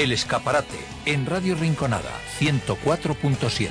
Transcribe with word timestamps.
El 0.00 0.12
Escaparate, 0.12 0.78
en 1.04 1.26
Radio 1.26 1.54
Rinconada, 1.56 2.10
104.7. 2.38 3.68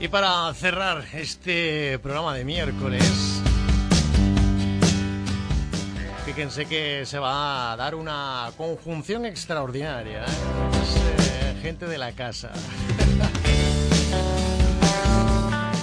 Y 0.00 0.08
para 0.08 0.52
cerrar 0.54 1.04
este 1.12 2.00
programa 2.00 2.34
de 2.34 2.44
miércoles, 2.44 3.40
fíjense 6.36 6.66
que 6.66 7.06
se 7.06 7.18
va 7.18 7.72
a 7.72 7.76
dar 7.76 7.94
una 7.94 8.52
conjunción 8.58 9.24
extraordinaria. 9.24 10.20
¿eh? 10.20 10.26
Es, 10.82 10.96
eh, 11.30 11.56
gente 11.62 11.86
de 11.86 11.96
la 11.96 12.12
casa. 12.12 12.52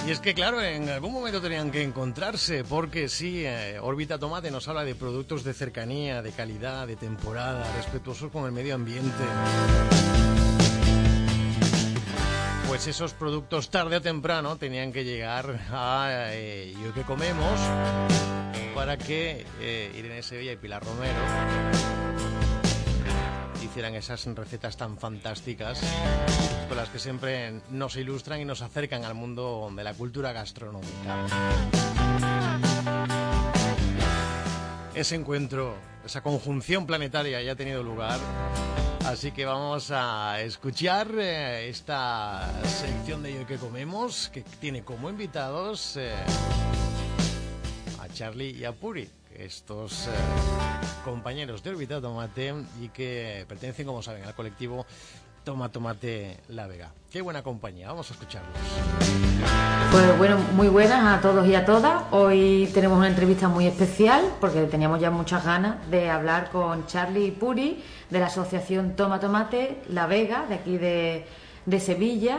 Y 0.06 0.12
es 0.12 0.20
que, 0.20 0.32
claro, 0.32 0.62
en 0.62 0.88
algún 0.90 1.12
momento 1.12 1.40
tenían 1.40 1.72
que 1.72 1.82
encontrarse, 1.82 2.62
porque 2.62 3.08
sí, 3.08 3.42
eh, 3.44 3.80
Tomate 4.20 4.52
nos 4.52 4.68
habla 4.68 4.84
de 4.84 4.94
productos 4.94 5.42
de 5.42 5.54
cercanía, 5.54 6.22
de 6.22 6.30
calidad, 6.30 6.86
de 6.86 6.94
temporada, 6.94 7.66
respetuosos 7.76 8.30
con 8.30 8.44
el 8.46 8.52
medio 8.52 8.76
ambiente. 8.76 9.24
Pues 12.74 12.88
esos 12.88 13.14
productos 13.14 13.70
tarde 13.70 13.98
o 13.98 14.02
temprano 14.02 14.56
tenían 14.58 14.90
que 14.90 15.04
llegar 15.04 15.60
a 15.70 16.30
eh, 16.32 16.74
Yo 16.82 16.92
que 16.92 17.02
comemos 17.02 17.54
para 18.74 18.98
que 18.98 19.46
eh, 19.60 19.94
Irene 19.96 20.24
Sevilla 20.24 20.50
y 20.50 20.56
Pilar 20.56 20.82
Romero 20.82 21.22
hicieran 23.62 23.94
esas 23.94 24.26
recetas 24.26 24.76
tan 24.76 24.98
fantásticas 24.98 25.80
con 26.66 26.76
las 26.76 26.88
que 26.88 26.98
siempre 26.98 27.60
nos 27.70 27.94
ilustran 27.94 28.40
y 28.40 28.44
nos 28.44 28.60
acercan 28.60 29.04
al 29.04 29.14
mundo 29.14 29.70
de 29.70 29.84
la 29.84 29.94
cultura 29.94 30.32
gastronómica. 30.32 31.26
Ese 34.94 35.16
encuentro, 35.16 35.74
esa 36.04 36.22
conjunción 36.22 36.86
planetaria 36.86 37.42
ya 37.42 37.52
ha 37.52 37.56
tenido 37.56 37.82
lugar 37.82 38.20
Así 39.04 39.32
que 39.32 39.44
vamos 39.44 39.90
a 39.90 40.40
escuchar 40.40 41.08
eh, 41.18 41.68
esta 41.68 42.50
sección 42.64 43.22
de 43.22 43.34
Yo 43.34 43.46
que 43.46 43.58
comemos, 43.58 44.30
que 44.30 44.40
tiene 44.40 44.82
como 44.82 45.10
invitados 45.10 45.98
eh, 45.98 46.14
a 48.00 48.08
Charlie 48.08 48.52
y 48.52 48.64
a 48.64 48.72
Puri, 48.72 49.06
estos 49.36 50.06
eh, 50.06 50.10
compañeros 51.04 51.62
de 51.62 51.70
Orbita 51.70 52.00
Tomate 52.00 52.54
y 52.80 52.88
que 52.88 53.44
pertenecen, 53.46 53.84
como 53.84 54.02
saben, 54.02 54.24
al 54.24 54.34
colectivo 54.34 54.86
Toma 55.44 55.68
Tomate 55.68 56.38
La 56.48 56.66
Vega. 56.66 56.94
Qué 57.10 57.20
buena 57.20 57.42
compañía, 57.42 57.88
vamos 57.88 58.10
a 58.10 58.14
escucharlos. 58.14 58.56
Pues 59.94 60.18
bueno, 60.18 60.38
muy 60.56 60.66
buenas 60.66 61.06
a 61.06 61.20
todos 61.20 61.46
y 61.46 61.54
a 61.54 61.64
todas. 61.64 62.02
Hoy 62.10 62.68
tenemos 62.74 62.98
una 62.98 63.06
entrevista 63.06 63.48
muy 63.48 63.68
especial 63.68 64.24
porque 64.40 64.64
teníamos 64.64 64.98
ya 64.98 65.12
muchas 65.12 65.44
ganas 65.44 65.88
de 65.88 66.10
hablar 66.10 66.50
con 66.50 66.84
Charlie 66.88 67.30
Puri 67.30 67.80
de 68.10 68.18
la 68.18 68.26
asociación 68.26 68.96
Toma 68.96 69.20
Tomate 69.20 69.82
La 69.90 70.08
Vega, 70.08 70.46
de 70.48 70.54
aquí 70.56 70.78
de, 70.78 71.24
de 71.64 71.78
Sevilla. 71.78 72.38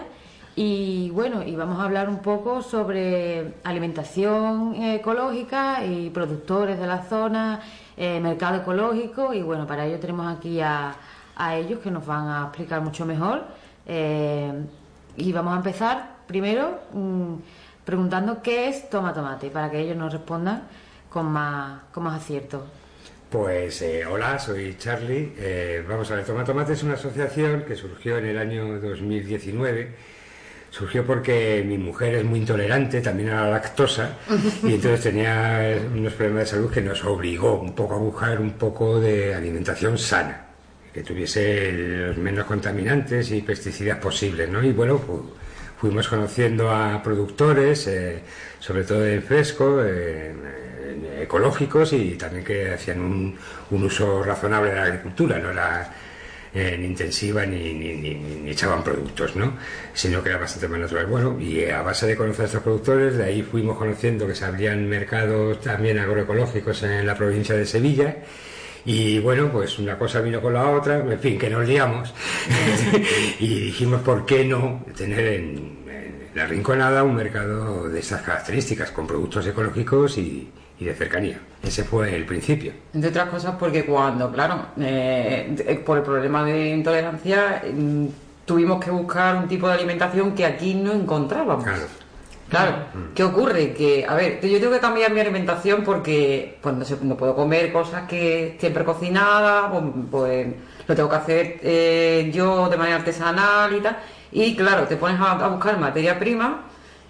Y 0.57 1.11
bueno, 1.11 1.43
y 1.43 1.55
vamos 1.55 1.79
a 1.79 1.85
hablar 1.85 2.09
un 2.09 2.17
poco 2.17 2.61
sobre 2.61 3.53
alimentación 3.63 4.75
ecológica 4.75 5.85
y 5.85 6.09
productores 6.09 6.77
de 6.77 6.87
la 6.87 7.03
zona, 7.03 7.61
eh, 7.95 8.19
mercado 8.19 8.57
ecológico. 8.57 9.33
Y 9.33 9.43
bueno, 9.43 9.65
para 9.65 9.85
ello 9.85 9.97
tenemos 9.97 10.27
aquí 10.27 10.59
a, 10.59 10.93
a 11.37 11.55
ellos 11.55 11.79
que 11.79 11.89
nos 11.89 12.05
van 12.05 12.27
a 12.27 12.41
explicar 12.47 12.81
mucho 12.81 13.05
mejor. 13.05 13.45
Eh, 13.85 14.51
y 15.15 15.31
vamos 15.31 15.53
a 15.53 15.55
empezar 15.55 16.14
primero 16.27 16.79
mm, 16.93 17.33
preguntando 17.85 18.41
qué 18.41 18.67
es 18.69 18.89
Toma 18.89 19.13
Tomate, 19.13 19.49
para 19.49 19.69
que 19.69 19.79
ellos 19.79 19.95
nos 19.97 20.11
respondan 20.13 20.63
con 21.09 21.25
más, 21.27 21.81
con 21.93 22.03
más 22.03 22.21
acierto. 22.21 22.65
Pues 23.29 23.81
eh, 23.81 24.05
hola, 24.05 24.37
soy 24.39 24.75
Charlie. 24.77 25.33
Eh, 25.37 25.83
vamos 25.87 26.09
a 26.11 26.15
ver, 26.15 26.25
Toma 26.25 26.43
Tomate 26.43 26.73
es 26.73 26.83
una 26.83 26.93
asociación 26.93 27.63
que 27.67 27.75
surgió 27.75 28.17
en 28.17 28.25
el 28.27 28.37
año 28.37 28.79
2019. 28.79 30.15
Surgió 30.69 31.05
porque 31.05 31.63
mi 31.65 31.77
mujer 31.77 32.15
es 32.15 32.25
muy 32.25 32.39
intolerante 32.39 32.99
también 33.01 33.29
a 33.29 33.45
la 33.45 33.49
lactosa 33.51 34.17
y 34.61 34.73
entonces 34.73 35.01
tenía 35.03 35.77
unos 35.93 36.11
problemas 36.13 36.41
de 36.43 36.47
salud 36.47 36.69
que 36.71 36.81
nos 36.81 37.01
obligó 37.05 37.53
un 37.61 37.73
poco 37.73 37.95
a 37.95 37.97
buscar 37.97 38.41
un 38.41 38.51
poco 38.53 38.99
de 38.99 39.33
alimentación 39.33 39.97
sana, 39.97 40.47
que 40.93 41.01
tuviese 41.01 41.71
los 41.71 42.17
menos 42.17 42.43
contaminantes 42.45 43.31
y 43.31 43.41
pesticidas 43.41 43.99
posibles, 43.99 44.49
¿no? 44.49 44.61
Y 44.61 44.73
bueno, 44.73 44.97
fu- 44.97 45.31
fuimos 45.79 46.07
conociendo 46.07 46.69
a 46.71 47.01
productores, 47.03 47.87
eh, 47.87 48.19
sobre 48.59 48.83
todo 48.83 48.99
de 49.01 49.21
fresco, 49.21 49.81
ecológicos 51.21 51.93
y 51.93 52.11
también 52.11 52.43
que 52.43 52.73
hacían 52.73 52.99
un, 53.01 53.37
un 53.71 53.83
uso 53.83 54.23
razonable 54.23 54.69
de 54.71 54.75
la 54.75 54.83
agricultura, 54.83 55.37
no 55.39 55.51
era 55.51 55.91
eh, 56.53 56.77
ni 56.79 56.85
intensiva 56.87 57.45
ni, 57.45 57.73
ni, 57.73 57.93
ni- 57.95 58.15
ni 58.15 58.49
echaban 58.51 58.83
productos, 58.83 59.35
¿no? 59.35 59.53
Sino 59.93 60.23
que 60.23 60.29
era 60.29 60.37
bastante 60.39 60.67
más 60.67 60.79
natural. 60.79 61.05
Bueno, 61.07 61.37
y 61.39 61.65
a 61.65 61.81
base 61.81 62.07
de 62.07 62.15
conocer 62.15 62.43
a 62.43 62.45
estos 62.45 62.63
productores, 62.63 63.17
de 63.17 63.23
ahí 63.25 63.41
fuimos 63.43 63.77
conociendo 63.77 64.25
que 64.27 64.35
se 64.35 64.45
abrían 64.45 64.87
mercados 64.87 65.59
también 65.61 65.99
agroecológicos 65.99 66.83
en 66.83 67.05
la 67.05 67.15
provincia 67.15 67.55
de 67.55 67.65
Sevilla. 67.65 68.17
Y 68.85 69.19
bueno, 69.19 69.49
pues 69.51 69.79
una 69.79 69.97
cosa 69.97 70.21
vino 70.21 70.39
con 70.41 70.53
la 70.53 70.69
otra, 70.69 70.99
en 70.99 71.19
fin, 71.19 71.39
que 71.39 71.49
nos 71.49 71.67
liamos. 71.67 72.13
y 73.39 73.59
dijimos, 73.61 74.01
¿por 74.01 74.25
qué 74.25 74.45
no 74.45 74.83
tener 74.95 75.25
en, 75.25 75.79
en 75.87 76.29
la 76.35 76.45
Rinconada 76.45 77.03
un 77.03 77.15
mercado 77.15 77.89
de 77.89 77.99
estas 77.99 78.21
características, 78.21 78.91
con 78.91 79.07
productos 79.07 79.47
ecológicos 79.47 80.19
y, 80.19 80.51
y 80.79 80.85
de 80.85 80.93
cercanía? 80.93 81.39
Ese 81.63 81.83
fue 81.83 82.15
el 82.15 82.25
principio. 82.25 82.73
Entre 82.93 83.09
otras 83.09 83.29
cosas 83.29 83.55
porque 83.59 83.85
cuando, 83.85 84.31
claro, 84.31 84.67
eh, 84.79 85.55
eh, 85.65 85.75
por 85.83 85.97
el 85.97 86.03
problema 86.03 86.43
de 86.45 86.69
intolerancia, 86.69 87.63
mm, 87.73 88.05
tuvimos 88.45 88.83
que 88.83 88.91
buscar 88.91 89.35
un 89.37 89.47
tipo 89.47 89.67
de 89.67 89.73
alimentación 89.73 90.35
que 90.35 90.45
aquí 90.45 90.75
no 90.75 90.93
encontrábamos. 90.93 91.63
Claro. 91.63 92.04
Claro, 92.47 92.85
¿qué 93.13 93.23
ocurre? 93.23 93.73
Que, 93.73 94.05
a 94.07 94.13
ver, 94.13 94.39
yo 94.45 94.59
tengo 94.59 94.71
que 94.73 94.79
cambiar 94.79 95.11
mi 95.11 95.19
alimentación 95.19 95.83
porque 95.83 96.59
pues, 96.61 96.75
no, 96.75 96.85
se- 96.85 96.97
no 97.03 97.17
puedo 97.17 97.35
comer 97.35 97.71
cosas 97.73 98.07
que 98.07 98.55
siempre 98.59 98.85
cocinadas, 98.85 99.71
pues, 99.71 99.83
pues, 100.11 100.47
lo 100.87 100.95
tengo 100.95 101.09
que 101.09 101.15
hacer 101.15 101.59
eh, 101.63 102.29
yo 102.33 102.69
de 102.69 102.77
manera 102.77 102.97
artesanal 102.97 103.75
y 103.75 103.81
tal. 103.81 103.97
Y 104.31 104.55
claro, 104.55 104.87
te 104.87 104.95
pones 104.97 105.19
a, 105.19 105.31
a 105.43 105.47
buscar 105.49 105.79
materia 105.79 106.19
prima 106.19 106.65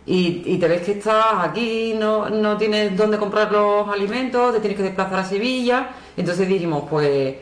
y, 0.06 0.42
y 0.46 0.58
te 0.58 0.68
ves 0.70 0.82
que 0.84 0.94
estás 0.94 1.26
aquí, 1.42 1.96
no, 2.00 2.30
no 2.30 2.56
tienes 2.58 2.96
dónde 2.96 3.18
comprar 3.18 3.52
los 3.52 3.90
alimentos, 3.90 4.54
te 4.54 4.60
tienes 4.62 4.78
que 4.78 4.84
desplazar 4.84 5.20
a 5.20 5.26
Sevilla. 5.26 5.90
Entonces 6.16 6.48
dijimos, 6.48 6.86
pues, 6.90 7.36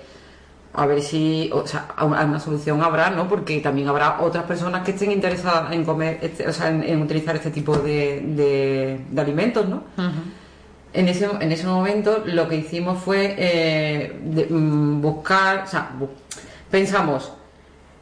a 0.75 0.85
ver 0.88 1.01
si, 1.01 1.50
o 1.53 1.67
sea, 1.67 1.88
una, 2.01 2.39
solución 2.39 2.81
habrá, 2.81 3.11
¿no? 3.11 3.28
Porque 3.28 3.59
también 3.59 3.88
habrá 3.88 4.19
otras 4.22 4.44
personas 4.45 4.84
que 4.84 4.91
estén 4.91 5.11
interesadas 5.11 5.72
en 5.72 5.85
comer, 5.85 6.17
este- 6.22 6.47
o 6.47 6.53
sea, 6.53 6.69
en, 6.69 6.84
en 6.84 7.01
utilizar 7.01 7.35
este 7.35 7.51
tipo 7.51 7.78
de, 7.78 8.22
de- 8.22 9.00
de 9.09 9.22
alimentos, 9.22 9.67
¿no? 9.69 9.83
En 10.94 11.07
ese, 11.07 11.25
en 11.39 11.51
ese 11.51 11.66
momento 11.67 12.23
lo 12.25 12.47
que 12.47 12.56
hicimos 12.57 13.00
fue 13.03 13.35
eh, 13.38 14.19
de- 14.25 14.47
mm, 14.50 15.01
buscar, 15.01 15.63
o 15.66 15.67
sea, 15.67 15.91
bu- 16.00 16.09
pensamos, 16.72 17.31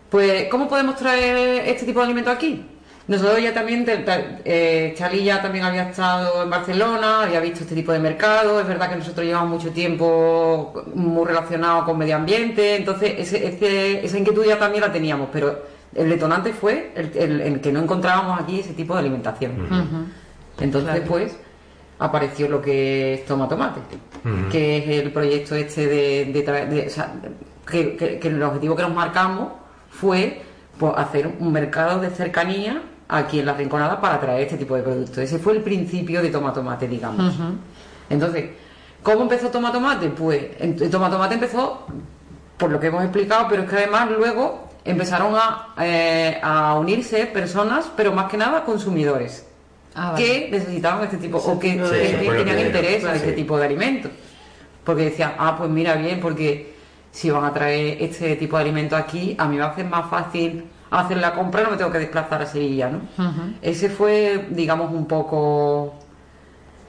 pues, 0.10 0.46
¿cómo 0.50 0.68
podemos 0.70 0.96
traer 0.96 1.68
este 1.68 1.86
tipo 1.86 2.00
de 2.00 2.06
alimentos 2.06 2.34
aquí? 2.34 2.66
Nosotros 3.12 3.44
ya 3.44 3.54
también, 3.54 3.86
eh, 4.46 4.94
Charlie 4.98 5.26
ya 5.26 5.42
también 5.42 5.66
había 5.66 5.90
estado 5.90 6.44
en 6.44 6.50
Barcelona, 6.50 7.24
había 7.24 7.42
visto 7.42 7.60
este 7.64 7.76
tipo 7.76 7.92
de 7.92 8.00
mercado, 8.00 8.62
es 8.62 8.66
verdad 8.66 8.90
que 8.90 8.96
nosotros 8.96 9.26
llevamos 9.26 9.50
mucho 9.50 9.72
tiempo 9.74 10.82
muy 10.96 11.26
relacionado 11.26 11.84
con 11.84 11.98
medio 11.98 12.16
ambiente, 12.16 12.78
entonces 12.78 13.16
ese- 13.18 13.46
ese- 13.50 14.06
esa 14.06 14.18
inquietud 14.18 14.46
ya 14.46 14.58
también 14.58 14.80
la 14.86 14.94
teníamos, 14.94 15.28
pero 15.30 15.62
el 15.94 16.08
detonante 16.10 16.54
fue 16.54 16.94
el, 16.96 17.12
el- 17.18 17.42
el 17.42 17.60
que 17.60 17.74
no 17.74 17.82
encontrábamos 17.82 18.40
aquí 18.40 18.62
ese 18.62 18.72
tipo 18.72 18.94
de 18.94 19.02
alimentación. 19.02 19.52
Entonces, 20.62 20.92
Claro. 20.92 21.06
pues, 21.10 21.38
apareció 22.00 22.48
lo 22.48 22.62
que 22.62 23.16
es 23.16 23.26
Toma 23.26 23.50
Tomate, 23.50 23.82
que 24.50 24.78
es 24.78 24.88
el 25.04 25.12
proyecto 25.12 25.56
este 25.56 25.86
de, 25.86 26.26
de 26.32 26.66
de- 26.66 26.88
o 26.88 26.90
sea, 26.90 27.12
que, 27.70 27.98
que- 27.98 28.20
que 28.20 28.28
el 28.30 28.42
objetivo 28.42 28.74
que 28.78 28.84
nos 28.84 28.94
marcamos 28.94 29.50
fue 29.90 30.44
pues, 30.80 30.94
hacer 30.96 31.28
un 31.40 31.52
mercado 31.52 32.00
de 32.00 32.10
cercanía 32.10 32.82
aquí 33.12 33.40
en 33.40 33.46
la 33.46 33.54
Rinconada 33.54 34.00
para 34.00 34.20
traer 34.20 34.42
este 34.44 34.58
tipo 34.58 34.76
de 34.76 34.82
productos. 34.84 35.18
Ese 35.20 35.38
fue 35.38 35.54
el 35.54 35.62
principio 35.62 36.22
de 36.22 36.30
Toma 36.30 36.54
Tomate, 36.54 36.88
digamos. 36.88 37.36
Entonces, 38.10 38.46
¿cómo 39.04 39.22
empezó 39.24 39.50
Toma 39.50 39.72
Tomate? 39.72 40.10
Pues 40.10 40.46
Toma 40.90 41.10
Tomate 41.10 41.36
empezó 41.36 41.86
por 42.58 42.72
lo 42.72 42.80
que 42.80 42.88
hemos 42.88 43.04
explicado, 43.04 43.48
pero 43.50 43.64
es 43.64 43.70
que 43.70 43.76
además 43.78 44.10
luego 44.12 44.70
empezaron 44.86 45.34
a, 45.36 45.76
eh, 45.80 46.40
a 46.42 46.76
unirse 46.76 47.26
personas, 47.28 47.90
pero 47.96 48.12
más 48.14 48.30
que 48.30 48.38
nada 48.38 48.64
consumidores 48.64 49.46
Ah, 49.94 50.12
vale. 50.14 50.26
que 50.26 50.50
necesitaban 50.52 51.04
este 51.04 51.18
tipo 51.18 51.38
o 51.38 51.60
que, 51.60 51.76
que 51.78 51.86
Sí, 51.86 52.26
lo 52.26 52.34
tenían 52.38 52.58
que- 52.58 52.66
interés 52.68 53.04
en 53.04 53.10
sí. 53.12 53.16
este 53.18 53.34
tipo 53.34 53.58
de 53.58 53.66
alimentos. 53.66 54.12
porque 54.84 55.04
decían, 55.04 55.34
ah, 55.38 55.56
pues 55.58 55.70
mira 55.70 55.94
bien, 55.94 56.20
porque 56.20 56.74
si 57.12 57.30
van 57.30 57.46
a 57.46 57.54
traer 57.54 58.02
este 58.02 58.36
tipo 58.36 58.56
de 58.58 58.64
alimentos 58.64 58.98
aquí, 58.98 59.36
a 59.38 59.46
mí 59.48 59.56
me 59.58 59.62
va 59.62 59.68
a 59.68 59.72
hacer 59.74 59.86
más 59.86 60.10
fácil 60.10 60.64
hacer 60.92 61.18
la 61.18 61.34
compra, 61.34 61.64
no 61.64 61.72
me 61.72 61.78
tengo 61.78 61.92
que 61.92 62.00
desplazar 62.00 62.42
a 62.42 62.46
Sevilla, 62.46 62.90
¿no? 62.90 63.02
Ese 63.62 63.90
fue, 63.90 64.48
digamos, 64.52 64.92
un 64.92 65.08
poco 65.08 65.96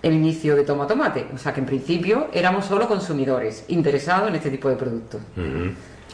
el 0.03 0.15
inicio 0.15 0.57
de 0.57 0.65
Toma 0.65 0.87
Tomate. 0.87 1.29
O 1.33 1.39
sea 1.39 1.55
que 1.55 1.61
en 1.61 1.67
principio 1.67 2.27
éramos 2.33 2.67
solo 2.67 2.89
consumidores 2.89 3.65
interesados 3.69 4.29
en 4.29 4.35
este 4.35 4.51
tipo 4.51 4.69
de 4.69 4.77
productos. 4.77 5.21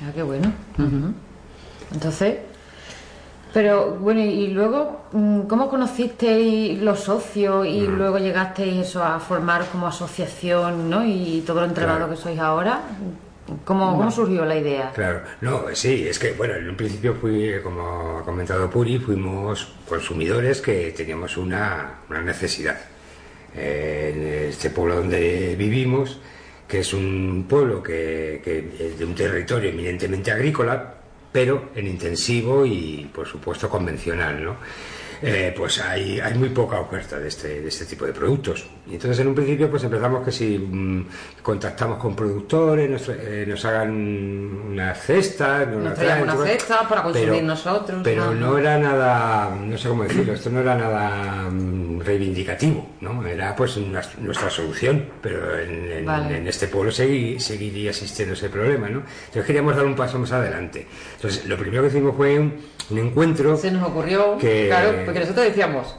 Ah, 0.03 0.13
qué 0.15 0.23
bueno. 0.23 0.53
Entonces, 1.93 2.37
pero 3.55 3.97
bueno, 3.99 4.21
y 4.21 4.49
luego, 4.49 5.07
mm, 5.13 5.41
¿cómo 5.43 5.71
conocisteis 5.71 6.81
los 6.83 7.01
socios 7.01 7.67
y 7.67 7.87
luego 7.87 8.19
llegasteis 8.19 8.89
eso 8.89 9.03
a 9.03 9.19
formar 9.19 9.65
como 9.73 9.87
asociación, 9.87 10.91
¿no? 10.91 11.05
Y 11.05 11.43
todo 11.47 11.61
lo 11.61 11.67
entregado 11.67 12.09
que 12.11 12.17
sois 12.17 12.39
ahora. 12.39 12.83
¿Cómo, 13.65 13.97
¿Cómo, 13.97 14.11
surgió 14.11 14.45
la 14.45 14.57
idea? 14.57 14.93
Claro, 14.95 15.23
no, 15.41 15.65
sí, 15.73 16.07
es 16.07 16.19
que, 16.19 16.33
bueno, 16.33 16.55
en 16.55 16.69
un 16.69 16.77
principio 16.77 17.15
fui, 17.15 17.53
como 17.63 18.19
ha 18.19 18.25
comentado 18.25 18.69
Puri, 18.69 18.99
fuimos 18.99 19.73
consumidores 19.89 20.61
que 20.61 20.93
teníamos 20.93 21.37
una, 21.37 22.01
una 22.09 22.23
necesidad. 22.23 22.79
Eh, 23.55 24.13
en 24.15 24.49
este 24.51 24.71
pueblo 24.71 24.97
donde 24.97 25.57
vivimos, 25.57 26.19
que 26.67 26.81
es 26.81 26.93
un 26.93 27.47
pueblo 27.49 27.83
que, 27.83 28.43
que 28.45 28.59
es 28.79 28.99
de 28.99 29.05
un 29.05 29.15
territorio 29.15 29.71
eminentemente 29.71 30.31
agrícola, 30.31 30.95
pero 31.33 31.71
en 31.75 31.87
intensivo 31.87 32.67
y, 32.67 33.11
por 33.15 33.27
supuesto, 33.27 33.69
convencional, 33.69 34.45
¿no? 34.45 34.57
Eh, 35.23 35.53
pues 35.57 35.81
hay, 35.81 36.21
hay 36.21 36.35
muy 36.35 36.51
poca 36.51 36.81
oferta 36.81 37.19
de 37.19 37.29
este, 37.29 37.61
de 37.61 37.69
este 37.69 37.85
tipo 37.85 38.07
de 38.07 38.13
productos. 38.13 38.67
Y 38.87 38.95
entonces 38.95 39.19
en 39.21 39.29
un 39.29 39.35
principio 39.35 39.71
pues 39.71 39.83
empezamos 39.85 40.25
que 40.25 40.33
si 40.33 40.59
mm, 40.59 41.07
contactamos 41.43 41.99
con 41.99 42.15
productores, 42.15 42.89
nos, 42.89 43.09
eh, 43.09 43.45
nos 43.47 43.65
hagan 43.65 43.91
unas 43.91 45.01
cestas, 45.01 45.67
nos, 45.69 45.83
nos 45.83 45.95
traen 45.95 46.23
una 46.23 46.37
cesta 46.37 46.89
para 46.89 47.03
consumir 47.03 47.29
pero, 47.31 47.47
nosotros. 47.47 48.01
Pero 48.05 48.33
no 48.33 48.59
era 48.59 48.79
nada, 48.79 49.55
no 49.55 49.77
sé 49.77 49.89
cómo 49.89 50.05
decirlo, 50.05 50.33
esto 50.33 50.51
no 50.51 50.61
era 50.61 50.77
nada 50.77 51.51
mm, 51.51 52.01
reivindicativo, 52.01 52.89
¿no? 53.01 53.27
Era 53.27 53.57
pues 53.57 53.77
una, 53.77 54.03
nuestra 54.21 54.51
solución, 54.51 55.05
pero 55.21 55.59
en, 55.59 55.91
en, 55.91 56.07
vale. 56.07 56.39
en 56.39 56.47
este 56.47 56.69
pueblo 56.69 56.93
segui, 56.93 57.41
seguiría 57.41 57.91
existiendo 57.91 58.35
ese 58.35 58.49
problema, 58.49 58.89
¿no? 58.89 59.03
Entonces 59.27 59.45
queríamos 59.45 59.77
dar 59.77 59.85
un 59.85 59.97
paso 59.97 60.19
más 60.19 60.33
adelante. 60.33 60.87
Entonces 61.17 61.47
lo 61.47 61.57
primero 61.57 61.83
que 61.83 61.89
hicimos 61.89 62.17
fue 62.17 62.39
un, 62.39 62.55
un 62.91 62.99
encuentro. 62.99 63.57
Se 63.57 63.71
nos 63.71 63.89
ocurrió, 63.89 64.39
que, 64.39 64.67
claro, 64.69 65.08
porque 65.09 65.21
nosotros 65.21 65.47
decíamos, 65.47 65.97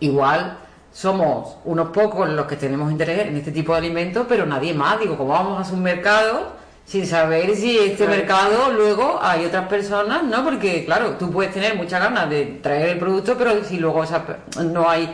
igual 0.00 0.58
somos 0.92 1.56
unos 1.64 1.88
pocos 1.88 2.28
los 2.28 2.44
que 2.44 2.56
tenemos 2.56 2.92
interés 2.92 3.28
en 3.28 3.36
este 3.38 3.50
tipo 3.50 3.72
de 3.72 3.78
alimentos, 3.78 4.26
pero 4.28 4.44
nadie 4.44 4.74
más. 4.74 5.00
Digo, 5.00 5.16
¿cómo 5.16 5.30
vamos 5.30 5.66
a 5.66 5.72
un 5.72 5.82
mercado 5.82 6.52
sin 6.84 7.06
saber 7.06 7.56
si 7.56 7.78
este 7.78 8.04
claro. 8.04 8.10
mercado 8.10 8.72
luego 8.74 9.18
hay 9.22 9.46
otras 9.46 9.68
personas? 9.68 10.22
¿No? 10.22 10.44
Porque, 10.44 10.84
claro, 10.84 11.12
tú 11.12 11.30
puedes 11.30 11.54
tener 11.54 11.76
muchas 11.76 11.98
ganas 11.98 12.28
de 12.28 12.58
traer 12.62 12.90
el 12.90 12.98
producto, 12.98 13.36
pero 13.38 13.64
si 13.64 13.78
luego 13.78 14.04
esa, 14.04 14.22
no 14.62 14.86
hay 14.86 15.10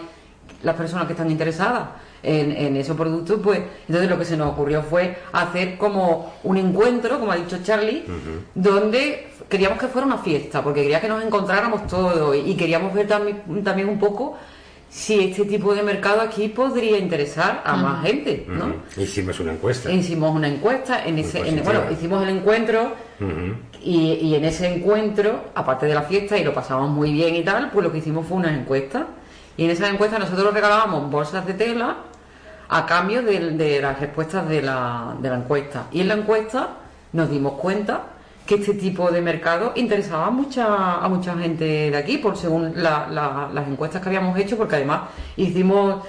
las 0.64 0.74
personas 0.74 1.06
que 1.06 1.12
están 1.12 1.30
interesadas 1.30 1.90
en, 2.24 2.50
en, 2.50 2.76
esos 2.76 2.96
productos, 2.96 3.38
pues 3.40 3.60
entonces 3.86 4.10
lo 4.10 4.18
que 4.18 4.24
se 4.24 4.36
nos 4.36 4.50
ocurrió 4.50 4.82
fue 4.82 5.16
hacer 5.30 5.78
como 5.78 6.34
un 6.42 6.56
encuentro, 6.56 7.20
como 7.20 7.30
ha 7.30 7.36
dicho 7.36 7.58
Charlie, 7.62 8.04
uh 8.04 8.10
-huh. 8.10 8.40
donde 8.56 9.28
queríamos 9.48 9.78
que 9.78 9.88
fuera 9.88 10.06
una 10.06 10.18
fiesta, 10.18 10.62
porque 10.62 10.82
quería 10.82 11.00
que 11.00 11.08
nos 11.08 11.22
encontráramos 11.24 11.86
todos 11.86 12.36
y 12.36 12.54
queríamos 12.54 12.92
ver 12.92 13.06
también, 13.06 13.42
también 13.64 13.88
un 13.88 13.98
poco 13.98 14.36
si 14.90 15.20
este 15.20 15.44
tipo 15.44 15.74
de 15.74 15.82
mercado 15.82 16.22
aquí 16.22 16.48
podría 16.48 16.96
interesar 16.98 17.62
a 17.64 17.74
uh 17.74 17.76
-huh. 17.76 17.82
más 17.82 18.06
gente, 18.06 18.46
¿no? 18.48 18.66
Uh 18.66 18.68
-huh. 18.68 19.02
Hicimos 19.02 19.38
una 19.40 19.52
encuesta. 19.52 19.90
Hicimos 19.90 20.34
una 20.34 20.48
encuesta, 20.48 21.04
en 21.04 21.18
ese, 21.18 21.46
en, 21.46 21.62
bueno, 21.62 21.82
hicimos 21.90 22.22
el 22.22 22.30
encuentro 22.30 22.92
y, 23.82 24.12
y, 24.22 24.34
en 24.34 24.44
ese 24.44 24.66
encuentro, 24.74 25.44
aparte 25.54 25.86
de 25.86 25.94
la 25.94 26.02
fiesta 26.02 26.38
y 26.38 26.44
lo 26.44 26.54
pasamos 26.54 26.88
muy 26.90 27.12
bien 27.12 27.34
y 27.36 27.42
tal, 27.42 27.70
pues 27.70 27.84
lo 27.84 27.92
que 27.92 27.98
hicimos 27.98 28.26
fue 28.26 28.38
una 28.38 28.54
encuesta 28.54 29.06
y 29.56 29.64
en 29.64 29.70
esa 29.70 29.88
encuesta 29.88 30.18
nosotros 30.18 30.54
regalábamos 30.54 31.10
bolsas 31.10 31.46
de 31.46 31.54
tela 31.54 31.96
a 32.68 32.86
cambio 32.86 33.22
de, 33.22 33.50
de 33.52 33.80
las 33.80 33.98
respuestas 34.00 34.48
de 34.48 34.62
la, 34.62 35.16
de 35.20 35.28
la 35.28 35.36
encuesta. 35.36 35.86
Y 35.92 36.00
en 36.00 36.08
la 36.08 36.14
encuesta 36.14 36.68
nos 37.12 37.30
dimos 37.30 37.54
cuenta 37.54 38.02
que 38.48 38.54
este 38.54 38.72
tipo 38.72 39.10
de 39.10 39.20
mercado 39.20 39.74
interesaba 39.76 40.28
a 40.28 40.30
mucha, 40.30 40.94
a 40.94 41.08
mucha 41.10 41.36
gente 41.36 41.90
de 41.90 41.96
aquí, 41.96 42.16
por 42.16 42.34
según 42.34 42.82
la, 42.82 43.06
la, 43.10 43.50
las 43.52 43.68
encuestas 43.68 44.00
que 44.00 44.08
habíamos 44.08 44.38
hecho, 44.38 44.56
porque 44.56 44.76
además 44.76 45.02
hicimos, 45.36 46.02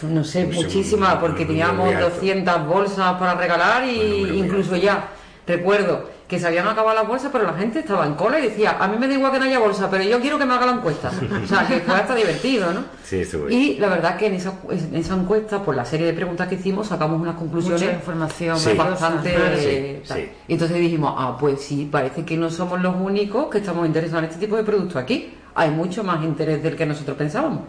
no 0.00 0.24
sé, 0.24 0.46
pues 0.46 0.62
muchísimas, 0.64 1.16
porque 1.16 1.44
teníamos 1.44 1.92
200 2.00 2.66
bolsas 2.66 3.18
para 3.18 3.34
regalar 3.34 3.86
y 3.86 4.20
bueno, 4.20 4.34
incluso 4.34 4.76
ya, 4.76 5.10
recuerdo, 5.46 6.08
que 6.28 6.38
se 6.38 6.46
habían 6.46 6.68
acabado 6.68 6.94
las 6.94 7.08
bolsas, 7.08 7.30
pero 7.32 7.44
la 7.44 7.54
gente 7.54 7.78
estaba 7.78 8.06
en 8.06 8.14
cola 8.14 8.38
y 8.38 8.42
decía, 8.42 8.76
a 8.78 8.86
mí 8.86 8.98
me 8.98 9.08
da 9.08 9.14
igual 9.14 9.32
que 9.32 9.38
no 9.38 9.46
haya 9.46 9.58
bolsa, 9.58 9.88
pero 9.90 10.04
yo 10.04 10.20
quiero 10.20 10.38
que 10.38 10.44
me 10.44 10.52
haga 10.52 10.66
la 10.66 10.72
encuesta. 10.72 11.10
O 11.42 11.46
sea, 11.46 11.66
que 11.66 11.80
fue 11.80 11.94
hasta 11.94 12.14
divertido, 12.14 12.72
¿no? 12.72 12.84
Sí, 13.08 13.20
eso 13.20 13.48
y 13.48 13.78
la 13.78 13.88
verdad 13.88 14.18
que 14.18 14.26
en 14.26 14.34
esa, 14.34 14.52
en 14.68 14.94
esa 14.94 15.14
encuesta, 15.14 15.62
por 15.62 15.74
la 15.74 15.86
serie 15.86 16.08
de 16.08 16.12
preguntas 16.12 16.46
que 16.46 16.56
hicimos, 16.56 16.88
sacamos 16.88 17.18
unas 17.18 17.36
conclusiones 17.36 17.80
Mucha 17.80 17.94
información 17.94 18.58
sí. 18.58 18.74
bastante... 18.74 20.02
Sí, 20.04 20.14
sí. 20.14 20.28
Y 20.46 20.52
entonces 20.52 20.76
dijimos, 20.76 21.14
ah, 21.16 21.34
pues 21.40 21.62
sí, 21.62 21.88
parece 21.90 22.26
que 22.26 22.36
no 22.36 22.50
somos 22.50 22.82
los 22.82 22.94
únicos 22.94 23.46
que 23.48 23.58
estamos 23.58 23.86
interesados 23.86 24.24
en 24.24 24.30
este 24.30 24.44
tipo 24.44 24.56
de 24.56 24.64
productos 24.64 24.96
aquí. 24.96 25.32
Hay 25.54 25.70
mucho 25.70 26.04
más 26.04 26.22
interés 26.22 26.62
del 26.62 26.76
que 26.76 26.84
nosotros 26.84 27.16
pensábamos 27.16 27.62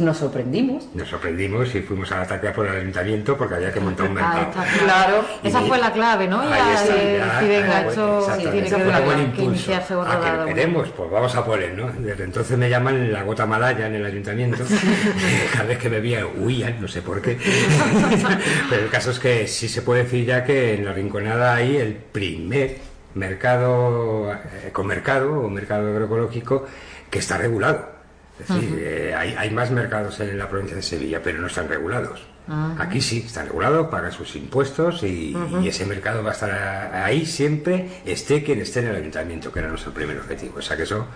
nos 0.00 0.18
sorprendimos. 0.18 0.88
Nos 0.94 1.08
sorprendimos 1.08 1.74
y 1.74 1.82
fuimos 1.82 2.10
a 2.12 2.22
atacar 2.22 2.54
por 2.54 2.66
el 2.66 2.76
ayuntamiento 2.76 3.36
porque 3.36 3.54
había 3.54 3.72
que 3.72 3.80
montar 3.80 4.08
un 4.08 4.14
mercado. 4.14 4.50
Ah, 4.56 4.64
claro, 4.82 5.24
y 5.42 5.48
esa 5.48 5.60
fue 5.62 5.78
la 5.78 5.92
clave, 5.92 6.28
¿no? 6.28 6.40
Ahí 6.40 6.74
está, 6.74 6.96
ya, 6.96 7.40
si 7.40 7.48
venga, 7.48 7.86
esto 7.86 8.26
sí, 8.36 8.42
tiene 8.42 8.68
que 8.68 8.76
ver 8.76 9.02
buen 9.04 9.20
impulso. 9.20 9.66
Que 9.66 9.74
a 9.74 10.44
que 10.46 10.54
queremos, 10.54 10.88
pues 10.90 11.10
vamos 11.10 11.34
a 11.34 11.44
por 11.44 11.62
él, 11.62 11.76
¿no? 11.76 11.90
Desde 11.92 12.24
entonces 12.24 12.56
me 12.58 12.68
llaman 12.68 13.12
la 13.12 13.22
gota 13.22 13.46
malaya 13.46 13.86
en 13.86 13.94
el 13.94 14.04
ayuntamiento. 14.04 14.64
Cada 15.52 15.64
vez 15.64 15.78
que 15.78 15.90
me 15.90 16.00
veía 16.00 16.26
huían, 16.26 16.80
no 16.80 16.88
sé 16.88 17.02
por 17.02 17.20
qué. 17.20 17.38
Pero 18.70 18.82
el 18.82 18.90
caso 18.90 19.10
es 19.10 19.18
que 19.18 19.46
sí 19.46 19.68
se 19.68 19.82
puede 19.82 20.04
decir 20.04 20.24
ya 20.24 20.44
que 20.44 20.74
en 20.74 20.84
la 20.84 20.92
Rinconada 20.92 21.54
hay 21.54 21.76
el 21.76 21.94
primer 21.94 22.78
mercado, 23.14 24.32
eh, 24.32 24.72
mercado 24.84 25.40
o 25.40 25.48
mercado 25.48 25.88
agroecológico 25.88 26.66
que 27.10 27.20
está 27.20 27.38
regulado. 27.38 27.93
Es 28.40 28.48
decir, 28.48 28.68
uh 28.68 28.76
-huh. 28.76 28.80
eh, 28.80 29.14
hay, 29.14 29.34
hay, 29.38 29.50
más 29.50 29.70
mercados 29.70 30.18
en 30.18 30.36
la 30.36 30.48
provincia 30.48 30.76
de 30.76 30.82
Sevilla, 30.82 31.20
pero 31.22 31.38
no 31.38 31.46
están 31.46 31.68
regulados. 31.68 32.20
Uh 32.48 32.52
-huh. 32.52 32.80
Aquí 32.80 33.00
sí, 33.00 33.22
están 33.24 33.46
regulados, 33.46 33.86
pagan 33.88 34.10
sus 34.10 34.34
impuestos 34.34 35.04
y, 35.04 35.34
uh 35.34 35.38
-huh. 35.38 35.64
y, 35.64 35.68
ese 35.68 35.86
mercado 35.86 36.22
va 36.22 36.30
a 36.30 36.32
estar 36.32 36.50
ahí 36.94 37.24
siempre, 37.26 37.88
esté 38.04 38.42
quien 38.42 38.60
esté 38.60 38.80
en 38.80 38.88
el 38.88 38.96
ayuntamiento, 38.96 39.52
que 39.52 39.60
era 39.60 39.68
nuestro 39.68 39.92
primer 39.92 40.18
objetivo. 40.18 40.58
O 40.58 40.62
sea 40.62 40.76
que 40.76 40.82
eso 40.82 41.06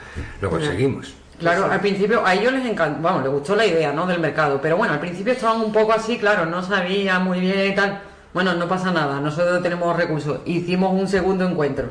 lo 0.41 0.49
conseguimos. 0.49 1.15
Claro, 1.41 1.71
al 1.71 1.81
principio 1.81 2.25
a 2.25 2.35
ellos 2.35 2.53
les 2.53 2.67
encantó, 2.67 3.01
vamos, 3.01 3.23
les 3.23 3.33
gustó 3.33 3.55
la 3.55 3.67
idea, 3.67 3.93
¿no? 3.93 4.07
Del 4.07 4.21
mercado, 4.21 4.61
pero 4.61 4.77
bueno, 4.77 4.95
al 4.95 5.01
principio 5.01 5.33
estaban 5.33 5.61
un 5.61 5.73
poco 5.73 5.93
así, 5.93 6.19
claro, 6.19 6.47
no 6.47 6.63
sabía 6.63 7.19
muy 7.21 7.41
bien 7.41 7.73
y 7.73 7.75
tal. 7.75 8.01
Bueno, 8.35 8.55
no 8.55 8.69
pasa 8.69 8.93
nada, 8.93 9.21
nosotros 9.21 9.63
tenemos 9.63 9.97
recursos. 9.97 10.41
Hicimos 10.47 10.93
un 10.93 11.09
segundo 11.09 11.49
encuentro. 11.49 11.87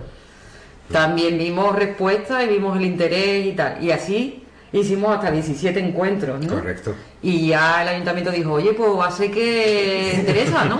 También 0.91 1.37
vimos 1.37 1.75
respuestas 1.75 2.43
y 2.45 2.47
vimos 2.47 2.77
el 2.77 2.85
interés 2.85 3.45
y 3.45 3.51
tal. 3.53 3.83
Y 3.83 3.91
así 3.91 4.46
hicimos 4.71 5.15
hasta 5.15 5.31
17 5.31 5.79
encuentros, 5.79 6.45
¿no? 6.45 6.55
Correcto. 6.55 6.93
Y 7.21 7.47
ya 7.47 7.81
el 7.81 7.87
ayuntamiento 7.89 8.31
dijo, 8.31 8.53
oye, 8.53 8.73
pues 8.73 8.89
va 8.91 9.07
a 9.07 9.11
ser 9.11 9.31
que 9.31 10.13
interesa, 10.19 10.65
¿no? 10.65 10.79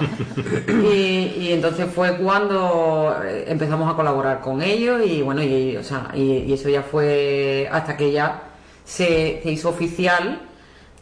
y, 0.84 1.36
y, 1.40 1.52
entonces 1.52 1.88
fue 1.94 2.18
cuando 2.18 3.16
empezamos 3.48 3.92
a 3.92 3.96
colaborar 3.96 4.42
con 4.42 4.62
ellos 4.62 5.02
y 5.06 5.22
bueno, 5.22 5.44
y, 5.44 5.78
o 5.78 5.84
sea, 5.84 6.12
y, 6.14 6.44
y 6.48 6.54
eso 6.54 6.70
ya 6.70 6.84
fue 6.84 7.68
hasta 7.72 7.98
que 7.98 8.12
ya 8.12 8.44
se, 8.84 9.42
se, 9.44 9.52
hizo 9.52 9.70
oficial 9.70 10.47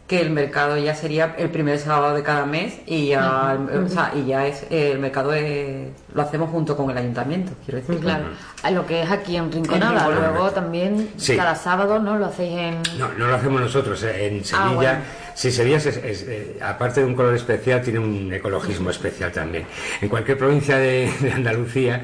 que 0.06 0.20
el 0.20 0.30
mercado 0.30 0.76
ya 0.78 0.94
sería 0.94 1.34
el 1.36 1.50
primer 1.50 1.78
sábado 1.78 2.14
de 2.14 2.22
cada 2.22 2.46
mes 2.46 2.74
y 2.86 3.08
ya, 3.08 3.56
uh 3.58 3.66
-huh. 3.66 3.86
o 3.86 3.88
sea, 3.88 4.12
y 4.14 4.26
ya 4.26 4.46
es 4.46 4.64
el 4.70 5.00
mercado 5.00 5.32
es, 5.34 5.88
lo 6.14 6.22
hacemos 6.22 6.50
junto 6.50 6.76
con 6.76 6.90
el 6.90 6.98
ayuntamiento, 6.98 7.52
quiero 7.64 7.80
decir. 7.80 7.98
Claro, 7.98 8.26
a 8.62 8.70
lo 8.70 8.86
que 8.86 9.02
es 9.02 9.10
aquí 9.10 9.36
en 9.36 9.50
Rinconada, 9.50 10.08
luego 10.08 10.50
también 10.50 11.10
sí. 11.16 11.36
cada 11.36 11.56
sábado, 11.56 11.98
¿no? 11.98 12.18
Lo 12.18 12.26
hacéis 12.26 12.56
en... 12.56 12.82
No, 12.98 13.08
no 13.18 13.26
lo 13.26 13.34
hacemos 13.34 13.60
nosotros, 13.60 14.02
eh, 14.04 14.28
en 14.28 14.44
Sevilla... 14.44 14.68
Ah, 14.70 14.74
bueno. 14.74 14.98
Sí, 15.34 15.50
Sevilla, 15.50 15.76
es, 15.76 15.86
es, 15.86 15.96
es, 15.98 16.22
eh, 16.22 16.58
aparte 16.62 17.00
de 17.00 17.06
un 17.06 17.14
color 17.14 17.34
especial, 17.34 17.82
tiene 17.82 17.98
un 17.98 18.32
ecologismo 18.32 18.88
especial 18.90 19.32
también. 19.32 19.66
En 20.00 20.08
cualquier 20.08 20.38
provincia 20.38 20.78
de, 20.78 21.12
de 21.20 21.32
Andalucía 21.32 22.02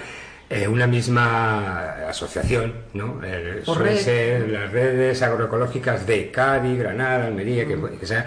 eh, 0.52 0.68
una 0.68 0.86
misma 0.86 2.08
asociación, 2.08 2.74
¿no? 2.92 3.20
Eh, 3.24 3.62
suelen 3.64 3.96
ser 3.96 4.48
las 4.50 4.70
redes 4.70 5.22
agroecológicas 5.22 6.06
de 6.06 6.30
Cádiz, 6.30 6.78
Granada, 6.78 7.26
Almería, 7.26 7.66
que, 7.66 7.78
que 7.98 8.06
sea, 8.06 8.26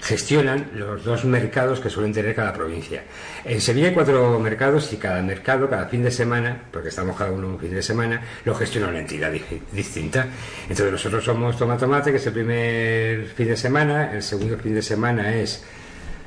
gestionan 0.00 0.70
los 0.74 1.02
dos 1.02 1.24
mercados 1.24 1.80
que 1.80 1.90
suelen 1.90 2.12
tener 2.12 2.32
cada 2.34 2.52
provincia. 2.52 3.02
En 3.44 3.60
Sevilla 3.60 3.88
hay 3.88 3.94
cuatro 3.94 4.38
mercados 4.38 4.92
y 4.92 4.98
cada 4.98 5.20
mercado, 5.20 5.68
cada 5.68 5.86
fin 5.86 6.04
de 6.04 6.12
semana, 6.12 6.62
porque 6.70 6.90
estamos 6.90 7.16
cada 7.16 7.32
uno 7.32 7.48
un 7.48 7.58
fin 7.58 7.74
de 7.74 7.82
semana, 7.82 8.22
lo 8.44 8.54
gestiona 8.54 8.86
una 8.86 9.00
entidad 9.00 9.32
distinta. 9.72 10.28
Entonces 10.68 10.92
nosotros 10.92 11.24
somos 11.24 11.58
Toma 11.58 11.76
Tomate, 11.76 12.12
que 12.12 12.18
es 12.18 12.26
el 12.28 12.34
primer 12.34 13.26
fin 13.28 13.48
de 13.48 13.56
semana, 13.56 14.12
el 14.12 14.22
segundo 14.22 14.56
fin 14.58 14.76
de 14.76 14.82
semana 14.82 15.34
es 15.34 15.64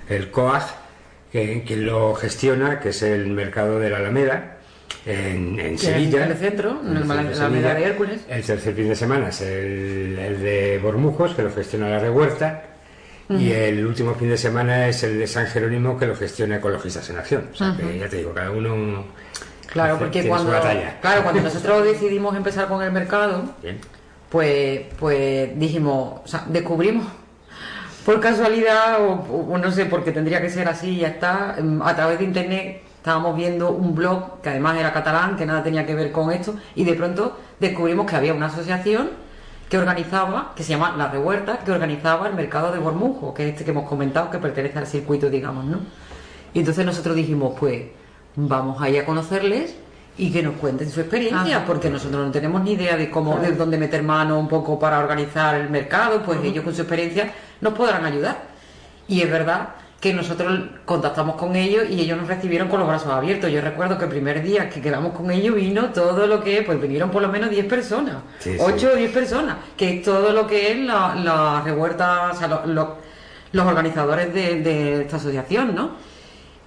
el 0.10 0.30
COAG, 0.30 0.64
que, 1.32 1.64
quien 1.66 1.86
lo 1.86 2.16
gestiona, 2.16 2.82
que 2.82 2.90
es 2.90 3.02
el 3.02 3.28
mercado 3.28 3.80
de 3.80 3.90
la 3.90 3.98
Alameda, 3.98 4.57
en, 5.06 5.60
en 5.60 5.78
Sevilla. 5.78 6.26
En 6.26 6.32
el 6.32 6.38
centro, 6.38 6.80
en 6.86 6.98
el 6.98 7.06
Mala- 7.06 7.24
de 7.24 7.62
la 7.62 7.80
Hércules. 7.80 8.22
El 8.30 8.44
tercer 8.44 8.74
fin 8.74 8.90
de 8.90 8.96
semana 8.96 9.30
es 9.30 9.42
el, 9.42 10.18
el 10.20 10.42
de 10.42 10.80
Bormujos, 10.82 11.34
que 11.34 11.44
lo 11.44 11.52
gestiona 11.52 11.90
la 11.90 12.00
Rehuerta. 12.00 12.64
Y 13.30 13.52
el 13.52 13.86
último 13.86 14.14
fin 14.16 14.30
de 14.30 14.38
semana 14.38 14.88
es 14.88 15.04
el 15.04 15.20
de 15.20 15.28
San 15.28 15.48
Jerónimo, 15.48 15.98
que 15.98 16.06
lo 16.08 16.16
gestiona 16.16 16.58
Ecologistas 16.58 17.10
en 17.10 17.18
Acción. 17.18 17.50
O 17.52 17.56
sea, 17.56 17.76
que 17.78 18.00
ya 18.00 18.08
te 18.08 18.18
digo, 18.18 18.34
cada 18.34 18.52
uno. 18.52 19.04
Claro, 19.68 19.96
hace- 19.96 20.04
porque 20.06 20.28
cuando, 20.30 20.52
batalla. 20.52 20.98
claro, 21.02 21.24
cuando 21.24 21.42
nosotros 21.44 21.84
decidimos 21.84 22.36
empezar 22.38 22.70
con 22.70 22.82
el 22.82 22.92
mercado, 22.94 23.44
Bien. 23.62 23.80
pues, 24.30 24.80
pues 24.98 25.60
dijimos, 25.60 26.22
o 26.24 26.28
sea, 26.28 26.46
descubrimos 26.48 27.06
por 28.06 28.22
casualidad 28.22 29.02
o, 29.06 29.12
o- 29.50 29.58
no 29.58 29.72
sé, 29.72 29.86
porque 29.88 30.14
tendría 30.14 30.42
que 30.42 30.50
ser 30.50 30.70
así 30.70 30.92
y 30.92 30.98
ya 31.00 31.10
está, 31.10 31.56
em, 31.58 31.82
a 31.82 31.94
través 31.98 32.20
de 32.20 32.24
internet 32.24 32.82
estábamos 33.08 33.38
viendo 33.38 33.72
un 33.72 33.96
blog 33.96 34.42
que 34.42 34.50
además 34.50 34.78
era 34.78 34.92
catalán, 34.92 35.38
que 35.38 35.46
nada 35.46 35.64
tenía 35.64 35.86
que 35.86 35.96
ver 35.96 36.12
con 36.12 36.30
esto, 36.30 36.56
y 36.76 36.84
de 36.84 36.94
pronto 36.94 37.38
descubrimos 37.58 38.06
que 38.06 38.18
había 38.18 38.34
una 38.34 38.48
asociación 38.48 39.12
que 39.70 39.78
organizaba, 39.78 40.52
que 40.54 40.64
se 40.64 40.72
llama 40.72 40.94
La 40.98 41.08
Revuelta, 41.08 41.60
que 41.60 41.72
organizaba 41.72 42.28
el 42.28 42.34
mercado 42.34 42.74
de 42.74 42.80
Bormujo, 42.80 43.34
que 43.34 43.44
es 43.46 43.52
este 43.54 43.64
que 43.64 43.72
hemos 43.72 43.88
comentado, 43.88 44.30
que 44.30 44.40
pertenece 44.40 44.78
al 44.78 44.88
circuito, 44.88 45.30
digamos, 45.30 45.64
¿no? 45.64 45.78
Y 46.54 46.60
entonces 46.60 46.86
nosotros 46.86 47.16
dijimos, 47.16 47.54
pues 47.58 47.86
vamos 48.36 48.82
a 48.82 48.90
ir 48.90 49.00
a 49.00 49.06
conocerles 49.06 49.78
y 50.18 50.30
que 50.30 50.44
nos 50.44 50.56
cuenten 50.56 50.90
su 50.90 51.00
experiencia, 51.00 51.58
Ajá. 51.58 51.66
porque 51.66 51.90
nosotros 51.90 52.26
no 52.26 52.32
tenemos 52.34 52.62
ni 52.62 52.74
idea 52.74 52.98
de 52.98 53.10
cómo, 53.10 53.38
de 53.38 53.54
dónde 53.54 53.78
meter 53.78 54.04
mano 54.04 54.38
un 54.38 54.50
poco 54.50 54.78
para 54.78 55.00
organizar 55.00 55.56
el 55.56 55.70
mercado, 55.70 56.24
pues 56.24 56.44
ellos 56.44 56.66
con 56.66 56.76
su 56.76 56.82
experiencia 56.82 57.32
nos 57.62 57.74
podrán 57.74 58.04
ayudar. 58.04 58.38
Y 59.08 59.22
es 59.22 59.32
verdad 59.32 59.70
que 60.00 60.14
nosotros 60.14 60.60
contactamos 60.86 61.36
con 61.38 61.56
ellos 61.56 61.86
y 61.90 62.02
ellos 62.02 62.18
nos 62.20 62.28
recibieron 62.28 62.68
con 62.68 62.80
los 62.80 62.88
brazos 62.88 63.12
abiertos. 63.12 63.52
Yo 63.52 63.62
recuerdo 63.62 63.98
que 63.98 64.04
el 64.04 64.10
primer 64.12 64.44
día 64.44 64.70
que 64.70 64.80
quedamos 64.80 65.14
con 65.14 65.32
ellos 65.32 65.56
vino 65.56 65.86
todo 65.86 66.28
lo 66.28 66.44
que, 66.44 66.62
pues 66.62 66.80
vinieron 66.80 67.10
por 67.10 67.22
lo 67.24 67.30
menos 67.30 67.50
10 67.50 67.66
personas, 67.66 68.18
Sí, 68.40 68.52
sí. 68.54 68.58
8 68.60 68.90
o 68.94 68.96
10 68.96 69.12
personas, 69.12 69.56
que 69.76 69.96
es 69.98 70.04
todo 70.04 70.32
lo 70.34 70.46
que 70.46 70.72
es 70.72 70.78
la, 70.80 71.16
la 71.16 71.62
revuelta, 71.66 72.30
o 72.32 72.36
sea, 72.36 72.48
lo- 72.48 72.66
lo- 72.68 72.96
los 73.54 73.66
organizadores 73.66 74.32
de, 74.34 74.62
de 74.62 75.02
esta 75.02 75.16
asociación, 75.16 75.74
¿no? 75.74 75.92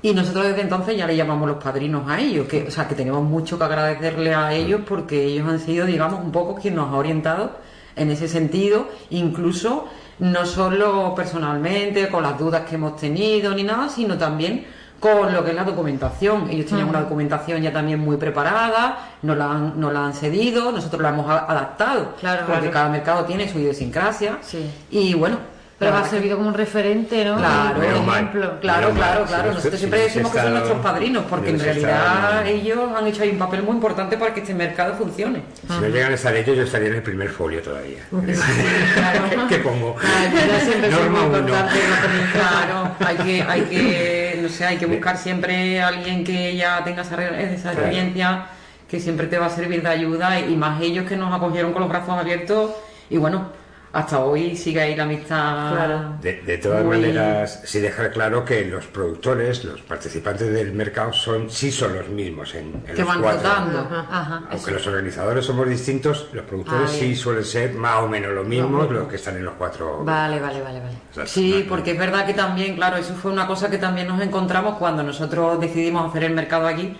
Y 0.02 0.12
nosotros 0.14 0.46
desde 0.46 0.62
entonces 0.62 0.96
ya 0.96 1.06
le 1.06 1.14
llamamos 1.14 1.46
los 1.46 1.62
padrinos 1.62 2.08
a 2.10 2.18
ellos, 2.18 2.48
que, 2.48 2.66
o 2.66 2.70
sea, 2.70 2.88
que 2.88 2.94
tenemos 2.94 3.22
mucho 3.22 3.58
que 3.58 3.64
agradecerle 3.64 4.34
a 4.34 4.52
ellos 4.54 4.80
porque 4.88 5.22
ellos 5.26 5.46
han 5.46 5.60
sido, 5.60 5.84
digamos, 5.86 6.24
un 6.24 6.32
poco 6.32 6.54
quien 6.56 6.74
nos 6.74 6.88
ha 6.92 6.96
orientado 6.96 7.52
en 7.96 8.10
ese 8.10 8.28
sentido, 8.28 8.88
incluso 9.10 9.86
no 10.18 10.44
solo 10.46 11.14
personalmente, 11.14 12.08
con 12.08 12.22
las 12.22 12.38
dudas 12.38 12.62
que 12.68 12.74
hemos 12.74 12.96
tenido 12.96 13.54
ni 13.54 13.62
nada, 13.62 13.88
sino 13.88 14.18
también 14.18 14.66
con 15.00 15.32
lo 15.32 15.42
que 15.42 15.50
es 15.50 15.56
la 15.56 15.64
documentación. 15.64 16.50
Ellos 16.50 16.66
tenían 16.66 16.88
una 16.90 17.00
documentación 17.00 17.62
ya 17.62 17.72
también 17.72 17.98
muy 18.00 18.18
preparada, 18.18 18.98
nos 19.22 19.36
la 19.36 19.50
han, 19.50 19.80
nos 19.80 19.92
la 19.94 20.04
han 20.06 20.12
cedido, 20.12 20.72
nosotros 20.72 21.00
la 21.00 21.08
hemos 21.08 21.28
adaptado, 21.30 22.14
Claro, 22.20 22.42
porque 22.44 22.60
claro. 22.60 22.72
cada 22.72 22.88
mercado 22.90 23.24
tiene 23.24 23.48
su 23.50 23.58
idiosincrasia. 23.58 24.38
Sí. 24.42 24.70
Y 24.90 25.14
bueno, 25.14 25.38
Pero 25.80 25.96
ha 25.96 26.04
servido 26.06 26.36
como 26.36 26.50
un 26.50 26.54
referente, 26.54 27.24
¿no? 27.24 27.38
Claro, 27.38 28.02
mal. 28.02 28.16
ejemplo. 28.16 28.60
Claro, 28.60 28.90
claro, 28.90 29.24
claro. 29.24 29.48
no 29.48 29.54
Nosotros 29.54 29.78
siempre 29.78 30.00
decimos 30.00 30.30
que 30.30 30.38
son 30.38 30.52
nuestros 30.52 30.78
padrinos, 30.80 31.24
porque 31.24 31.48
en 31.48 31.58
realidad 31.58 32.46
ellos 32.46 32.90
han 32.94 33.06
hecho 33.06 33.22
ahí 33.22 33.30
un 33.30 33.38
papel 33.38 33.62
muy 33.62 33.76
importante 33.76 34.18
para 34.18 34.34
que 34.34 34.40
este 34.40 34.52
mercado 34.52 34.92
funcione. 34.96 35.40
Si 35.66 35.72
no 35.72 35.88
llegan 35.88 36.12
a 36.12 36.16
estar 36.16 36.36
ellos, 36.36 36.54
yo 36.54 36.64
estaría 36.64 36.88
en 36.88 36.96
el 36.96 37.02
primer 37.02 37.30
folio 37.30 37.62
todavía. 37.62 38.00
Claro. 38.10 39.22
¿Qué 39.48 39.56
pongo? 39.60 39.96
Ay, 40.02 40.90
Norma 40.90 41.22
muy 41.22 41.40
uno. 41.40 41.46
claro. 42.34 42.96
Hay 42.98 43.16
que, 43.16 43.42
hay 43.42 43.62
que, 43.62 44.38
no 44.42 44.50
sé, 44.50 44.66
hay 44.66 44.76
que 44.76 44.84
buscar 44.84 45.16
siempre 45.16 45.80
a 45.80 45.88
alguien 45.88 46.24
que 46.24 46.56
ya 46.56 46.84
tenga 46.84 47.00
esa, 47.00 47.16
esa 47.40 47.72
experiencia, 47.72 48.48
que 48.86 49.00
siempre 49.00 49.28
te 49.28 49.38
va 49.38 49.46
a 49.46 49.50
servir 49.50 49.82
de 49.82 49.88
ayuda, 49.88 50.40
y 50.40 50.54
más 50.56 50.78
ellos 50.82 51.08
que 51.08 51.16
nos 51.16 51.34
acogieron 51.34 51.72
con 51.72 51.80
los 51.80 51.88
brazos 51.88 52.10
abiertos, 52.10 52.72
y 53.08 53.16
bueno, 53.16 53.58
hasta 53.92 54.20
hoy 54.24 54.56
sigue 54.56 54.80
ahí 54.80 54.94
la 54.94 55.02
amistad. 55.02 55.72
Claro. 55.74 56.14
De, 56.22 56.42
de 56.42 56.58
todas 56.58 56.84
Muy- 56.84 56.96
maneras, 56.98 57.62
sí 57.64 57.80
dejar 57.80 58.12
claro 58.12 58.44
que 58.44 58.64
los 58.64 58.86
productores, 58.86 59.64
los 59.64 59.80
participantes 59.80 60.52
del 60.52 60.72
mercado, 60.72 61.12
son 61.12 61.50
sí 61.50 61.72
son 61.72 61.94
los 61.96 62.08
mismos 62.08 62.54
en, 62.54 62.66
en 62.66 62.82
Que 62.82 62.94
los 62.94 63.06
van 63.08 63.20
cuatro. 63.20 63.48
rotando. 63.48 63.78
Ajá, 63.80 64.06
ajá, 64.10 64.34
Aunque 64.50 64.56
eso. 64.56 64.70
los 64.70 64.86
organizadores 64.86 65.44
somos 65.44 65.68
distintos, 65.68 66.28
los 66.32 66.44
productores 66.44 66.90
Ah, 66.90 66.96
sí 66.98 67.16
suelen 67.16 67.44
ser 67.44 67.74
más 67.74 68.02
o 68.02 68.08
menos 68.08 68.32
los 68.32 68.46
mismos 68.46 68.90
los 68.90 69.08
que 69.08 69.16
están 69.16 69.36
en 69.36 69.44
los 69.44 69.54
cuatro. 69.54 70.04
Vale, 70.04 70.38
vale, 70.40 70.60
vale, 70.62 70.80
vale. 70.80 70.94
O 71.10 71.14
sea, 71.14 71.26
Sí, 71.26 71.62
no- 71.64 71.68
porque 71.68 71.92
es 71.92 71.98
verdad 71.98 72.24
que 72.26 72.34
también, 72.34 72.76
claro, 72.76 72.96
eso 72.96 73.14
fue 73.14 73.32
una 73.32 73.46
cosa 73.46 73.68
que 73.70 73.78
también 73.78 74.06
nos 74.06 74.20
encontramos 74.22 74.76
cuando 74.78 75.02
nosotros 75.02 75.60
decidimos 75.60 76.08
hacer 76.10 76.24
el 76.24 76.34
mercado 76.34 76.66
aquí. 76.68 76.96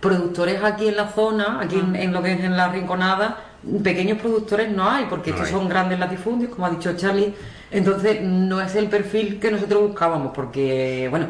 Productores 0.00 0.62
aquí 0.64 0.88
en 0.88 0.96
la 0.96 1.08
zona, 1.08 1.60
aquí 1.60 1.78
en, 1.78 1.94
en 1.94 2.12
lo 2.12 2.22
que 2.22 2.32
es 2.32 2.40
en 2.40 2.56
la 2.56 2.68
Rinconada, 2.68 3.36
pequeños 3.82 4.18
productores 4.18 4.70
no 4.70 4.88
hay, 4.88 5.04
porque 5.10 5.30
No 5.30 5.36
estos 5.36 5.48
hay. 5.52 5.54
son 5.60 5.68
grandes 5.68 5.98
latifundios, 5.98 6.50
como 6.54 6.66
ha 6.66 6.70
dicho 6.70 6.94
Charlie. 6.96 7.34
Entonces, 7.70 8.22
no 8.22 8.60
es 8.62 8.74
el 8.76 8.86
perfil 8.88 9.38
que 9.38 9.50
nosotros 9.50 9.82
buscábamos, 9.88 10.32
porque, 10.34 11.06
bueno, 11.10 11.26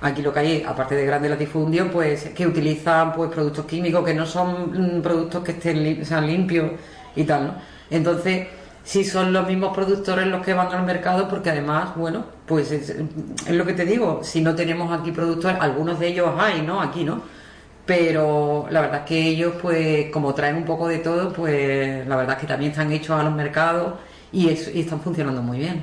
aquí 0.00 0.20
lo 0.20 0.32
que 0.32 0.40
hay, 0.40 0.64
aparte 0.66 0.96
de 0.96 1.06
grandes 1.06 1.30
latifundios, 1.30 1.88
pues 1.92 2.24
que 2.30 2.44
utilizan 2.46 3.12
pues 3.12 3.30
productos 3.30 3.66
químicos 3.66 4.04
que 4.04 4.14
no 4.14 4.26
son 4.26 4.96
mm, 4.98 5.02
productos 5.02 5.44
que 5.44 5.52
estén 5.52 5.78
lim- 5.84 6.02
sean 6.04 6.26
limpios 6.26 6.72
y 7.14 7.22
tal, 7.22 7.46
¿no? 7.46 7.54
Entonces, 7.88 8.48
sí 8.82 9.04
son 9.04 9.32
los 9.32 9.46
mismos 9.46 9.72
productores 9.72 10.26
los 10.26 10.44
que 10.44 10.54
van 10.54 10.72
al 10.74 10.84
mercado, 10.84 11.28
porque 11.28 11.50
además, 11.50 11.90
bueno, 11.94 12.24
pues 12.46 12.72
es, 12.72 12.90
es 12.90 13.50
lo 13.54 13.64
que 13.64 13.74
te 13.74 13.84
digo, 13.84 14.20
si 14.24 14.40
no 14.40 14.56
tenemos 14.56 14.92
aquí 14.92 15.12
productores, 15.12 15.56
algunos 15.60 16.00
de 16.00 16.08
ellos 16.08 16.30
hay, 16.36 16.62
¿no? 16.62 16.80
Aquí, 16.82 17.04
¿no? 17.04 17.22
Pero 17.86 18.66
la 18.70 18.80
verdad 18.80 19.00
es 19.00 19.06
que 19.06 19.18
ellos, 19.28 19.54
pues, 19.60 20.06
como 20.10 20.34
traen 20.34 20.56
un 20.56 20.64
poco 20.64 20.86
de 20.88 20.98
todo, 20.98 21.32
pues 21.32 22.06
la 22.06 22.16
verdad 22.16 22.36
es 22.36 22.40
que 22.40 22.46
también 22.46 22.70
están 22.70 22.92
hechos 22.92 23.18
a 23.18 23.22
los 23.24 23.34
mercados 23.34 23.94
y, 24.32 24.48
es- 24.50 24.70
y 24.74 24.80
están 24.80 25.00
funcionando 25.00 25.42
muy 25.42 25.58
bien. 25.58 25.82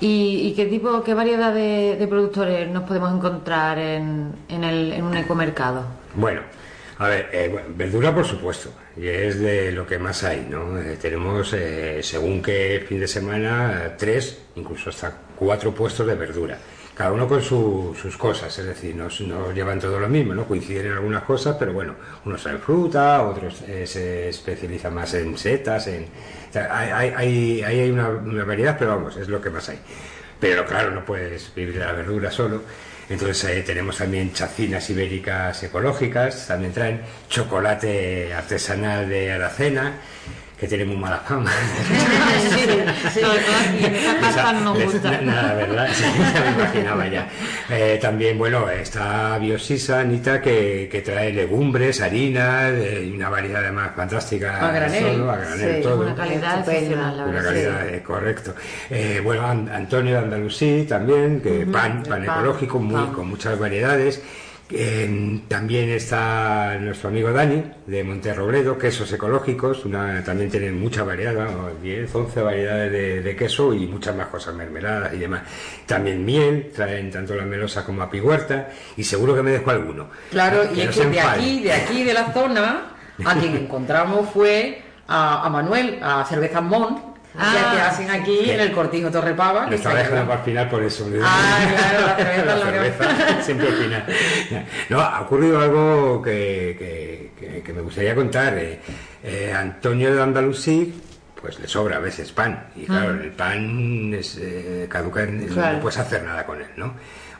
¿Y, 0.00 0.48
y 0.48 0.54
qué 0.54 0.66
tipo, 0.66 1.02
qué 1.04 1.14
variedad 1.14 1.54
de, 1.54 1.96
de 1.96 2.06
productores 2.08 2.68
nos 2.68 2.82
podemos 2.82 3.14
encontrar 3.14 3.78
en, 3.78 4.32
en, 4.48 4.64
el, 4.64 4.92
en 4.92 5.04
un 5.04 5.16
ecomercado? 5.16 5.84
Bueno, 6.16 6.40
a 6.98 7.06
ver, 7.06 7.28
eh, 7.32 7.48
bueno, 7.52 7.68
verdura 7.76 8.12
por 8.12 8.24
supuesto, 8.26 8.70
y 8.96 9.06
es 9.06 9.38
de 9.38 9.70
lo 9.70 9.86
que 9.86 10.00
más 10.00 10.24
hay, 10.24 10.44
¿no? 10.50 10.76
Eh, 10.80 10.98
tenemos, 11.00 11.52
eh, 11.52 12.00
según 12.02 12.42
qué 12.42 12.84
fin 12.88 12.98
de 12.98 13.06
semana, 13.06 13.92
tres, 13.96 14.38
incluso 14.56 14.90
hasta 14.90 15.12
cuatro 15.36 15.72
puestos 15.72 16.04
de 16.08 16.16
verdura. 16.16 16.58
Cada 16.94 17.10
uno 17.12 17.26
con 17.26 17.40
su- 17.42 17.96
sus 18.00 18.16
cosas, 18.18 18.56
es 18.58 18.66
decir, 18.66 18.94
no, 18.94 19.08
no 19.26 19.50
llevan 19.52 19.80
todo 19.80 19.98
lo 19.98 20.08
mismo, 20.08 20.34
¿no? 20.34 20.44
Coinciden 20.44 20.86
en 20.86 20.92
algunas 20.92 21.22
cosas, 21.22 21.56
pero 21.58 21.72
bueno, 21.72 21.94
unos 22.26 22.42
traen 22.42 22.58
fruta, 22.58 23.22
otros 23.22 23.62
eh, 23.66 23.86
se 23.86 24.28
especializan 24.28 24.94
más 24.94 25.14
en 25.14 25.38
setas, 25.38 25.86
en... 25.86 26.04
o 26.04 26.58
hay, 26.70 27.12
hay, 27.16 27.62
hay, 27.62 27.90
una 27.90 28.44
variedad, 28.44 28.76
pero 28.78 28.96
vamos, 28.96 29.16
es 29.16 29.28
lo 29.28 29.40
que 29.40 29.48
más 29.48 29.68
hay. 29.70 29.78
Pero 30.38 30.66
claro, 30.66 30.90
no 30.90 31.02
puedes 31.04 31.54
vivir 31.54 31.74
de 31.78 31.80
la 31.80 31.92
verdura 31.92 32.30
solo. 32.30 32.62
Entonces 33.08 33.44
eh, 33.44 33.62
tenemos 33.62 33.96
también 33.96 34.32
chacinas 34.32 34.88
ibéricas 34.90 35.62
ecológicas, 35.62 36.46
también 36.46 36.72
traen 36.72 37.00
chocolate 37.28 38.32
artesanal 38.34 39.08
de 39.08 39.32
Aracena, 39.32 39.94
que 40.62 40.68
tiene 40.68 40.84
muy 40.84 40.96
mala 40.96 41.16
fama. 41.18 41.50
sí, 42.54 42.60
sí, 43.12 43.20
aquí 43.24 43.84
en 43.84 43.94
esta 43.96 44.20
casa 44.20 44.52
no 44.52 44.74
gusta. 44.76 45.10
na- 45.10 45.20
Nada, 45.22 45.54
¿verdad? 45.54 45.88
Sí, 45.92 46.04
ya 46.04 46.40
me 46.56 46.62
imaginaba 46.62 47.08
ya. 47.08 47.28
Eh, 47.68 47.98
también, 48.00 48.38
bueno, 48.38 48.70
está 48.70 49.38
Biosisa, 49.38 49.98
Anita, 49.98 50.40
que, 50.40 50.88
que 50.88 51.00
trae 51.00 51.32
legumbres, 51.32 52.00
harinas, 52.00 52.70
eh, 52.74 53.08
y 53.10 53.16
una 53.16 53.28
variedad 53.28 53.60
además 53.64 53.90
fantástica. 53.96 54.68
A 54.68 54.70
granel. 54.70 55.02
todo, 55.16 55.30
a 55.32 55.36
granel, 55.38 55.76
Sí, 55.76 55.82
todo. 55.82 56.02
Una 56.02 56.14
calidad 56.14 56.58
excepcional, 56.60 57.16
la 57.16 57.24
Una 57.24 57.42
calidad, 57.42 57.88
eh, 57.88 58.02
correcto. 58.04 58.54
Eh, 58.88 59.20
bueno, 59.24 59.44
An- 59.44 59.68
Antonio 59.68 60.12
de 60.12 60.18
Andalusí 60.18 60.86
también, 60.88 61.40
que 61.40 61.66
pan, 61.66 62.04
pan 62.08 62.24
pan, 62.24 62.24
ecológico, 62.24 62.78
muy, 62.78 62.94
pan. 63.02 63.12
con 63.14 63.28
muchas 63.30 63.58
variedades. 63.58 64.22
Eh, 64.74 65.40
también 65.48 65.90
está 65.90 66.78
nuestro 66.80 67.10
amigo 67.10 67.30
Dani 67.30 67.62
de 67.86 68.02
Monterrobledo, 68.04 68.78
quesos 68.78 69.12
ecológicos, 69.12 69.84
una, 69.84 70.24
también 70.24 70.50
tienen 70.50 70.80
mucha 70.80 71.04
variedad, 71.04 71.34
10, 71.82 72.14
11 72.14 72.40
variedades 72.40 72.90
de, 72.90 73.22
de 73.22 73.36
queso 73.36 73.74
y 73.74 73.86
muchas 73.86 74.16
más 74.16 74.28
cosas, 74.28 74.54
mermeladas 74.54 75.12
y 75.12 75.18
demás. 75.18 75.42
También 75.86 76.24
miel, 76.24 76.70
traen 76.74 77.10
tanto 77.10 77.34
la 77.34 77.44
melosa 77.44 77.84
como 77.84 78.02
apiguerta 78.02 78.70
y 78.96 79.04
seguro 79.04 79.34
que 79.34 79.42
me 79.42 79.50
dejo 79.50 79.70
alguno. 79.70 80.08
Claro, 80.30 80.62
Que 80.72 80.80
y 80.80 80.84
no 80.84 80.90
es 80.90 80.96
se 80.96 81.02
que 81.02 81.08
de 81.10 81.20
aquí, 81.20 81.62
de 81.62 81.72
aquí 81.72 82.04
de 82.04 82.14
la 82.14 82.32
zona, 82.32 82.92
a 83.24 83.34
quien 83.34 83.54
encontramos 83.64 84.30
fue 84.30 84.82
a, 85.06 85.44
a 85.44 85.50
Manuel, 85.50 85.98
a 86.02 86.24
Cervezas 86.24 86.62
Mon, 86.62 87.11
Ah. 87.36 87.52
ya 87.54 87.72
que 87.72 87.80
hacen 87.80 88.10
aquí 88.10 88.50
en 88.50 88.60
el 88.60 88.72
Cortijo 88.72 89.10
Torrepava. 89.10 89.66
Lo 89.66 89.74
estaba 89.76 89.94
dejando 89.98 90.26
para 90.26 90.38
el 90.40 90.44
final 90.44 90.68
por 90.68 90.82
eso. 90.82 91.08
Ah, 91.22 91.58
claro, 91.76 92.06
la 92.06 92.16
cerveza 92.16 92.44
La 92.56 92.64
cerveza, 93.12 93.42
siempre 93.42 93.68
al 93.68 93.74
final. 93.74 94.06
No, 94.90 95.00
ha 95.00 95.20
ocurrido 95.22 95.60
algo 95.60 96.20
que, 96.22 96.76
que- 96.78 97.30
que- 97.38 97.62
que 97.62 97.72
me 97.72 97.80
gustaría 97.80 98.14
contar. 98.14 98.56
Eh, 98.58 98.80
eh, 99.24 99.52
Antonio 99.56 100.14
de 100.14 100.22
Andalusí, 100.22 100.94
pues 101.40 101.58
le 101.58 101.66
sobra 101.68 101.96
a 101.96 102.00
veces 102.00 102.30
pan. 102.32 102.66
Y 102.76 102.84
claro, 102.84 103.10
el 103.12 103.30
pan 103.32 104.12
es, 104.14 104.36
eh, 104.40 104.86
caduca, 104.90 105.22
en- 105.22 105.46
Claro. 105.48 105.76
no 105.76 105.80
puedes 105.82 105.98
hacer 105.98 106.22
nada 106.24 106.44
con 106.44 106.60
él, 106.60 106.68
¿no? 106.76 106.94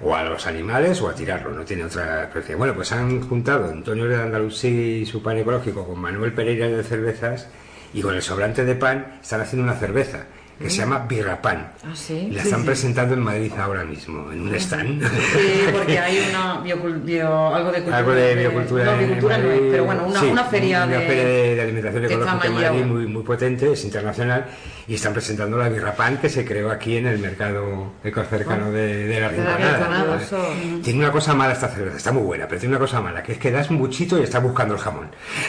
o 0.04 0.16
a 0.16 0.24
los 0.24 0.48
animales 0.48 1.00
o 1.00 1.08
a 1.08 1.14
tirarlo, 1.14 1.50
no 1.52 1.64
tiene 1.64 1.84
otra 1.84 2.22
preferencia. 2.22 2.56
Bueno, 2.56 2.74
pues 2.74 2.90
han 2.90 3.20
juntado 3.20 3.70
Antonio 3.70 4.06
de 4.08 4.16
Andalusí 4.20 5.02
y 5.02 5.06
su 5.06 5.22
pan 5.22 5.36
ecológico 5.38 5.86
con 5.86 6.00
Manuel 6.00 6.32
Pereira 6.32 6.66
de 6.66 6.82
cervezas 6.82 7.46
y 7.94 8.02
con 8.02 8.14
el 8.14 8.22
sobrante 8.22 8.64
de 8.64 8.74
pan 8.74 9.18
están 9.20 9.40
haciendo 9.40 9.64
una 9.64 9.78
cerveza 9.78 10.26
que 10.62 10.70
se 10.70 10.76
llama 10.78 11.00
Birrapan. 11.08 11.72
Ah, 11.84 11.90
sí. 11.94 12.28
La 12.32 12.42
están 12.42 12.64
presentando 12.64 13.14
en 13.14 13.20
Madrid 13.20 13.52
ahora 13.58 13.84
mismo, 13.84 14.30
en 14.32 14.42
un 14.48 14.54
stand. 14.54 15.02
Sí, 15.04 15.64
porque 15.72 15.98
hay 15.98 16.26
una 16.30 16.62
biocul- 16.62 17.02
bio- 17.04 17.54
algo 17.54 17.70
de 17.70 17.78
cultura. 17.78 17.98
Algo 17.98 18.12
de 18.12 18.34
biocultura. 18.36 18.84
No, 18.84 18.96
biocultura 18.98 19.38
no 19.38 19.50
es, 19.50 19.60
pero 19.70 19.84
bueno, 19.84 20.04
una, 20.06 20.20
Sí, 20.20 20.26
una 20.26 20.44
feria 20.44 20.84
una 20.84 20.96
de. 20.98 21.06
feria 21.06 21.24
de, 21.24 21.54
de 21.56 21.62
alimentación 21.62 22.04
ecológica 22.04 22.46
en 22.46 22.54
Madrid 22.54 22.84
muy, 22.84 23.06
muy 23.06 23.22
potente, 23.22 23.72
es 23.72 23.84
internacional, 23.84 24.46
y 24.86 24.94
están 24.94 25.12
presentando 25.12 25.56
la 25.58 25.68
Birrapan 25.68 26.18
que 26.18 26.28
se 26.28 26.44
creó 26.44 26.70
aquí 26.70 26.96
en 26.96 27.06
el 27.06 27.18
mercado 27.18 27.92
ecocercano 28.04 28.70
de, 28.70 29.06
de 29.06 29.20
la 29.20 29.28
Rinconada. 29.28 30.18
Eso. 30.22 30.38
Tiene 30.82 31.00
una 31.00 31.10
cosa 31.12 31.34
mala 31.34 31.52
esta 31.54 31.68
cerveza, 31.68 31.96
está 31.96 32.12
muy 32.12 32.22
buena, 32.22 32.46
pero 32.48 32.60
tiene 32.60 32.74
una 32.76 32.80
cosa 32.84 33.00
mala, 33.00 33.22
que 33.22 33.32
es 33.32 33.38
que 33.38 33.50
das 33.50 33.70
muchito 33.70 34.18
y 34.18 34.22
estás 34.22 34.42
buscando 34.42 34.74
el 34.74 34.80
jamón. 34.80 35.08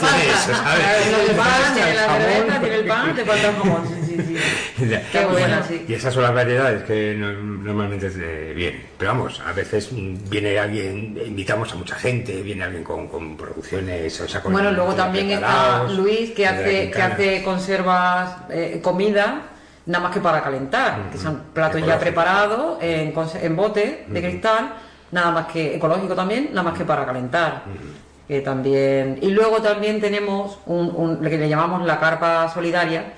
¿sabes? 0.00 1.74
Tiene 1.74 1.90
el 1.90 1.98
Jamón. 1.98 2.60
tiene 2.60 2.74
el 2.76 2.86
pan, 2.86 3.14
te 3.14 3.24
falta 3.24 3.48
el 3.48 3.56
jamón. 3.56 3.82
Sí, 4.22 4.36
sí, 4.36 4.36
sí. 4.78 4.84
Ya. 4.90 5.02
Qué 5.10 5.24
buena, 5.24 5.46
Bueno, 5.60 5.62
sí. 5.68 5.84
Y 5.88 5.94
esas 5.94 6.12
son 6.14 6.22
las 6.22 6.34
variedades 6.34 6.82
que 6.84 7.14
no- 7.16 7.32
normalmente 7.32 8.08
vienen. 8.54 8.82
Pero 8.98 9.12
vamos, 9.12 9.40
a 9.46 9.52
veces 9.52 9.88
viene 9.92 10.58
alguien, 10.58 11.18
invitamos 11.26 11.72
a 11.72 11.76
mucha 11.76 11.94
gente, 11.96 12.42
viene 12.42 12.64
alguien 12.64 12.84
con, 12.84 13.08
con 13.08 13.36
producciones, 13.36 14.20
o 14.20 14.28
sea, 14.28 14.40
con 14.42 14.52
Bueno, 14.52 14.70
luego 14.72 14.94
también 14.94 15.30
está 15.30 15.84
Luis 15.84 16.30
que 16.32 16.46
hace, 16.46 16.90
que 16.90 17.02
hace 17.02 17.42
conservas, 17.42 18.36
eh, 18.50 18.80
comida, 18.82 19.42
nada 19.86 20.04
más 20.04 20.12
que 20.14 20.20
para 20.20 20.42
calentar, 20.42 21.10
que 21.10 21.18
son 21.18 21.42
platos 21.54 21.80
ya 21.84 21.98
preparados 21.98 22.78
en, 22.82 23.14
en 23.42 23.56
bote 23.56 24.04
de 24.08 24.20
cristal, 24.20 24.74
nada 25.12 25.30
más 25.30 25.46
que 25.46 25.76
ecológico 25.76 26.14
también, 26.14 26.48
nada 26.50 26.62
más 26.70 26.78
que 26.78 26.84
para 26.84 27.06
calentar. 27.06 27.62
Que 28.28 28.42
también 28.42 29.18
y 29.22 29.30
luego 29.30 29.62
también 29.62 30.02
tenemos 30.02 30.58
un, 30.66 30.92
un- 30.94 31.18
lo 31.24 31.30
que 31.30 31.38
le 31.38 31.48
llamamos 31.48 31.86
la 31.86 31.98
carpa 31.98 32.46
solidaria 32.52 33.14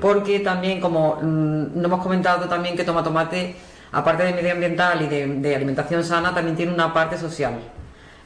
porque 0.00 0.40
también 0.40 0.80
como 0.80 1.16
mm, 1.20 1.80
no 1.80 1.84
hemos 1.84 2.02
comentado 2.02 2.48
también 2.48 2.76
que 2.76 2.84
toma 2.84 3.02
tomate 3.02 3.56
aparte 3.92 4.24
de 4.24 4.32
medioambiental 4.32 5.02
y 5.02 5.06
de, 5.08 5.26
de 5.26 5.56
alimentación 5.56 6.04
sana 6.04 6.34
también 6.34 6.56
tiene 6.56 6.72
una 6.72 6.92
parte 6.92 7.18
social 7.18 7.54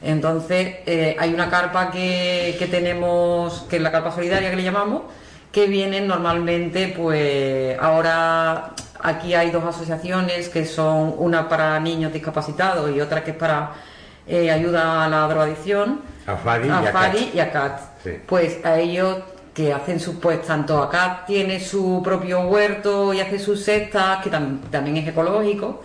entonces 0.01 0.77
eh, 0.85 1.15
hay 1.19 1.33
una 1.33 1.49
carpa 1.49 1.91
que, 1.91 2.55
que 2.57 2.67
tenemos 2.67 3.65
que 3.69 3.77
es 3.77 3.81
la 3.81 3.91
carpa 3.91 4.11
solidaria 4.11 4.49
que 4.49 4.55
le 4.55 4.63
llamamos 4.63 5.03
que 5.51 5.67
vienen 5.67 6.07
normalmente 6.07 6.93
pues 6.95 7.77
ahora 7.79 8.71
aquí 9.01 9.33
hay 9.33 9.51
dos 9.51 9.63
asociaciones 9.63 10.49
que 10.49 10.65
son 10.65 11.15
una 11.17 11.49
para 11.49 11.79
niños 11.79 12.13
discapacitados 12.13 12.95
y 12.95 13.01
otra 13.01 13.23
que 13.23 13.31
es 13.31 13.37
para 13.37 13.71
eh, 14.27 14.51
ayuda 14.51 15.05
a 15.05 15.09
la 15.09 15.27
drogadicción 15.27 16.01
A 16.71 16.91
Fadi 16.91 17.31
y 17.33 17.39
a 17.39 17.51
y. 17.51 17.79
Sí. 18.03 18.11
Pues 18.27 18.63
a 18.63 18.77
ellos 18.77 19.17
que 19.59 19.73
hacen 19.73 19.99
su, 19.99 20.21
pues 20.21 20.41
tanto 20.47 20.81
a 20.81 20.89
Kat 20.89 21.25
tiene 21.27 21.59
su 21.59 22.01
propio 22.01 22.41
huerto 22.47 23.13
y 23.13 23.19
hace 23.19 23.37
sus 23.37 23.61
cestas, 23.65 24.23
que 24.23 24.31
tam- 24.31 24.61
también 24.71 24.95
es 24.97 25.07
ecológico, 25.09 25.83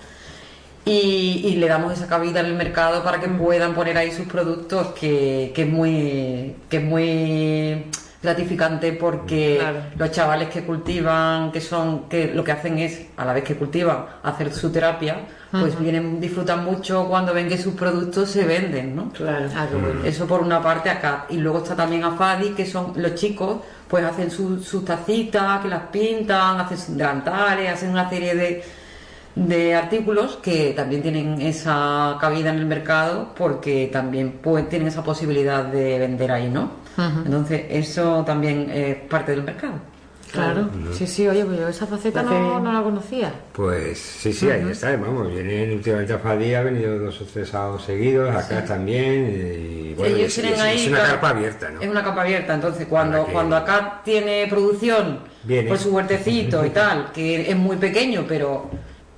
y, 0.84 1.42
y 1.48 1.56
le 1.56 1.66
damos 1.66 1.92
esa 1.92 2.06
cabida 2.06 2.38
en 2.38 2.46
el 2.46 2.54
mercado 2.54 3.02
para 3.02 3.18
que 3.20 3.26
puedan 3.28 3.74
poner 3.74 3.98
ahí 3.98 4.12
sus 4.12 4.26
productos, 4.28 4.88
que, 5.00 5.50
que 5.54 5.62
es 5.62 5.68
muy 5.68 6.54
que 6.70 6.76
es 6.76 6.84
muy 6.84 7.84
gratificante 8.24 8.92
porque 8.92 9.58
Claro. 9.60 9.78
los 9.96 10.10
chavales 10.10 10.48
que 10.48 10.62
cultivan, 10.64 11.52
que 11.52 11.60
son, 11.60 12.08
que 12.08 12.32
lo 12.34 12.42
que 12.42 12.52
hacen 12.52 12.78
es, 12.78 13.06
a 13.16 13.24
la 13.24 13.32
vez 13.32 13.44
que 13.44 13.54
cultivan, 13.54 14.06
hacer 14.22 14.52
su 14.52 14.72
terapia, 14.72 15.16
pues 15.52 15.78
vienen, 15.78 16.20
disfrutan 16.20 16.64
mucho 16.64 17.06
cuando 17.08 17.32
ven 17.32 17.48
que 17.48 17.56
sus 17.56 17.74
productos 17.74 18.28
se 18.30 18.44
venden, 18.44 18.96
¿no? 18.96 19.10
Claro. 19.12 19.46
Ah, 19.54 19.68
bueno. 19.70 20.04
Eso 20.04 20.26
por 20.26 20.40
una 20.40 20.60
parte 20.60 20.90
acá. 20.90 21.26
Y 21.28 21.36
luego 21.36 21.58
está 21.58 21.76
también 21.76 22.02
a 22.02 22.10
Fadi, 22.16 22.50
que 22.50 22.66
son 22.66 22.92
los 22.96 23.14
chicos, 23.14 23.58
pues 23.86 24.04
hacen 24.04 24.32
su- 24.32 24.58
sus 24.60 24.84
tacitas, 24.84 25.60
que 25.62 25.68
las 25.68 25.82
pintan, 25.92 26.58
hacen 26.60 26.76
sus 26.76 26.96
delantales, 26.96 27.72
hacen 27.72 27.90
una 27.90 28.10
serie 28.10 28.34
de, 28.34 28.64
de 29.34 29.74
artículos 29.74 30.36
que 30.42 30.72
también 30.76 31.02
tienen 31.02 31.40
esa 31.40 32.16
cabida 32.20 32.50
en 32.50 32.58
el 32.58 32.66
mercado 32.66 33.30
porque 33.36 33.88
también 33.92 34.38
pues, 34.42 34.68
tienen 34.68 34.88
esa 34.88 35.02
posibilidad 35.02 35.64
de 35.64 35.98
vender 35.98 36.30
ahí, 36.30 36.48
¿no? 36.48 36.70
Entonces, 37.24 37.62
eso 37.70 38.22
también 38.24 38.70
es 38.70 38.94
parte 38.96 39.32
del 39.32 39.42
mercado. 39.42 39.74
Claro. 40.30 40.68
Sí, 40.92 41.06
sí, 41.06 41.28
oye, 41.28 41.44
pues 41.44 41.58
yo 41.60 41.68
esa 41.68 41.86
faceta 41.86 42.22
no, 42.22 42.58
no 42.58 42.72
la 42.72 42.82
conocía. 42.82 43.32
Pues 43.52 43.98
sí, 43.98 44.32
sí, 44.32 44.50
ahí 44.50 44.68
está, 44.68 44.96
vamos, 44.96 45.28
vienen 45.32 45.72
últimamente 45.74 46.12
a 46.12 46.18
Fadi, 46.18 46.54
ha 46.54 46.62
venido 46.62 46.98
dos 46.98 47.20
o 47.20 47.24
tres 47.24 47.48
sábados 47.50 47.84
seguidos, 47.84 48.34
acá 48.34 48.64
también, 48.64 49.30
y 49.32 49.94
bueno, 49.94 50.16
Ellos 50.16 50.28
es, 50.28 50.34
tienen 50.34 50.54
es- 50.54 50.60
ahí, 50.60 50.76
es 50.82 50.88
una 50.88 50.96
claro, 50.98 51.10
carpa 51.12 51.28
abierta, 51.30 51.70
¿no? 51.70 51.80
Es 51.80 51.88
una 51.88 52.02
capa 52.02 52.22
abierta, 52.22 52.54
entonces 52.54 52.86
cuando, 52.88 53.26
que- 53.26 53.32
cuando 53.32 53.54
acá 53.56 54.00
tiene 54.04 54.46
producción 54.48 55.20
Viene. 55.44 55.68
por 55.68 55.78
su 55.78 55.90
huertecito 55.94 56.64
y 56.66 56.70
tal, 56.70 57.12
que 57.12 57.48
es 57.50 57.56
muy 57.56 57.76
pequeño, 57.76 58.24
pero 58.26 58.68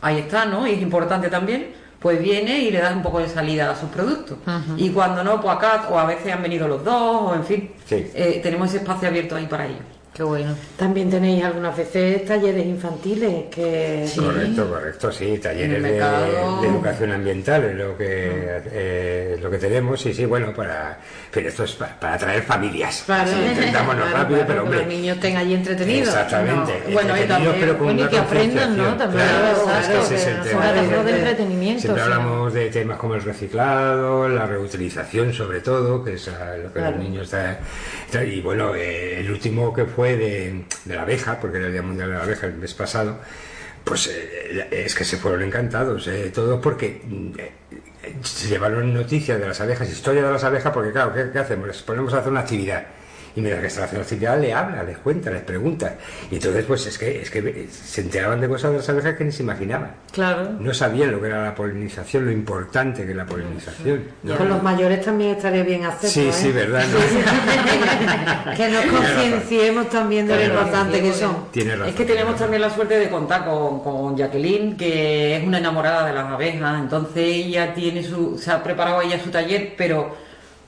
ahí 0.01 0.19
está, 0.19 0.45
¿no? 0.45 0.67
Y 0.67 0.73
es 0.73 0.83
importante 0.83 1.29
también, 1.29 1.73
pues 1.99 2.21
viene 2.23 2.59
y 2.61 2.71
le 2.71 2.81
da 2.81 2.93
un 2.93 3.03
poco 3.03 3.19
de 3.21 3.29
salida 3.29 3.71
a 3.71 3.75
sus 3.77 3.89
productos. 3.89 4.39
Y 4.77 4.91
cuando 4.91 5.25
no, 5.25 5.41
pues 5.41 5.55
acá, 5.57 5.87
o 5.91 5.99
a 5.99 6.05
veces 6.07 6.33
han 6.33 6.43
venido 6.43 6.69
los 6.69 6.85
dos, 6.85 7.23
o 7.23 7.35
en 7.35 7.45
fin, 7.45 7.71
Sí. 7.87 8.07
eh, 8.15 8.41
tenemos 8.43 8.69
ese 8.69 8.79
espacio 8.79 9.09
abierto 9.09 9.35
ahí 9.37 9.47
para 9.47 9.67
ellos. 9.67 9.81
Qué 10.17 10.23
bueno. 10.23 10.57
También 10.79 11.11
tenéis 11.11 11.45
algunas 11.45 11.77
veces 11.77 12.25
talleres 12.25 12.65
infantiles 12.65 13.45
que 13.51 14.07
Correcto, 14.17 14.67
correcto, 14.67 15.13
sí, 15.13 15.37
talleres 15.37 15.83
de, 15.83 15.91
de 15.93 16.69
educación 16.69 17.13
ambiental 17.13 17.65
es 17.65 17.77
lo 17.77 17.99
que 17.99 18.63
eh, 18.73 19.39
lo 19.43 19.51
que 19.51 19.59
tenemos, 19.59 20.01
sí, 20.01 20.15
sí, 20.15 20.25
bueno, 20.25 20.55
para, 20.55 20.99
pero 21.31 21.49
esto 21.51 21.65
es 21.65 21.73
para, 21.75 22.01
para 22.01 22.15
atraer 22.15 22.43
familias. 22.45 23.03
Claro, 23.05 23.31
Sí, 23.31 23.37
intentámonos 23.47 24.05
claro, 24.07 24.17
rápido, 24.23 24.39
claro, 24.39 24.47
pero 24.49 24.63
que 24.63 24.65
hombre, 24.65 24.79
los 24.79 24.89
niños 24.89 25.17
estén 25.17 25.37
allí 25.37 25.53
entretenidos. 25.55 26.09
Exactamente, 26.09 26.73
No, 26.87 26.93
bueno, 26.95 27.09
y 27.17 27.21
entretenidos, 27.21 27.29
también, 27.29 27.55
pero 27.61 27.73
con 27.77 27.85
bueno, 27.85 28.01
una 28.01 28.11
que 28.11 28.19
aprendan, 28.19 28.77
¿no? 28.79 28.97
También, 28.97 29.27
Claro, 29.27 29.63
claro, 29.65 29.81
es 29.81 29.87
que 29.89 29.99
ese 29.99 30.15
es 30.17 30.27
el 30.29 30.43
que 30.43 30.49
tema. 30.49 30.73
de 31.03 31.11
entretenimiento. 31.19 31.81
Siempre 31.83 32.03
o 32.03 32.07
sea, 32.07 32.15
hablamos 32.17 32.55
de 32.55 32.71
temas 32.71 32.97
como 32.97 33.15
el 33.17 33.23
reciclado, 33.23 34.29
la 34.31 34.47
reutilización 34.47 35.35
sobre 35.35 35.61
todo, 35.61 36.03
que 36.03 36.15
es 36.15 36.27
a 36.29 36.57
lo 36.57 36.73
que 36.73 36.79
Claro. 36.81 36.97
los 36.97 37.05
niños 37.05 37.25
está- 37.25 37.59
y 38.25 38.41
bueno, 38.41 38.75
eh, 38.75 39.21
el 39.21 39.31
último 39.31 39.75
que 39.75 39.85
fue 39.85 40.06
de, 40.15 40.65
la 40.87 41.03
abeja, 41.03 41.41
porque 41.41 41.57
era 41.59 41.67
el 41.67 41.73
Día 41.73 41.83
Mundial 41.83 42.11
de 42.11 42.17
la 42.17 42.23
Abeja 42.23 42.47
el 42.47 42.55
mes 42.55 42.75
pasado, 42.75 43.19
pues 43.83 44.09
eh, 44.09 44.69
es 44.71 44.95
que 44.95 45.05
se 45.05 45.17
fueron 45.17 45.43
encantados, 45.43 46.07
eh, 46.09 46.31
todos 46.35 46.61
porque 46.61 47.03
eh, 47.39 47.53
se 48.23 48.49
llevaron 48.49 48.93
noticias 48.93 49.41
de 49.41 49.49
las 49.49 49.61
abejas, 49.61 49.91
historia 49.91 50.23
de 50.23 50.31
las 50.31 50.45
abejas, 50.45 50.73
porque 50.73 50.93
claro, 50.93 51.13
¿qué, 51.13 51.31
qué 51.33 51.39
hacemos? 51.39 51.67
Les 51.69 51.83
ponemos 51.83 52.13
a 52.15 52.19
hacer 52.19 52.31
una 52.31 52.41
actividad. 52.41 52.87
Y 53.37 53.43
mientras 53.43 53.61
que 53.61 53.67
están 53.69 53.85
haciendo 53.85 54.01
la 54.01 54.05
actividad 54.05 54.41
le 54.41 54.55
habla, 54.55 54.83
les 54.83 54.97
cuenta, 54.99 55.31
les 55.31 55.43
pregunta. 55.43 55.95
Y 56.31 56.37
entonces 56.37 56.65
pues 56.65 56.87
es 56.87 56.97
que, 56.97 57.21
es 57.21 57.31
que 57.31 57.69
se 57.71 58.01
enteraban 58.01 58.41
de 58.41 58.49
cosas 58.49 58.71
de 58.71 58.79
las 58.79 58.89
abejas 58.89 59.15
que 59.15 59.25
ni 59.25 59.33
se 59.33 59.43
imaginaban. 59.43 59.91
Claro. 60.11 60.53
No 60.59 60.73
sabían 60.73 61.13
lo 61.13 61.21
que 61.21 61.27
era 61.27 61.45
la 61.45 61.55
polinización, 61.55 62.25
lo 62.25 62.33
importante 62.33 63.05
que 63.05 63.11
es 63.11 63.17
la 63.17 63.27
polinización. 63.27 64.05
¿no? 64.23 64.37
Con 64.37 64.49
los 64.49 64.63
mayores 64.63 65.05
también 65.05 65.33
estaría 65.33 65.63
bien 65.63 65.85
hacerlo. 65.85 66.09
Sí, 66.09 66.29
¿eh? 66.29 66.33
sí, 66.33 66.51
verdad. 66.51 66.85
¿no? 66.91 66.97
Que 68.57 68.69
nos 68.69 68.87
concienciemos 68.87 69.91
también 69.91 70.27
de 70.27 70.37
lo 70.37 70.45
importante 70.55 71.03
que 71.03 71.13
son. 71.13 71.51
Tiene 71.51 71.73
razón. 71.73 71.89
Es 71.89 71.95
que 71.95 72.05
tenemos 72.07 72.37
también 72.37 72.63
la 72.63 72.71
suerte 72.71 72.99
de 72.99 73.11
contar 73.11 73.45
con, 73.45 73.81
con 73.81 74.17
Jacqueline, 74.17 74.77
que 74.79 75.37
es 75.37 75.45
una 75.45 75.59
enamorada 75.59 76.07
de 76.07 76.15
las 76.15 76.27
abejas, 76.27 76.81
entonces 76.81 77.23
ella 77.23 77.75
tiene 77.75 78.03
su, 78.03 78.39
se 78.39 78.51
ha 78.51 78.63
preparado 78.63 79.03
ella 79.03 79.23
su 79.23 79.31
taller, 79.31 79.75
pero 79.77 80.26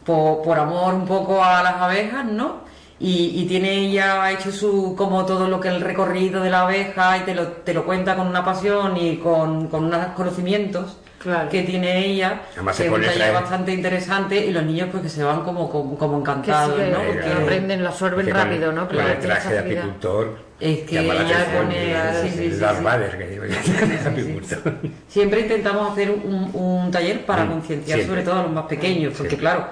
por, 0.08 0.42
por 0.42 0.58
amor 0.58 0.94
un 0.94 1.06
poco 1.06 1.44
a 1.44 1.62
las 1.62 1.74
abejas, 1.74 2.24
¿no? 2.24 2.62
Y, 2.98 3.42
y 3.42 3.46
tiene 3.46 3.74
ella 3.74 4.22
ha 4.24 4.32
hecho 4.32 4.50
su 4.50 4.94
como 4.96 5.24
todo 5.26 5.46
lo 5.48 5.60
que 5.60 5.68
el 5.68 5.82
recorrido 5.82 6.42
de 6.42 6.48
la 6.50 6.62
abeja 6.62 7.18
y 7.18 7.20
te 7.20 7.34
lo, 7.34 7.46
te 7.48 7.74
lo 7.74 7.84
cuenta 7.84 8.16
con 8.16 8.26
una 8.26 8.42
pasión 8.44 8.96
y 8.96 9.18
con, 9.18 9.68
con 9.68 9.84
unos 9.84 10.06
conocimientos 10.16 10.96
Claro. 11.18 11.48
que 11.48 11.64
tiene 11.64 12.06
ella, 12.06 12.42
Además 12.54 12.76
que 12.76 12.84
se 12.84 12.84
es 12.84 12.88
un 12.90 12.94
pone 12.94 13.06
taller 13.08 13.22
trae- 13.30 13.34
bastante 13.34 13.72
interesante 13.72 14.46
y 14.46 14.52
los 14.52 14.62
niños 14.62 14.88
pues 14.92 15.02
que 15.02 15.08
se 15.08 15.24
van 15.24 15.42
como, 15.42 15.68
como, 15.68 15.98
como 15.98 16.22
Que 16.22 16.26
sí, 16.26 16.30
encantados, 16.30 16.74
que, 16.78 16.90
¿no? 16.92 17.00
que 17.02 17.06
Porque- 17.08 17.32
aprenden, 17.42 17.82
lo 17.82 17.88
absorben 17.88 18.24
Que 18.26 18.32
con- 18.32 18.40
rápido, 18.40 18.70
¿no? 18.72 18.86
Con 18.86 18.96
Pero 18.96 19.08
el 19.08 19.18
traje 19.18 19.52
de 19.52 19.58
apicultor. 19.58 20.38
Es 20.60 20.78
que 20.88 21.00
ella 21.00 21.46
pone- 21.56 21.92
¿no? 21.92 22.12
sí, 22.22 22.28
sí, 22.30 22.50
sí, 22.50 22.52
sí. 22.52 22.60
Que. 22.60 24.90
Siempre 25.08 25.40
intentamos 25.40 25.90
hacer 25.92 26.10
un, 26.10 26.50
un 26.54 26.90
taller 26.92 27.26
para 27.26 27.44
Mm, 27.44 27.50
concienciar 27.50 28.00
sobre 28.02 28.22
todo 28.22 28.38
a 28.38 28.42
los 28.44 28.52
más 28.52 28.66
pequeños, 28.66 29.14
porque 29.16 29.30
Siempre. 29.30 29.38
claro, 29.38 29.66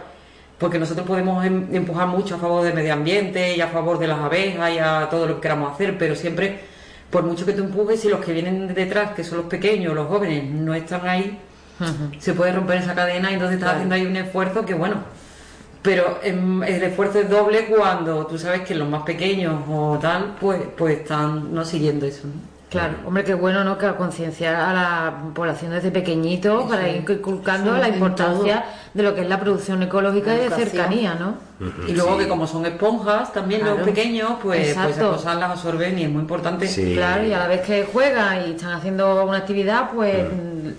porque 0.58 0.78
nosotros 0.78 1.06
podemos 1.06 1.44
em- 1.44 1.68
empujar 1.74 2.06
mucho 2.08 2.36
a 2.36 2.38
favor 2.38 2.64
del 2.64 2.74
medio 2.74 2.92
ambiente 2.94 3.56
y 3.56 3.60
a 3.60 3.68
favor 3.68 3.98
de 3.98 4.08
las 4.08 4.18
abejas 4.20 4.72
y 4.72 4.78
a 4.78 5.08
todo 5.10 5.26
lo 5.26 5.34
que 5.36 5.42
queramos 5.42 5.72
hacer, 5.74 5.98
pero 5.98 6.14
siempre, 6.14 6.60
por 7.10 7.24
mucho 7.24 7.44
que 7.44 7.52
tú 7.52 7.62
empujes, 7.64 8.00
si 8.00 8.08
los 8.08 8.20
que 8.24 8.32
vienen 8.32 8.74
detrás, 8.74 9.12
que 9.12 9.22
son 9.24 9.38
los 9.38 9.46
pequeños, 9.46 9.94
los 9.94 10.08
jóvenes, 10.08 10.44
no 10.50 10.74
están 10.74 11.06
ahí, 11.06 11.38
se 12.18 12.32
puede 12.32 12.52
romper 12.52 12.78
esa 12.78 12.94
cadena 12.94 13.30
y 13.30 13.34
entonces 13.34 13.58
estás 13.58 13.74
haciendo 13.74 13.94
ahí 13.94 14.06
un 14.06 14.16
esfuerzo 14.16 14.64
que 14.64 14.72
bueno. 14.74 14.96
Pero 15.82 16.18
em, 16.22 16.62
el 16.64 16.82
esfuerzo 16.82 17.20
es 17.20 17.28
doble 17.30 17.66
cuando 17.66 18.26
tú 18.26 18.38
sabes 18.38 18.62
que 18.62 18.74
los 18.74 18.88
más 18.88 19.02
pequeños 19.02 19.62
o 19.68 19.98
tal, 20.00 20.36
pues, 20.40 20.60
pues 20.76 20.98
están 21.00 21.54
no 21.54 21.64
siguiendo 21.64 22.06
eso. 22.06 22.26
¿no? 22.26 22.55
Claro, 22.76 22.94
hombre, 23.06 23.24
qué 23.24 23.34
bueno, 23.34 23.64
¿no? 23.64 23.78
Que 23.78 23.86
concienciar 23.94 24.54
a 24.54 24.72
la 24.72 25.14
población 25.34 25.72
desde 25.72 25.90
pequeñito 25.90 26.66
para 26.68 26.88
ir 26.88 27.04
inculcando 27.08 27.74
Sí, 27.74 27.80
la 27.80 27.88
importancia 27.88 28.64
de 28.92 29.02
lo 29.02 29.14
que 29.14 29.22
es 29.22 29.28
la 29.28 29.40
producción 29.40 29.82
ecológica 29.82 30.34
y 30.34 30.38
de 30.38 30.50
cercanía, 30.50 31.14
¿no? 31.14 31.34
Y 31.88 31.92
luego 31.92 32.18
que 32.18 32.28
como 32.28 32.46
son 32.46 32.66
esponjas 32.66 33.32
también 33.32 33.62
Claro. 33.62 33.78
los 33.78 33.86
pequeños, 33.86 34.32
pues, 34.42 34.74
pues 34.74 34.88
esas 34.88 34.98
cosas 34.98 35.36
las 35.36 35.50
absorben 35.50 35.98
y 35.98 36.04
es 36.04 36.10
muy 36.10 36.20
importante. 36.20 36.68
Sí. 36.68 36.94
Claro, 36.94 37.24
y 37.24 37.32
a 37.32 37.38
la 37.38 37.46
vez 37.48 37.62
que 37.62 37.84
juegan 37.90 38.48
y 38.48 38.50
están 38.52 38.72
haciendo 38.72 39.24
una 39.24 39.38
actividad, 39.38 39.90
pues 39.94 40.24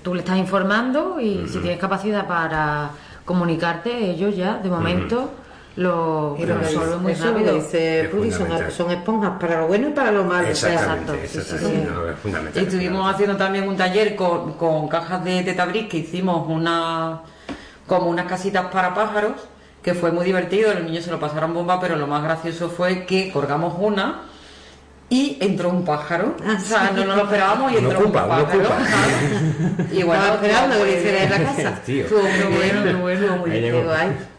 tú 0.03 0.13
le 0.13 0.19
estás 0.21 0.37
informando 0.37 1.19
y 1.19 1.47
si 1.47 1.59
tienes 1.59 1.79
capacidad 1.79 2.27
para 2.27 2.91
comunicarte, 3.25 4.11
ellos 4.11 4.35
ya, 4.35 4.57
de 4.57 4.69
momento, 4.69 5.31
lo 5.77 6.31
lo 6.31 6.35
que 6.35 6.45
resuelven 6.53 7.01
muy 7.03 7.13
rápido. 7.13 7.53
dice 7.53 8.09
Puri, 8.11 8.31
son, 8.31 8.47
son 8.71 8.91
esponjas 8.91 9.33
para 9.39 9.61
lo 9.61 9.67
bueno 9.67 9.89
y 9.89 9.91
para 9.91 10.11
lo 10.11 10.23
malo. 10.23 10.47
Exactamente, 10.47 11.13
Exacto, 11.13 11.13
sí, 11.21 11.27
sí, 11.31 11.55
exactamente, 11.55 12.53
sí. 12.53 12.59
Y 12.59 12.63
estuvimos 12.63 13.13
haciendo 13.13 13.37
también 13.37 13.67
un 13.67 13.77
taller 13.77 14.15
con, 14.15 14.53
con 14.53 14.87
cajas 14.87 15.23
de 15.23 15.43
tetabris 15.43 15.87
que 15.87 15.97
hicimos 15.97 16.47
una 16.49 17.21
como 17.85 18.07
unas 18.09 18.25
casitas 18.25 18.65
para 18.65 18.93
pájaros, 18.93 19.33
que 19.81 19.93
fue 19.93 20.11
muy 20.11 20.25
divertido, 20.25 20.73
los 20.73 20.83
niños 20.83 21.05
se 21.05 21.11
lo 21.11 21.19
pasaron 21.19 21.53
bomba, 21.53 21.79
pero 21.79 21.95
lo 21.95 22.05
más 22.05 22.21
gracioso 22.23 22.69
fue 22.69 23.05
que 23.05 23.31
colgamos 23.31 23.75
una 23.79 24.23
y 25.09 25.37
entró 25.39 25.69
un 25.69 25.85
pájaro. 25.85 26.35
Ah, 26.45 26.57
o 26.59 26.65
sea, 26.65 26.91
no 26.93 27.05
nos 27.05 27.15
lo 27.15 27.23
esperábamos 27.23 27.71
y 27.71 27.77
entró 27.77 27.99
ocupa, 27.99 28.23
un 28.23 28.29
pájaro. 28.29 28.47
ocupa. 28.59 28.75
¿sabes? 28.85 29.93
Y 29.93 30.03
bueno, 30.03 30.21
Estaba 30.23 30.35
esperando 30.35 30.75
estuvo 30.75 30.77
que 30.77 30.77
muy 30.79 30.89
le 30.89 30.97
hiciera 30.97 31.23
en 31.23 31.29
la 31.29 31.37
casa. 31.37 31.81
Tío. 31.85 32.03
Estuvo 32.03 32.21
muy 32.23 32.57
bueno, 32.57 32.97
muy 32.97 33.15
bueno, 33.15 33.37
muy 33.37 33.49
bien. 33.51 34.36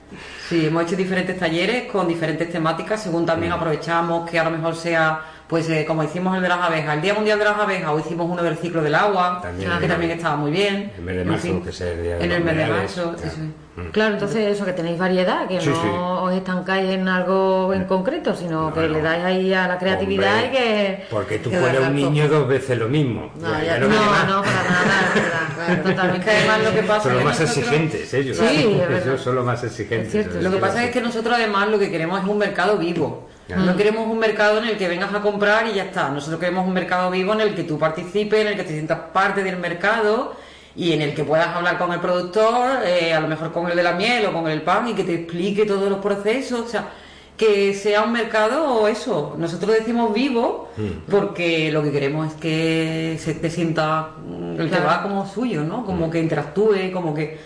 Sí, 0.49 0.65
hemos 0.65 0.85
hecho 0.85 0.97
diferentes 0.97 1.39
talleres 1.39 1.93
con 1.93 2.09
diferentes 2.09 2.51
temáticas, 2.51 3.03
según 3.03 3.27
también 3.27 3.53
aprovechamos 3.53 4.31
que 4.31 4.39
a 4.39 4.45
lo 4.45 4.51
mejor 4.51 4.75
sea, 4.75 5.23
pues 5.49 5.69
eh, 5.71 5.85
como 5.87 6.05
hicimos 6.05 6.37
el 6.37 6.43
de 6.43 6.49
las 6.49 6.61
abejas, 6.61 6.95
el 6.97 7.01
Día 7.03 7.15
Mundial 7.15 7.39
de 7.39 7.45
las 7.47 7.59
Abejas, 7.59 7.91
o 7.91 7.99
hicimos 7.99 8.29
uno 8.31 8.43
del 8.43 8.57
ciclo 8.59 8.83
del 8.83 8.95
agua, 8.95 9.41
También, 9.43 9.71
que 9.81 9.89
también 9.89 10.11
estaba 10.13 10.37
muy 10.37 10.51
bien. 10.51 10.93
El 10.99 11.03
mes 11.05 11.15
de 11.17 11.23
En 11.23 11.29
marzo, 11.29 11.43
fin, 11.47 11.63
que 11.63 11.71
es 11.71 11.81
el 11.81 12.03
Día 12.03 12.17
de 12.19 12.25
En 12.25 12.33
el 12.33 12.45
mes 12.45 12.57
de 12.57 12.67
marzo, 12.67 13.03
claro. 13.03 13.17
eso 13.17 13.27
es. 13.27 13.93
Claro, 13.93 14.15
entonces 14.15 14.49
eso, 14.57 14.65
que 14.65 14.73
tenéis 14.73 14.99
variedad, 14.99 15.47
que 15.47 15.61
Sí, 15.61 15.69
no 15.71 15.77
sí. 15.77 15.89
os 15.93 16.33
estancáis 16.35 16.91
en 16.91 17.07
algo 17.09 17.73
en 17.73 17.85
concreto, 17.85 18.35
sino 18.35 18.71
No, 18.71 18.75
que 18.75 18.81
no. 18.81 18.89
le 18.89 19.03
dais 19.03 19.25
ahí 19.25 19.55
a 19.55 19.69
la 19.69 19.79
creatividad 19.79 20.35
Hombre, 20.35 20.49
y 20.49 20.51
que... 20.51 21.07
Porque 21.09 21.39
tú 21.39 21.49
fueras 21.51 21.89
un 21.89 21.95
niño 21.95 22.27
dos 22.29 22.49
veces 22.49 22.77
lo 22.77 22.89
mismo. 22.89 23.31
No, 23.41 23.49
Ya- 23.53 23.65
ya 23.65 23.79
No, 23.79 23.87
no 23.89 24.43
para 24.43 24.65
nada, 24.65 25.13
es 25.15 25.23
verdad, 25.23 25.39
claro, 25.55 25.83
totalmente. 25.85 26.29
además 26.31 26.61
lo 26.65 26.73
que 26.75 26.83
pasa 26.83 27.03
Son 27.05 27.13
es 27.13 27.15
los 27.15 27.19
que 27.23 27.25
más 27.25 27.41
nosotros- 27.41 27.67
exigentes 27.69 28.15
ellos. 28.15 28.37
Sí. 28.37 28.81
Ellos 29.07 29.21
son 29.21 29.35
los 29.37 29.45
más 29.47 29.63
exigentes. 29.63 30.11
Cierto. 30.11 30.41
Lo 30.41 30.51
que 30.51 30.57
pasa 30.59 30.85
es 30.85 30.91
que 30.91 31.01
nosotros 31.01 31.35
además 31.37 31.69
lo 31.69 31.79
que 31.79 31.89
queremos 31.89 32.21
es 32.21 32.27
un 32.29 32.37
mercado 32.39 32.77
vivo. 32.79 33.28
Claro. 33.49 33.63
No 33.65 33.77
queremos 33.79 34.07
un 34.07 34.19
mercado 34.19 34.59
en 34.59 34.69
el 34.69 34.77
que 34.77 34.89
vengas 34.89 35.13
a 35.15 35.23
comprar 35.23 35.67
y 35.69 35.75
ya 35.75 35.85
está. 35.85 36.11
Nosotros 36.11 36.39
queremos 36.39 36.67
un 36.67 36.75
mercado 36.75 37.11
vivo 37.11 37.33
en 37.33 37.41
el 37.41 37.55
que 37.55 37.65
tú 37.65 37.79
participes, 37.79 38.43
en 38.43 38.49
el 38.49 38.57
que 38.57 38.63
te 38.63 38.75
sientas 38.75 38.99
parte 39.11 39.43
del 39.43 39.57
mercado 39.57 40.37
y 40.77 40.93
en 40.93 41.01
el 41.01 41.15
que 41.15 41.25
puedas 41.25 41.49
hablar 41.49 41.79
con 41.79 41.91
el 41.93 41.99
productor, 41.99 42.81
eh, 42.85 43.15
a 43.15 43.21
lo 43.21 43.27
mejor 43.27 43.51
con 43.51 43.71
el 43.71 43.75
de 43.75 43.83
la 43.83 43.93
miel 43.93 44.27
o 44.27 44.35
con 44.35 44.49
el 44.49 44.61
pan 44.61 44.89
y 44.89 44.95
que 44.95 45.03
te 45.03 45.15
explique 45.15 45.65
todos 45.65 45.89
los 45.89 45.99
procesos. 45.99 46.61
O 46.61 46.69
sea, 46.69 46.91
que 47.39 47.73
sea 47.73 48.03
un 48.03 48.13
mercado 48.13 48.87
eso. 48.87 49.35
Nosotros 49.39 49.77
decimos 49.79 50.13
vivo 50.13 50.69
porque 51.11 51.73
lo 51.73 51.83
que 51.83 51.91
queremos 51.91 52.27
es 52.27 52.35
que 52.35 53.17
se 53.19 53.33
te 53.33 53.49
sienta 53.49 54.11
mm, 54.27 54.61
el 54.61 54.71
que 54.71 54.81
va 54.81 55.03
como 55.03 55.27
suyo, 55.27 55.63
¿no? 55.63 55.87
Como 55.87 56.11
que 56.11 56.19
interactúe, 56.19 56.93
como 56.93 57.15
que 57.15 57.39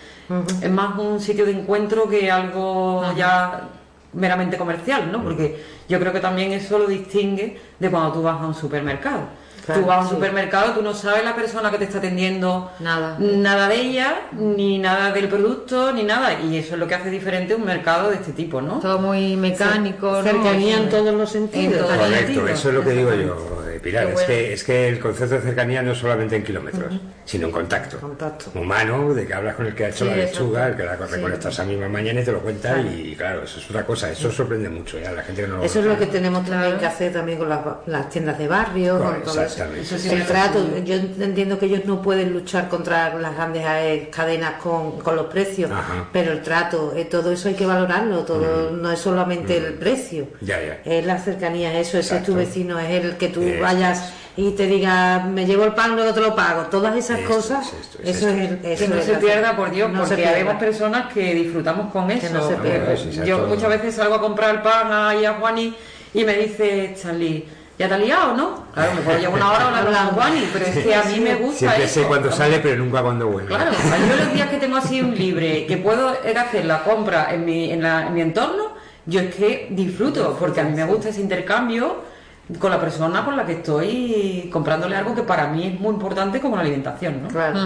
es 0.61 0.71
más 0.71 0.97
un 0.97 1.21
sitio 1.21 1.45
de 1.45 1.51
encuentro 1.51 2.09
que 2.09 2.29
algo 2.29 3.03
ya 3.15 3.69
meramente 4.13 4.57
comercial, 4.57 5.11
¿no? 5.11 5.23
Porque 5.23 5.63
yo 5.87 5.99
creo 5.99 6.13
que 6.13 6.19
también 6.19 6.51
eso 6.51 6.77
lo 6.79 6.87
distingue 6.87 7.59
de 7.79 7.89
cuando 7.89 8.11
tú 8.13 8.21
vas 8.21 8.41
a 8.41 8.47
un 8.47 8.55
supermercado. 8.55 9.43
Claro, 9.65 9.81
tú 9.81 9.87
vas 9.87 9.97
a 9.97 10.01
un 10.01 10.09
sí. 10.09 10.15
supermercado, 10.15 10.73
tú 10.73 10.81
no 10.81 10.93
sabes 10.93 11.23
la 11.23 11.35
persona 11.35 11.71
que 11.71 11.77
te 11.77 11.85
está 11.85 11.99
atendiendo 11.99 12.69
Nada. 12.81 13.15
nada 13.19 13.69
de 13.69 13.75
ella, 13.79 14.23
ni 14.33 14.77
nada 14.77 15.11
del 15.11 15.29
producto, 15.29 15.93
ni 15.93 16.03
nada. 16.03 16.37
Y 16.41 16.57
eso 16.57 16.73
es 16.73 16.79
lo 16.79 16.87
que 16.87 16.95
hace 16.95 17.09
diferente 17.09 17.55
un 17.55 17.63
mercado 17.63 18.09
de 18.09 18.17
este 18.17 18.33
tipo, 18.33 18.59
¿no? 18.59 18.79
Todo 18.79 18.99
muy 18.99 19.37
mecánico, 19.37 20.11
¿no? 20.11 20.21
Cercanía 20.21 20.77
en 20.77 20.89
todos 20.89 21.13
los 21.13 21.29
sentidos. 21.29 21.89
En 21.89 21.97
Correcto, 21.97 22.47
eso 22.47 22.69
es 22.69 22.75
lo 22.75 22.83
que 22.83 22.91
digo 22.91 23.13
yo, 23.13 23.62
Pilar. 23.83 24.05
Es, 24.07 24.13
bueno. 24.13 24.27
que, 24.27 24.53
es 24.53 24.63
que 24.63 24.87
el 24.87 24.99
concepto 24.99 25.35
de 25.35 25.41
cercanía 25.41 25.81
no 25.81 25.91
es 25.91 25.97
solamente 25.97 26.35
en 26.35 26.43
kilómetros, 26.43 26.93
sino 27.25 27.47
en 27.47 27.51
contacto. 27.51 27.99
Contacto. 27.99 28.51
Humano, 28.59 29.13
de 29.13 29.27
que 29.27 29.33
hablas 29.33 29.55
con 29.55 29.65
el 29.67 29.75
que 29.75 29.85
ha 29.85 29.89
hecho 29.89 30.05
Sí, 30.05 30.09
la 30.11 30.15
lechuga, 30.17 30.67
el 30.67 30.75
que 30.75 30.83
la 30.83 30.97
Sí. 30.97 31.03
recolecta 31.15 31.49
esa 31.49 31.63
misma 31.65 31.89
mañana 31.89 32.21
y 32.21 32.23
te 32.23 32.31
lo 32.31 32.39
cuenta. 32.39 32.79
Y 32.79 33.15
claro, 33.15 33.43
eso 33.43 33.59
es 33.59 33.69
otra 33.69 33.85
cosa. 33.85 34.09
Eso 34.09 34.31
sorprende 34.31 34.69
mucho 34.69 34.97
ya 34.99 35.09
a 35.09 35.13
la 35.13 35.21
gente 35.23 35.41
que 35.43 35.47
no 35.47 35.57
lo 35.57 35.63
Eso 35.63 35.79
es 35.79 35.85
lo 35.85 35.97
que 35.99 36.05
tenemos 36.07 36.45
también 36.49 36.77
que 36.79 36.85
hacer 36.85 37.11
también 37.13 37.37
con 37.37 37.49
las, 37.49 37.59
las 37.87 38.09
tiendas 38.09 38.37
de 38.39 38.47
barrio, 38.47 38.99
con 38.99 39.21
todo 39.23 39.33
eso. 39.33 39.41
Exactamente. 39.41 39.81
Eso 39.81 39.97
sí 39.97 40.09
El 40.09 40.25
trato, 40.25 40.59
yo 40.85 40.95
entiendo 40.95 41.59
que 41.59 41.65
ellos 41.65 41.85
no 41.85 42.01
pueden 42.01 42.31
luchar 42.33 42.69
contra 42.69 43.13
las 43.15 43.35
grandes 43.35 43.63
eh, 43.67 44.09
cadenas 44.15 44.53
con, 44.61 44.99
con 45.01 45.15
los 45.15 45.25
precios, 45.27 45.69
Ajá. 45.71 46.07
pero 46.13 46.31
el 46.31 46.41
trato, 46.41 46.93
eh, 46.95 47.05
todo 47.05 47.31
eso 47.31 47.49
hay 47.49 47.55
que 47.55 47.65
valorarlo, 47.65 48.23
todo 48.23 48.71
no 48.71 48.91
es 48.91 48.99
solamente 48.99 49.57
el 49.57 49.73
precio, 49.73 50.27
Ya, 50.41 50.61
ya. 50.61 50.79
es 50.85 51.05
la 51.05 51.17
cercanía, 51.17 51.77
eso, 51.79 51.97
ese 51.97 52.17
es 52.17 52.23
tu 52.23 52.35
vecino, 52.35 52.79
es 52.79 52.89
el 53.03 53.17
que 53.17 53.27
tú 53.29 53.41
Eso 53.41 53.65
vayas 53.73 54.13
y 54.35 54.51
te 54.51 54.65
diga, 54.65 55.19
me 55.19 55.45
llevo 55.45 55.63
el 55.63 55.73
pan, 55.73 55.95
luego 55.95 56.11
te 56.13 56.19
lo 56.21 56.35
pago, 56.35 56.63
todas 56.63 56.95
esas 56.95 57.19
Esto 57.19 57.35
cosas, 57.35 57.67
es 57.67 57.73
esto, 57.81 57.97
es 58.03 58.17
eso 58.17 58.29
esto. 58.29 58.41
es 58.41 58.49
el... 58.51 58.59
Que 58.61 58.73
eso 58.73 58.87
no 58.87 58.95
es 58.95 59.05
se 59.05 59.13
pierda, 59.15 59.55
por 59.55 59.69
Dios, 59.71 59.91
no 59.91 60.03
porque 60.03 60.25
habemos 60.27 60.55
personas 60.55 61.13
que 61.13 61.33
disfrutamos 61.35 61.91
con 61.91 62.09
eso. 62.09 62.33
no 62.33 62.47
se 62.47 62.55
pierda. 62.55 62.97
Sí, 62.97 63.09
sí, 63.11 63.21
Yo 63.25 63.37
todo. 63.37 63.47
muchas 63.47 63.69
veces 63.69 63.95
salgo 63.95 64.15
a 64.15 64.21
comprar 64.21 64.55
el 64.55 64.61
pan 64.61 64.91
ahí 64.91 65.23
a 65.25 65.33
Juani 65.35 65.75
y 66.15 66.23
me 66.23 66.33
dice, 66.35 66.95
Charlie, 66.99 67.45
¿ya 67.77 67.87
te 67.87 67.93
has 67.93 67.99
liado, 67.99 68.35
no? 68.35 68.65
Claro, 68.73 68.93
me 68.95 69.01
puedo 69.01 69.19
llevar 69.19 69.35
una 69.35 69.51
hora 69.51 69.77
hablando 69.77 70.09
con 70.11 70.19
Juani, 70.19 70.49
pero 70.51 70.65
es 70.65 70.77
que 70.79 70.95
a 70.95 71.03
mí 71.03 71.19
me 71.19 71.35
gusta 71.35 71.59
Siempre 71.59 71.83
eso. 71.83 72.01
sé 72.01 72.07
cuándo 72.07 72.31
sale, 72.31 72.57
pero 72.59 72.77
nunca 72.83 73.03
cuándo 73.03 73.27
vuelve. 73.27 73.49
Claro, 73.49 73.71
yo 73.71 74.15
los 74.15 74.33
días 74.33 74.49
que 74.49 74.57
tengo 74.57 74.77
así 74.77 74.99
un 74.99 75.13
libre, 75.13 75.67
que 75.67 75.77
puedo 75.77 76.09
hacer 76.09 76.65
la 76.65 76.83
compra 76.83 77.27
en 77.35 77.45
mi, 77.45 77.71
en, 77.71 77.83
la- 77.83 78.07
en 78.07 78.13
mi 78.15 78.21
entorno, 78.21 78.73
yo 79.05 79.19
es 79.19 79.35
que 79.35 79.67
disfruto, 79.69 80.35
porque 80.39 80.61
a 80.61 80.63
mí 80.63 80.75
me 80.75 80.85
gusta 80.85 81.09
ese 81.09 81.21
intercambio 81.21 82.11
con 82.59 82.71
la 82.71 82.79
persona 82.79 83.23
con 83.23 83.37
la 83.37 83.45
que 83.45 83.53
estoy 83.53 84.49
comprándole 84.51 84.95
algo 84.95 85.15
que 85.15 85.23
para 85.23 85.47
mí 85.47 85.67
es 85.67 85.79
muy 85.79 85.93
importante 85.93 86.39
como 86.41 86.55
la 86.55 86.61
alimentación, 86.61 87.23
¿no? 87.23 87.29
Claro, 87.29 87.59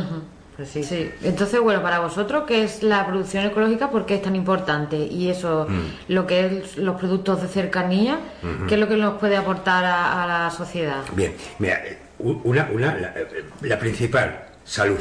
pues 0.56 0.70
sí. 0.70 0.84
Sí, 0.84 1.12
entonces, 1.24 1.60
bueno, 1.60 1.82
para 1.84 2.00
vosotros, 2.00 2.44
¿qué 2.48 2.64
es 2.64 2.82
la 2.84 3.06
producción 3.06 3.46
ecológica? 3.46 3.90
¿Por 3.90 4.06
qué 4.06 4.16
es 4.16 4.22
tan 4.22 4.36
importante? 4.36 4.98
Y 4.98 5.30
eso, 5.30 5.68
Mm. 5.70 6.14
lo 6.14 6.26
que 6.26 6.46
es 6.64 6.78
los 6.78 6.96
productos 7.00 7.42
de 7.42 7.48
cercanía, 7.48 8.20
¿qué 8.68 8.76
es 8.76 8.80
lo 8.80 8.88
que 8.88 8.98
nos 8.98 9.20
puede 9.20 9.38
aportar 9.38 9.84
a, 9.86 10.24
a 10.24 10.28
la 10.28 10.50
sociedad? 10.52 11.04
Bien, 11.14 11.34
mira, 11.60 11.76
eh, 11.86 11.98
una, 12.20 12.70
una, 12.74 12.96
la, 12.96 13.08
eh, 13.16 13.46
la 13.62 13.78
principal, 13.78 14.46
salud. 14.64 15.00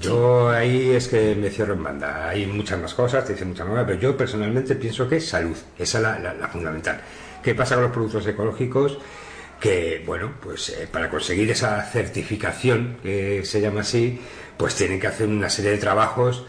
Yo 0.00 0.50
ahí 0.50 0.90
es 0.90 1.08
que 1.08 1.34
me 1.34 1.50
cierro 1.50 1.74
en 1.74 1.82
banda. 1.82 2.28
Hay 2.28 2.46
muchas 2.46 2.78
más 2.78 2.94
cosas, 2.94 3.24
te 3.24 3.32
dicen 3.32 3.48
muchas 3.48 3.66
más, 3.66 3.84
pero 3.86 3.98
yo 3.98 4.16
personalmente 4.16 4.74
pienso 4.76 5.08
que 5.08 5.16
es 5.16 5.28
salud. 5.28 5.56
Esa 5.78 5.98
es 5.98 6.02
la, 6.04 6.18
la- 6.18 6.34
la 6.34 6.48
fundamental. 6.48 7.00
¿Qué 7.48 7.54
pasa 7.54 7.76
con 7.76 7.84
los 7.84 7.92
productos 7.92 8.26
ecológicos? 8.26 8.98
Que, 9.58 10.02
bueno, 10.04 10.32
pues 10.38 10.68
eh, 10.68 10.86
para 10.92 11.08
conseguir 11.08 11.50
esa 11.50 11.82
certificación, 11.82 12.98
que 13.02 13.42
se 13.42 13.62
llama 13.62 13.80
así, 13.80 14.20
pues 14.58 14.74
tienen 14.74 15.00
que 15.00 15.06
hacer 15.06 15.26
una 15.26 15.48
serie 15.48 15.70
de 15.70 15.78
trabajos 15.78 16.44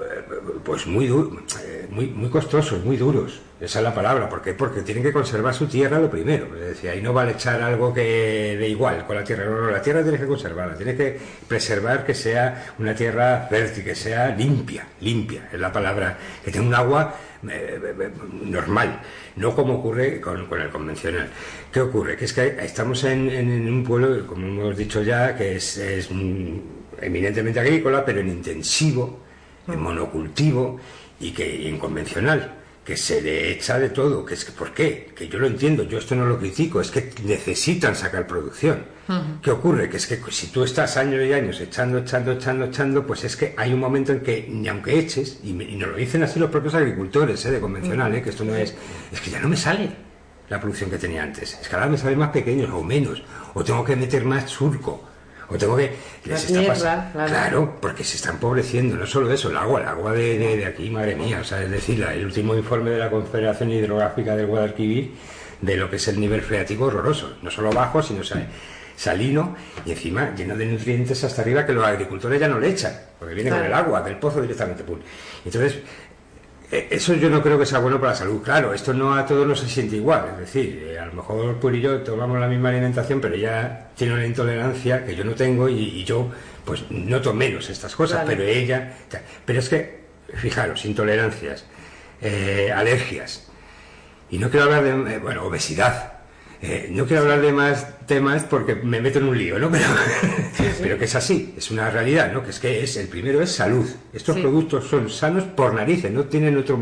eh, 0.00 0.24
pues 0.64 0.86
muy, 0.86 1.06
eh, 1.06 1.86
muy 1.90 2.06
muy 2.06 2.30
costosos, 2.30 2.82
muy 2.82 2.96
duros. 2.96 3.42
Esa 3.60 3.80
es 3.80 3.82
la 3.82 3.92
palabra. 3.92 4.26
¿Por 4.26 4.40
qué? 4.40 4.54
Porque 4.54 4.80
tienen 4.80 5.02
que 5.02 5.12
conservar 5.12 5.52
su 5.52 5.66
tierra 5.66 5.98
lo 5.98 6.08
primero. 6.08 6.46
Es 6.54 6.68
decir, 6.68 6.88
ahí 6.88 7.02
no 7.02 7.12
vale 7.12 7.32
echar 7.32 7.60
algo 7.60 7.92
que 7.92 8.56
de 8.58 8.68
igual 8.70 9.04
con 9.06 9.16
la 9.16 9.24
tierra. 9.24 9.44
No, 9.44 9.60
no, 9.60 9.70
la 9.70 9.82
tierra 9.82 10.00
tienes 10.00 10.20
que 10.20 10.26
conservarla. 10.26 10.76
Tienes 10.76 10.96
que 10.96 11.20
preservar 11.46 12.06
que 12.06 12.14
sea 12.14 12.72
una 12.78 12.94
tierra 12.94 13.48
fértil, 13.50 13.84
que 13.84 13.94
sea 13.94 14.28
limpia. 14.34 14.86
Limpia 15.00 15.50
es 15.52 15.60
la 15.60 15.70
palabra. 15.70 16.16
Que 16.42 16.50
tenga 16.50 16.66
un 16.66 16.74
agua 16.74 17.14
eh, 17.48 17.80
eh, 18.00 18.10
normal. 18.44 19.00
No 19.36 19.54
como 19.54 19.74
ocurre 19.76 20.20
con, 20.20 20.46
con 20.46 20.60
el 20.60 20.68
convencional. 20.70 21.28
¿Qué 21.72 21.80
ocurre? 21.80 22.16
Que 22.16 22.24
es 22.24 22.32
que 22.32 22.56
estamos 22.62 23.04
en, 23.04 23.28
en- 23.30 23.50
en 23.50 23.72
un 23.72 23.84
pueblo, 23.84 24.26
como 24.26 24.46
hemos 24.46 24.76
dicho 24.76 25.02
ya, 25.02 25.36
que 25.36 25.56
es, 25.56 25.76
es, 25.78 26.10
mm, 26.10 26.58
eminentemente 27.00 27.60
agrícola, 27.60 28.04
pero 28.04 28.20
en 28.20 28.28
intensivo 28.28 29.20
en 29.68 29.80
monocultivo 29.80 30.80
y 31.20 31.30
que 31.32 31.68
en 31.68 31.78
convencional, 31.78 32.54
que 32.88 32.96
se 32.96 33.20
le 33.20 33.52
echa 33.52 33.78
de 33.78 33.90
todo, 33.90 34.24
que 34.24 34.32
es 34.32 34.46
que 34.46 34.52
¿por 34.52 34.72
qué? 34.72 35.10
Que 35.14 35.28
yo 35.28 35.38
lo 35.38 35.46
entiendo, 35.46 35.82
yo 35.82 35.98
esto 35.98 36.14
no 36.14 36.24
lo 36.24 36.38
critico, 36.38 36.80
es 36.80 36.90
que 36.90 37.10
necesitan 37.22 37.94
sacar 37.94 38.26
producción. 38.26 38.82
¿Qué 39.42 39.50
ocurre? 39.50 39.90
Que 39.90 39.98
es 39.98 40.06
que 40.06 40.18
si 40.30 40.46
tú 40.46 40.64
estás 40.64 40.96
años 40.96 41.22
y 41.22 41.34
años 41.34 41.60
echando, 41.60 41.98
echando, 41.98 42.32
echando, 42.32 42.64
echando, 42.64 43.06
pues 43.06 43.24
es 43.24 43.36
que 43.36 43.52
hay 43.58 43.74
un 43.74 43.80
momento 43.80 44.12
en 44.12 44.20
que 44.20 44.46
ni 44.50 44.68
aunque 44.68 44.98
eches, 44.98 45.40
y, 45.44 45.52
me- 45.52 45.64
y 45.64 45.76
nos 45.76 45.90
lo 45.90 45.96
dicen 45.98 46.22
así 46.22 46.38
los 46.40 46.50
propios 46.50 46.74
agricultores 46.74 47.44
¿eh? 47.44 47.50
de 47.50 47.60
convencional, 47.60 48.14
¿eh? 48.14 48.22
que 48.22 48.30
esto 48.30 48.44
no 48.46 48.54
es, 48.56 48.74
es 49.12 49.20
que 49.20 49.30
ya 49.30 49.40
no 49.40 49.50
me 49.50 49.56
sale 49.58 49.90
la 50.48 50.58
producción 50.58 50.88
que 50.88 50.96
tenía 50.96 51.22
antes, 51.24 51.58
es 51.60 51.68
que 51.68 51.74
ahora 51.74 51.88
me 51.88 51.98
sale 51.98 52.16
más 52.16 52.30
pequeños 52.30 52.70
o 52.72 52.82
menos, 52.82 53.22
o 53.52 53.62
tengo 53.62 53.84
que 53.84 53.96
meter 53.96 54.24
más 54.24 54.48
surco. 54.48 55.07
O 55.50 55.56
tengo 55.56 55.76
que... 55.76 55.92
La 56.26 56.34
les 56.34 56.50
está 56.50 56.74
claro. 57.12 57.28
claro, 57.28 57.76
porque 57.80 58.04
se 58.04 58.16
está 58.16 58.30
empobreciendo, 58.30 58.96
no 58.96 59.06
solo 59.06 59.32
eso, 59.32 59.48
el 59.50 59.56
agua, 59.56 59.80
el 59.80 59.88
agua 59.88 60.12
de, 60.12 60.38
de- 60.38 60.56
de 60.58 60.66
aquí, 60.66 60.90
madre 60.90 61.14
mía, 61.16 61.38
o 61.40 61.44
sea, 61.44 61.62
es 61.62 61.70
decir, 61.70 61.98
la- 61.98 62.12
el 62.14 62.26
último 62.26 62.54
informe 62.54 62.90
de 62.90 62.98
la 62.98 63.08
Confederación 63.10 63.70
Hidrográfica 63.70 64.36
del 64.36 64.46
Guadalquivir 64.46 65.14
de 65.62 65.76
lo 65.76 65.88
que 65.90 65.96
es 65.96 66.06
el 66.08 66.20
nivel 66.20 66.42
freático 66.42 66.84
horroroso, 66.84 67.32
no 67.42 67.50
solo 67.50 67.70
bajo, 67.72 68.02
sino 68.02 68.22
salino 68.96 69.56
y 69.86 69.92
encima 69.92 70.34
lleno 70.34 70.56
de 70.56 70.66
nutrientes 70.66 71.22
hasta 71.24 71.42
arriba 71.42 71.64
que 71.64 71.72
los 71.72 71.84
agricultores 71.84 72.40
ya 72.40 72.48
no 72.48 72.58
le 72.58 72.68
echan, 72.70 72.92
porque 73.18 73.34
viene 73.34 73.50
con 73.50 73.64
el 73.64 73.72
agua 73.72 74.02
del 74.02 74.16
pozo 74.16 74.42
directamente. 74.42 74.82
Pum. 74.84 74.98
Entonces, 75.44 75.78
eso 76.70 77.14
yo 77.14 77.30
no 77.30 77.42
creo 77.42 77.58
que 77.58 77.66
sea 77.66 77.78
bueno 77.78 77.98
para 77.98 78.12
la 78.12 78.18
salud. 78.18 78.42
Claro, 78.42 78.74
esto 78.74 78.92
no 78.92 79.14
a 79.14 79.24
todos 79.24 79.46
no 79.46 79.54
se 79.56 79.68
siente 79.68 79.96
igual. 79.96 80.26
Es 80.32 80.38
decir, 80.38 80.84
eh, 80.86 80.98
a 80.98 81.06
lo 81.06 81.14
mejor 81.14 81.56
Puri 81.58 81.78
y 81.78 81.80
yo 81.80 82.02
tomamos 82.02 82.38
la 82.38 82.46
misma 82.46 82.68
alimentación, 82.68 83.20
pero 83.20 83.34
ella 83.34 83.88
tiene 83.96 84.14
una 84.14 84.26
intolerancia 84.26 85.04
que 85.04 85.16
yo 85.16 85.24
no 85.24 85.34
tengo 85.34 85.68
y, 85.68 85.74
y 85.78 86.04
yo 86.04 86.30
pues 86.64 86.84
noto 86.90 87.32
menos 87.32 87.70
estas 87.70 87.96
cosas, 87.96 88.24
Vale. 88.24 88.36
pero 88.36 88.48
ella... 88.48 88.92
Pero 89.46 89.58
es 89.58 89.68
que, 89.70 90.00
fijaros, 90.34 90.84
intolerancias, 90.84 91.64
eh, 92.20 92.70
alergias, 92.74 93.48
y 94.30 94.36
no 94.36 94.50
quiero 94.50 94.66
hablar 94.66 94.84
de, 94.84 95.14
eh, 95.14 95.18
bueno, 95.18 95.44
obesidad. 95.44 96.17
Eh, 96.60 96.88
no 96.90 97.06
quiero 97.06 97.22
hablar 97.22 97.40
de 97.40 97.52
más 97.52 97.86
temas 98.06 98.42
porque 98.42 98.74
me 98.74 99.00
meto 99.00 99.18
en 99.20 99.26
un 99.28 99.38
lío, 99.38 99.58
¿no? 99.60 99.70
Pero, 100.58 100.72
pero 100.82 100.98
que 100.98 101.04
es 101.04 101.14
así, 101.14 101.54
es 101.56 101.70
una 101.70 101.88
realidad, 101.88 102.32
¿no? 102.32 102.42
Que 102.42 102.50
es 102.50 102.58
que 102.58 102.82
es, 102.82 102.96
el 102.96 103.06
primero 103.06 103.40
es 103.40 103.52
salud. 103.52 103.88
Estos 104.12 104.34
Sí. 104.34 104.40
productos 104.42 104.88
son 104.88 105.08
sanos 105.08 105.44
por 105.44 105.72
narices, 105.72 106.10
no 106.10 106.24
tienen 106.24 106.56
otra 106.58 106.74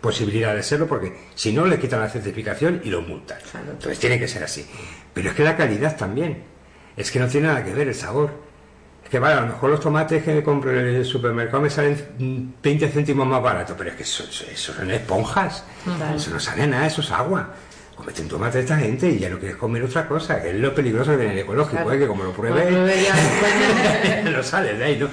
posibilidad 0.00 0.54
de 0.54 0.62
serlo 0.62 0.86
porque 0.86 1.16
si 1.34 1.52
no 1.52 1.66
le 1.66 1.78
quitan 1.80 2.00
la 2.00 2.08
certificación 2.08 2.80
y 2.84 2.90
lo 2.90 3.02
multan. 3.02 3.38
Entonces 3.68 3.98
tiene 3.98 4.18
que 4.20 4.28
ser 4.28 4.44
así. 4.44 4.64
Pero 5.12 5.30
es 5.30 5.34
que 5.34 5.42
la 5.44 5.56
calidad 5.56 5.96
también. 5.96 6.44
Es 6.96 7.10
que 7.10 7.18
no 7.18 7.26
tiene 7.26 7.48
nada 7.48 7.64
que 7.64 7.72
ver 7.72 7.88
el 7.88 7.94
sabor. 7.94 8.30
Es 9.04 9.10
que 9.10 9.18
vale, 9.18 9.34
a 9.34 9.40
lo 9.40 9.46
mejor 9.48 9.70
los 9.70 9.80
tomates 9.80 10.22
que 10.22 10.34
me 10.34 10.42
compro 10.44 10.70
en 10.78 10.86
el 10.86 11.04
supermercado 11.04 11.60
me 11.62 11.70
salen 11.70 11.96
mm, 12.18 12.62
20 12.62 12.88
céntimos 12.88 13.26
más 13.26 13.42
baratos, 13.42 13.74
pero 13.76 13.90
es 13.90 13.96
que 13.96 14.02
eso, 14.04 14.22
eso- 14.24 14.44
eso 14.52 14.74
son 14.74 14.90
esponjas. 14.90 15.64
Eso 16.14 16.30
no 16.30 16.38
sale 16.38 16.66
nada, 16.68 16.86
eso 16.86 17.00
es 17.00 17.10
agua. 17.10 17.52
Comete 18.02 18.22
un 18.22 18.28
tomate 18.28 18.58
esta 18.58 18.76
gente 18.78 19.08
y 19.08 19.18
ya 19.20 19.30
no 19.30 19.38
quieres 19.38 19.56
comer 19.56 19.84
otra 19.84 20.08
cosa, 20.08 20.42
que 20.42 20.50
es 20.50 20.56
lo 20.56 20.74
peligroso 20.74 21.12
de 21.12 21.18
tener 21.18 21.38
ecológico, 21.38 21.82
Claro. 21.82 21.92
¿eh? 21.92 21.98
que 22.00 22.06
como 22.08 22.24
lo 22.24 22.32
pruebes, 22.32 22.72
no 24.24 24.42
sale 24.42 24.74
de 24.74 24.84
ahí, 24.84 24.96
¿no? 24.98 25.08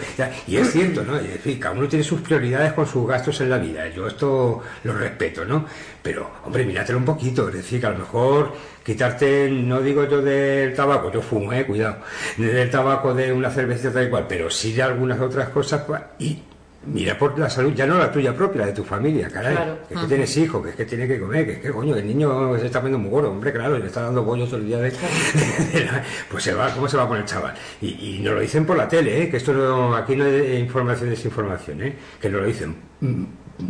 Y 0.48 0.58
es 0.58 0.72
cierto, 0.72 1.04
¿no? 1.04 1.16
Es 1.18 1.34
decir, 1.34 1.60
cada 1.60 1.76
uno 1.76 1.88
tiene 1.88 2.04
sus 2.04 2.22
prioridades 2.22 2.74
con 2.74 2.88
sus 2.88 3.08
gastos 3.08 3.42
en 3.42 3.52
la 3.52 3.60
vida. 3.60 3.88
Yo 3.90 4.08
esto 4.08 4.64
lo 4.84 4.94
respeto, 4.94 5.46
¿no? 5.46 5.66
Pero, 6.02 6.32
hombre, 6.46 6.66
míratelo 6.66 6.98
un 6.98 7.06
poquito. 7.06 7.48
Es 7.50 7.56
decir, 7.56 7.80
que 7.80 7.86
a 7.86 7.92
lo 7.92 8.00
mejor 8.00 8.54
quitarte, 8.84 9.50
no 9.52 9.82
digo 9.82 10.06
yo 10.06 10.24
del 10.24 10.74
tabaco, 10.74 11.12
yo 11.12 11.22
fumo, 11.22 11.54
eh, 11.54 11.68
cuidado, 11.68 11.98
del 12.38 12.72
tabaco 12.72 13.14
de 13.14 13.32
una 13.32 13.52
cervecita 13.52 13.92
tal 13.94 14.08
y 14.08 14.10
cual, 14.10 14.26
pero 14.28 14.50
sí 14.50 14.74
de 14.74 14.82
algunas 14.82 15.20
otras 15.20 15.50
cosas, 15.50 15.84
pues, 15.86 16.02
y 16.18 16.42
mira 16.86 17.18
por 17.18 17.38
la 17.38 17.50
salud, 17.50 17.74
ya 17.74 17.86
no 17.86 17.98
la 17.98 18.12
tuya 18.12 18.34
propia, 18.36 18.62
la 18.62 18.68
de 18.68 18.74
tu 18.74 18.84
familia, 18.84 19.30
caray. 19.30 19.56
Claro. 19.56 19.78
Que 19.88 19.94
es 19.94 20.00
que 20.02 20.08
tienes 20.08 20.38
hijos, 20.38 20.64
que 20.64 20.70
es 20.72 20.76
que 20.76 20.86
tiene 20.86 21.08
que 21.08 21.20
comer, 21.20 21.46
que 21.46 21.52
es 21.54 21.60
que 21.60 21.70
coño, 21.72 21.96
el 21.96 22.08
niño 22.08 22.58
se 22.58 22.66
está 22.68 22.80
poniendo 22.82 23.00
muy 23.00 23.12
gordo, 23.12 23.32
hombre, 23.32 23.52
claro, 23.52 23.78
le 23.78 23.86
está 23.86 24.04
dando 24.04 24.24
bollo 24.24 24.46
todo 24.46 24.58
el 24.58 24.66
día 24.68 24.78
de, 24.80 24.90
de 25.74 25.86
la- 25.86 26.04
pues 26.32 26.44
se 26.44 26.54
va, 26.54 26.74
¿cómo 26.74 26.88
se 26.88 26.98
va 26.98 27.08
poner 27.08 27.24
el 27.24 27.28
chaval? 27.30 27.54
Y, 27.82 28.18
y 28.18 28.20
nos 28.24 28.34
lo 28.34 28.40
dicen 28.40 28.66
por 28.66 28.78
la 28.78 28.88
tele, 28.88 29.24
¿eh? 29.24 29.30
que 29.30 29.38
esto 29.38 29.54
no, 29.54 29.96
aquí 29.96 30.16
no 30.16 30.26
hay 30.26 30.58
información 30.58 31.10
desinformación, 31.10 31.82
¿eh? 31.84 31.96
que 32.22 32.30
nos 32.30 32.42
lo 32.42 32.48
dicen. 32.48 32.76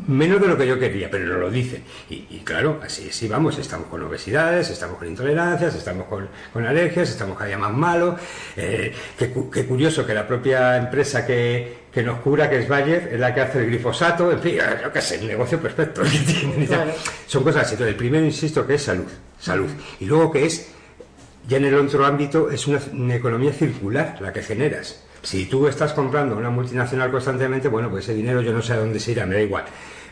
Menos 0.08 0.40
de 0.40 0.48
lo 0.48 0.56
que 0.56 0.68
yo 0.68 0.78
quería, 0.78 1.10
pero 1.10 1.26
nos 1.26 1.40
lo 1.40 1.50
dicen. 1.50 1.84
Y, 2.12 2.28
y 2.30 2.42
claro, 2.44 2.80
así, 2.84 3.08
así 3.10 3.28
vamos, 3.28 3.58
estamos 3.58 3.88
con 3.88 4.04
obesidades, 4.04 4.70
estamos 4.70 5.00
con 5.00 5.08
intolerancias, 5.08 5.74
estamos 5.74 6.06
con, 6.06 6.30
con 6.54 6.66
alergias, 6.66 7.10
estamos 7.10 7.36
cada 7.36 7.48
día 7.48 7.58
más 7.58 7.74
malos. 7.74 8.20
Eh, 8.56 8.94
qué, 9.18 9.34
qué 9.52 9.66
curioso 9.66 10.06
que 10.06 10.14
la 10.14 10.28
propia 10.28 10.78
empresa 10.78 11.26
que, 11.26 11.86
que 11.92 12.04
nos 12.04 12.20
cura, 12.20 12.48
que 12.50 12.60
es 12.60 12.68
Bayer, 12.68 13.10
es 13.14 13.20
la 13.20 13.34
que 13.34 13.42
hace 13.42 13.60
el 13.60 13.68
glifosato, 13.68 14.32
en 14.32 14.40
fin, 14.40 14.58
yo 14.84 14.94
qué 14.94 15.02
sé, 15.02 15.20
un 15.20 15.28
negocio 15.28 15.60
perfecto. 15.60 16.02
Claro. 16.68 16.92
Son 17.26 17.44
cosas 17.44 17.64
así. 17.64 17.74
Entonces, 17.74 17.94
el 17.94 17.98
primero, 17.98 18.24
insisto, 18.26 18.68
que 18.68 18.76
es 18.76 18.84
salud, 18.84 19.08
salud. 19.40 19.70
Y 20.00 20.06
luego 20.06 20.32
que 20.32 20.46
es, 20.46 20.70
ya 21.48 21.58
en 21.58 21.66
el 21.66 21.74
otro 21.76 22.06
ámbito, 22.06 22.52
es 22.52 22.68
una, 22.68 22.80
una 22.94 23.16
economía 23.16 23.52
circular 23.54 24.18
la 24.22 24.32
que 24.32 24.44
generas. 24.44 25.04
Si 25.22 25.46
tú 25.48 25.68
estás 25.68 25.94
comprando 25.94 26.36
una 26.38 26.50
multinacional 26.50 27.12
constantemente, 27.12 27.68
bueno, 27.68 27.90
pues 27.90 28.06
ese 28.06 28.14
dinero 28.16 28.42
yo 28.42 28.54
no 28.54 28.62
sé 28.62 28.74
a 28.74 28.78
dónde 28.78 29.00
se 29.00 29.12
irá, 29.12 29.26
me 29.26 29.36
da 29.36 29.42
igual. 29.42 29.66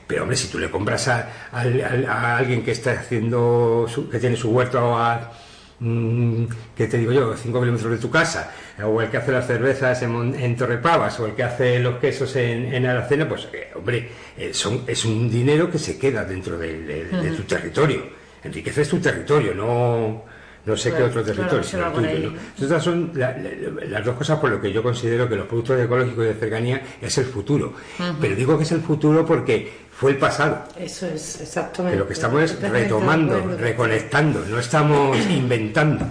Pero 0.05 0.23
hombre, 0.23 0.37
si 0.37 0.47
tú 0.47 0.57
le 0.59 0.69
compras 0.69 1.07
a, 1.07 1.29
a 1.51 2.37
alguien 2.37 2.63
que 2.63 2.71
está 2.71 2.91
haciendo, 2.91 3.85
su- 3.89 4.09
que 4.09 4.19
tiene 4.19 4.35
su 4.37 4.49
huerto 4.51 4.95
a, 4.97 5.31
mm, 5.79 6.45
¿qué 6.75 6.87
te 6.87 6.97
digo 6.97 7.11
yo?, 7.11 7.35
5 7.35 7.59
kilómetros 7.59 7.91
de 7.91 7.97
tu 7.97 8.09
casa, 8.09 8.51
o 8.83 9.01
el 9.01 9.09
que 9.09 9.17
hace 9.17 9.31
las 9.31 9.47
cervezas 9.47 10.01
en, 10.03 10.33
en 10.35 10.55
Torrepavas, 10.55 11.19
o 11.19 11.25
el 11.25 11.33
que 11.33 11.43
hace 11.43 11.79
los 11.79 11.97
quesos 11.99 12.35
en, 12.37 12.73
en 12.73 12.85
Aracena, 12.85 13.27
pues, 13.27 13.47
eh, 13.53 13.69
hombre, 13.75 14.09
eh, 14.37 14.51
son, 14.53 14.83
es 14.87 15.03
un 15.05 15.29
dinero 15.29 15.69
que 15.69 15.79
se 15.79 15.97
queda 15.97 16.23
dentro 16.25 16.57
de, 16.57 16.81
de- 16.83 17.05
de 17.05 17.31
tu 17.31 17.43
territorio. 17.43 18.03
Enriqueces 18.43 18.87
tu 18.87 18.99
territorio, 18.99 19.53
no, 19.53 20.23
no 20.67 20.77
sé 20.77 20.93
qué 20.93 21.03
otro 21.03 21.23
territorio, 21.23 21.49
claro, 21.49 21.63
sino 21.63 21.87
el 21.87 21.93
tuyo. 22.17 22.31
¿no? 22.31 22.63
Estas 22.63 22.83
son 22.83 23.11
la- 23.15 23.37
la- 23.37 23.85
las 23.89 24.05
dos 24.05 24.15
cosas 24.15 24.37
por 24.39 24.49
lo 24.51 24.61
que 24.61 24.71
yo 24.71 24.83
considero 24.83 25.27
que 25.29 25.35
los 25.35 25.47
productos 25.47 25.79
ecológicos 25.79 26.25
de 26.25 26.33
cercanía 26.35 26.81
es 27.01 27.17
el 27.17 27.25
futuro. 27.25 27.73
Pero 28.21 28.35
digo 28.35 28.57
que 28.57 28.63
es 28.65 28.71
el 28.73 28.81
futuro 28.81 29.25
porque 29.25 29.71
fue 29.91 30.11
el 30.11 30.17
pasado. 30.17 30.65
Eso 30.77 31.07
es, 31.07 31.41
exactamente. 31.41 31.95
Que 31.95 31.99
lo 31.99 32.07
que 32.07 32.13
estamos 32.13 32.41
es 32.43 32.59
retomando, 32.61 33.39
reconectando, 33.57 34.45
no 34.47 34.59
estamos 34.59 35.17
inventando. 35.29 36.05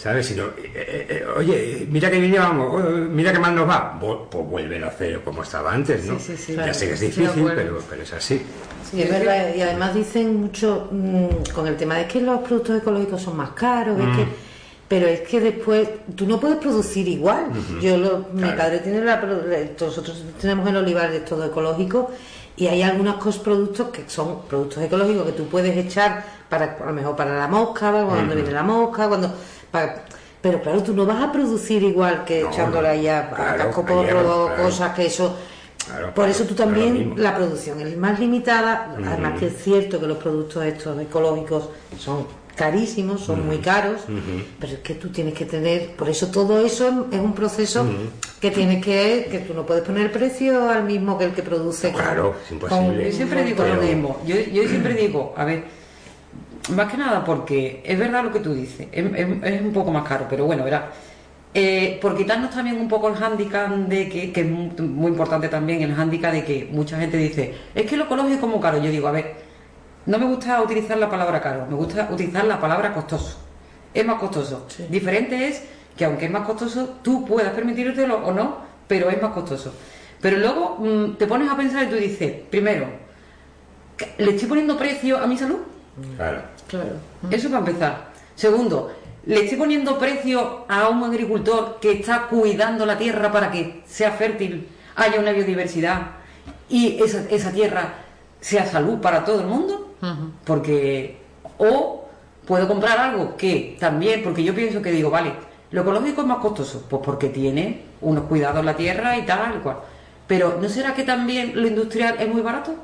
¿Sabes? 0.00 0.26
Sino, 0.28 0.44
eh, 0.44 0.72
eh, 0.74 1.06
eh, 1.10 1.24
oye, 1.36 1.86
mira 1.90 2.10
que 2.10 2.18
bien 2.18 2.32
llevamos, 2.32 2.72
oh, 2.74 2.88
mira 2.90 3.32
que 3.34 3.38
mal 3.38 3.54
nos 3.54 3.68
va. 3.68 3.98
Pues 4.00 4.46
vuelve 4.46 4.82
a 4.82 4.88
hacer 4.88 5.20
como 5.20 5.42
estaba 5.42 5.72
antes, 5.74 6.06
¿no? 6.06 6.18
Sí, 6.18 6.28
sí, 6.28 6.36
sí, 6.38 6.52
ya 6.52 6.62
claro. 6.62 6.74
sé 6.74 6.86
que 6.88 6.94
es 6.94 7.00
difícil, 7.00 7.52
pero, 7.54 7.82
pero 7.90 8.02
es 8.02 8.12
así. 8.14 8.40
Sí, 8.90 9.02
es 9.02 9.10
verdad. 9.10 9.54
Y 9.54 9.60
además 9.60 9.94
dicen 9.94 10.40
mucho 10.40 10.88
mm, 10.90 11.52
con 11.54 11.66
el 11.66 11.76
tema 11.76 11.96
de 11.98 12.06
que 12.06 12.22
los 12.22 12.40
productos 12.40 12.78
ecológicos 12.80 13.20
son 13.20 13.36
más 13.36 13.50
caros, 13.50 13.98
es 14.00 14.06
Mm. 14.06 14.16
que, 14.16 14.26
pero 14.88 15.06
es 15.06 15.20
que 15.20 15.38
después 15.38 15.86
tú 16.16 16.26
no 16.26 16.40
puedes 16.40 16.56
producir 16.56 17.06
igual. 17.06 17.48
Yo 17.82 17.98
lo- 17.98 18.24
mi 18.32 18.50
padre 18.52 18.78
tiene 18.78 19.04
la, 19.04 19.20
le- 19.22 19.72
nosotros 19.78 20.24
tenemos 20.40 20.66
el 20.66 20.76
olivar 20.78 21.10
de 21.12 21.20
todo 21.20 21.44
ecológico 21.44 22.10
y 22.56 22.66
hay 22.68 22.80
algunos 22.82 23.16
cos- 23.22 23.38
productos 23.42 23.88
que 23.90 24.04
son 24.08 24.42
productos 24.48 24.82
ecológicos 24.82 25.26
que 25.26 25.32
tú 25.32 25.44
puedes 25.46 25.76
echar 25.76 26.24
para 26.48 26.78
a 26.82 26.86
lo 26.86 26.92
mejor 26.94 27.14
para 27.14 27.36
la 27.38 27.46
mosca, 27.46 27.92
cuando 27.92 28.34
viene 28.34 28.50
la 28.50 28.62
mosca, 28.64 29.06
cuando 29.06 29.32
para- 29.70 30.04
pero 30.42 30.60
claro, 30.62 30.82
tú 30.82 30.94
no 30.94 31.04
vas 31.04 31.22
a 31.22 31.30
producir 31.32 31.82
igual 31.82 32.24
que 32.24 32.42
No, 32.42 32.50
echándole 32.50 32.88
no. 32.88 32.94
ahí 32.94 33.08
a, 33.08 33.30
casco 33.30 33.84
porro 33.84 34.46
claro. 34.46 34.62
cosas 34.62 34.94
que 34.94 35.06
eso 35.06 35.36
Claro, 35.86 36.14
por 36.14 36.28
eso 36.28 36.44
tú 36.44 36.54
también, 36.54 37.14
la 37.16 37.34
producción 37.34 37.80
es 37.80 37.96
más 37.96 38.20
limitada, 38.20 38.94
además 39.06 39.38
que 39.40 39.46
es 39.46 39.62
cierto 39.64 39.98
que 39.98 40.06
los 40.06 40.18
productos 40.18 40.62
estos 40.64 41.00
ecológicos 41.00 41.70
son 41.98 42.26
carísimos, 42.54 43.22
son 43.22 43.46
muy 43.46 43.58
caros, 43.58 44.02
pero 44.60 44.74
es 44.74 44.78
que 44.80 44.94
tú 44.94 45.08
tienes 45.08 45.32
que 45.34 45.46
tener, 45.46 45.96
por 45.96 46.08
eso 46.10 46.28
todo 46.30 46.64
eso 46.64 47.06
es 47.10 47.18
un 47.18 47.32
proceso 47.34 47.86
que 48.40 48.50
tienes 48.50 48.84
que, 48.84 49.26
que 49.30 49.38
tú 49.40 49.54
no 49.54 49.64
puedes 49.64 49.82
poner 49.82 50.02
el 50.06 50.10
precio 50.10 50.68
al 50.70 50.84
mismo 50.84 51.16
que 51.18 51.24
el 51.24 51.32
que 51.32 51.42
produce. 51.42 51.90
con- 51.92 52.02
Claro, 52.02 52.34
es 52.44 52.52
imposible. 52.52 53.10
Yo 53.10 53.16
siempre 53.16 53.44
digo 53.44 53.62
Pero- 53.64 53.76
lo 53.76 53.82
mismo. 53.82 54.20
Yo, 54.26 54.36
yo 54.36 54.68
siempre 54.68 54.94
digo, 54.94 55.34
a 55.36 55.44
ver, 55.46 55.64
más 56.68 56.90
que 56.90 56.96
nada 56.98 57.24
porque 57.24 57.82
es 57.84 57.98
verdad 57.98 58.24
lo 58.24 58.32
que 58.32 58.40
tú 58.40 58.54
dices, 58.54 58.86
es, 58.92 59.04
es- 59.14 59.42
es 59.42 59.60
un 59.62 59.72
poco 59.72 59.90
más 59.90 60.06
caro, 60.06 60.26
pero 60.28 60.44
bueno, 60.46 60.64
verás. 60.64 60.82
Eh, 61.52 61.98
por 62.00 62.16
quitarnos 62.16 62.50
también 62.50 62.80
un 62.80 62.88
poco 62.88 63.08
el 63.08 63.16
hándicap 63.16 63.70
de 63.70 64.08
que, 64.08 64.32
que 64.32 64.40
es 64.42 64.46
muy, 64.48 64.70
muy 64.86 65.10
importante 65.10 65.48
también 65.48 65.82
el 65.82 65.92
hándicap 65.94 66.32
de 66.32 66.44
que 66.44 66.68
mucha 66.70 66.96
gente 66.98 67.16
dice, 67.16 67.54
es 67.74 67.86
que 67.86 67.96
lo 67.96 68.04
ecológico 68.04 68.46
es 68.46 68.52
muy 68.52 68.60
caro. 68.60 68.78
Yo 68.80 68.90
digo, 68.90 69.08
a 69.08 69.12
ver, 69.12 69.34
no 70.06 70.18
me 70.18 70.26
gusta 70.26 70.62
utilizar 70.62 70.96
la 70.98 71.10
palabra 71.10 71.40
caro, 71.40 71.66
me 71.68 71.74
gusta 71.74 72.08
utilizar 72.12 72.44
la 72.44 72.60
palabra 72.60 72.94
costoso. 72.94 73.38
Es 73.92 74.06
más 74.06 74.20
costoso. 74.20 74.66
Diferente 74.88 75.48
es 75.48 75.64
que 75.96 76.04
aunque 76.04 76.26
es 76.26 76.30
más 76.30 76.46
costoso, 76.46 76.98
tú 77.02 77.24
puedas 77.24 77.52
permitírtelo 77.52 78.24
o 78.24 78.32
no, 78.32 78.58
pero 78.86 79.10
es 79.10 79.20
más 79.20 79.32
costoso. 79.32 79.74
Pero 80.20 80.36
luego 80.38 80.76
mm, 80.78 81.16
te 81.16 81.26
pones 81.26 81.50
a 81.50 81.56
pensar 81.56 81.84
y 81.84 81.86
tú 81.88 81.96
dices, 81.96 82.32
primero, 82.48 82.86
¿que 83.96 84.14
¿le 84.18 84.32
estoy 84.32 84.48
poniendo 84.48 84.76
precio 84.78 85.18
a 85.18 85.26
mi 85.26 85.36
salud? 85.36 85.58
Claro. 86.16 86.42
Claro. 86.68 86.90
Eso 87.30 87.48
para 87.48 87.58
empezar. 87.58 88.10
Segundo, 88.34 88.92
¿le 89.26 89.42
estoy 89.42 89.58
poniendo 89.58 89.98
precio 89.98 90.64
a 90.68 90.88
un 90.88 91.02
agricultor 91.04 91.78
que 91.80 91.92
está 91.92 92.26
cuidando 92.28 92.86
la 92.86 92.96
tierra 92.96 93.30
para 93.30 93.50
que 93.50 93.82
sea 93.86 94.12
fértil, 94.12 94.68
haya 94.96 95.20
una 95.20 95.32
biodiversidad 95.32 96.02
y 96.68 97.02
esa, 97.02 97.28
esa 97.28 97.50
tierra 97.50 97.94
sea 98.40 98.66
salud 98.66 98.98
para 99.00 99.24
todo 99.24 99.40
el 99.40 99.46
mundo? 99.46 99.94
Porque, 100.44 101.18
o 101.58 102.08
puedo 102.46 102.66
comprar 102.66 102.98
algo 102.98 103.36
que 103.36 103.76
también, 103.78 104.22
porque 104.22 104.42
yo 104.42 104.54
pienso 104.54 104.80
que 104.80 104.90
digo, 104.90 105.10
vale, 105.10 105.32
lo 105.70 105.82
ecológico 105.82 106.22
es 106.22 106.26
más 106.26 106.38
costoso, 106.38 106.84
pues 106.88 107.02
porque 107.04 107.28
tiene 107.28 107.82
unos 108.00 108.24
cuidados 108.24 108.64
la 108.64 108.76
tierra 108.76 109.16
y 109.18 109.26
tal 109.26 109.56
y 109.56 109.60
cual. 109.60 109.76
Pero 110.26 110.58
¿no 110.60 110.68
será 110.68 110.94
que 110.94 111.02
también 111.02 111.52
lo 111.54 111.66
industrial 111.66 112.16
es 112.18 112.28
muy 112.28 112.40
barato? 112.40 112.74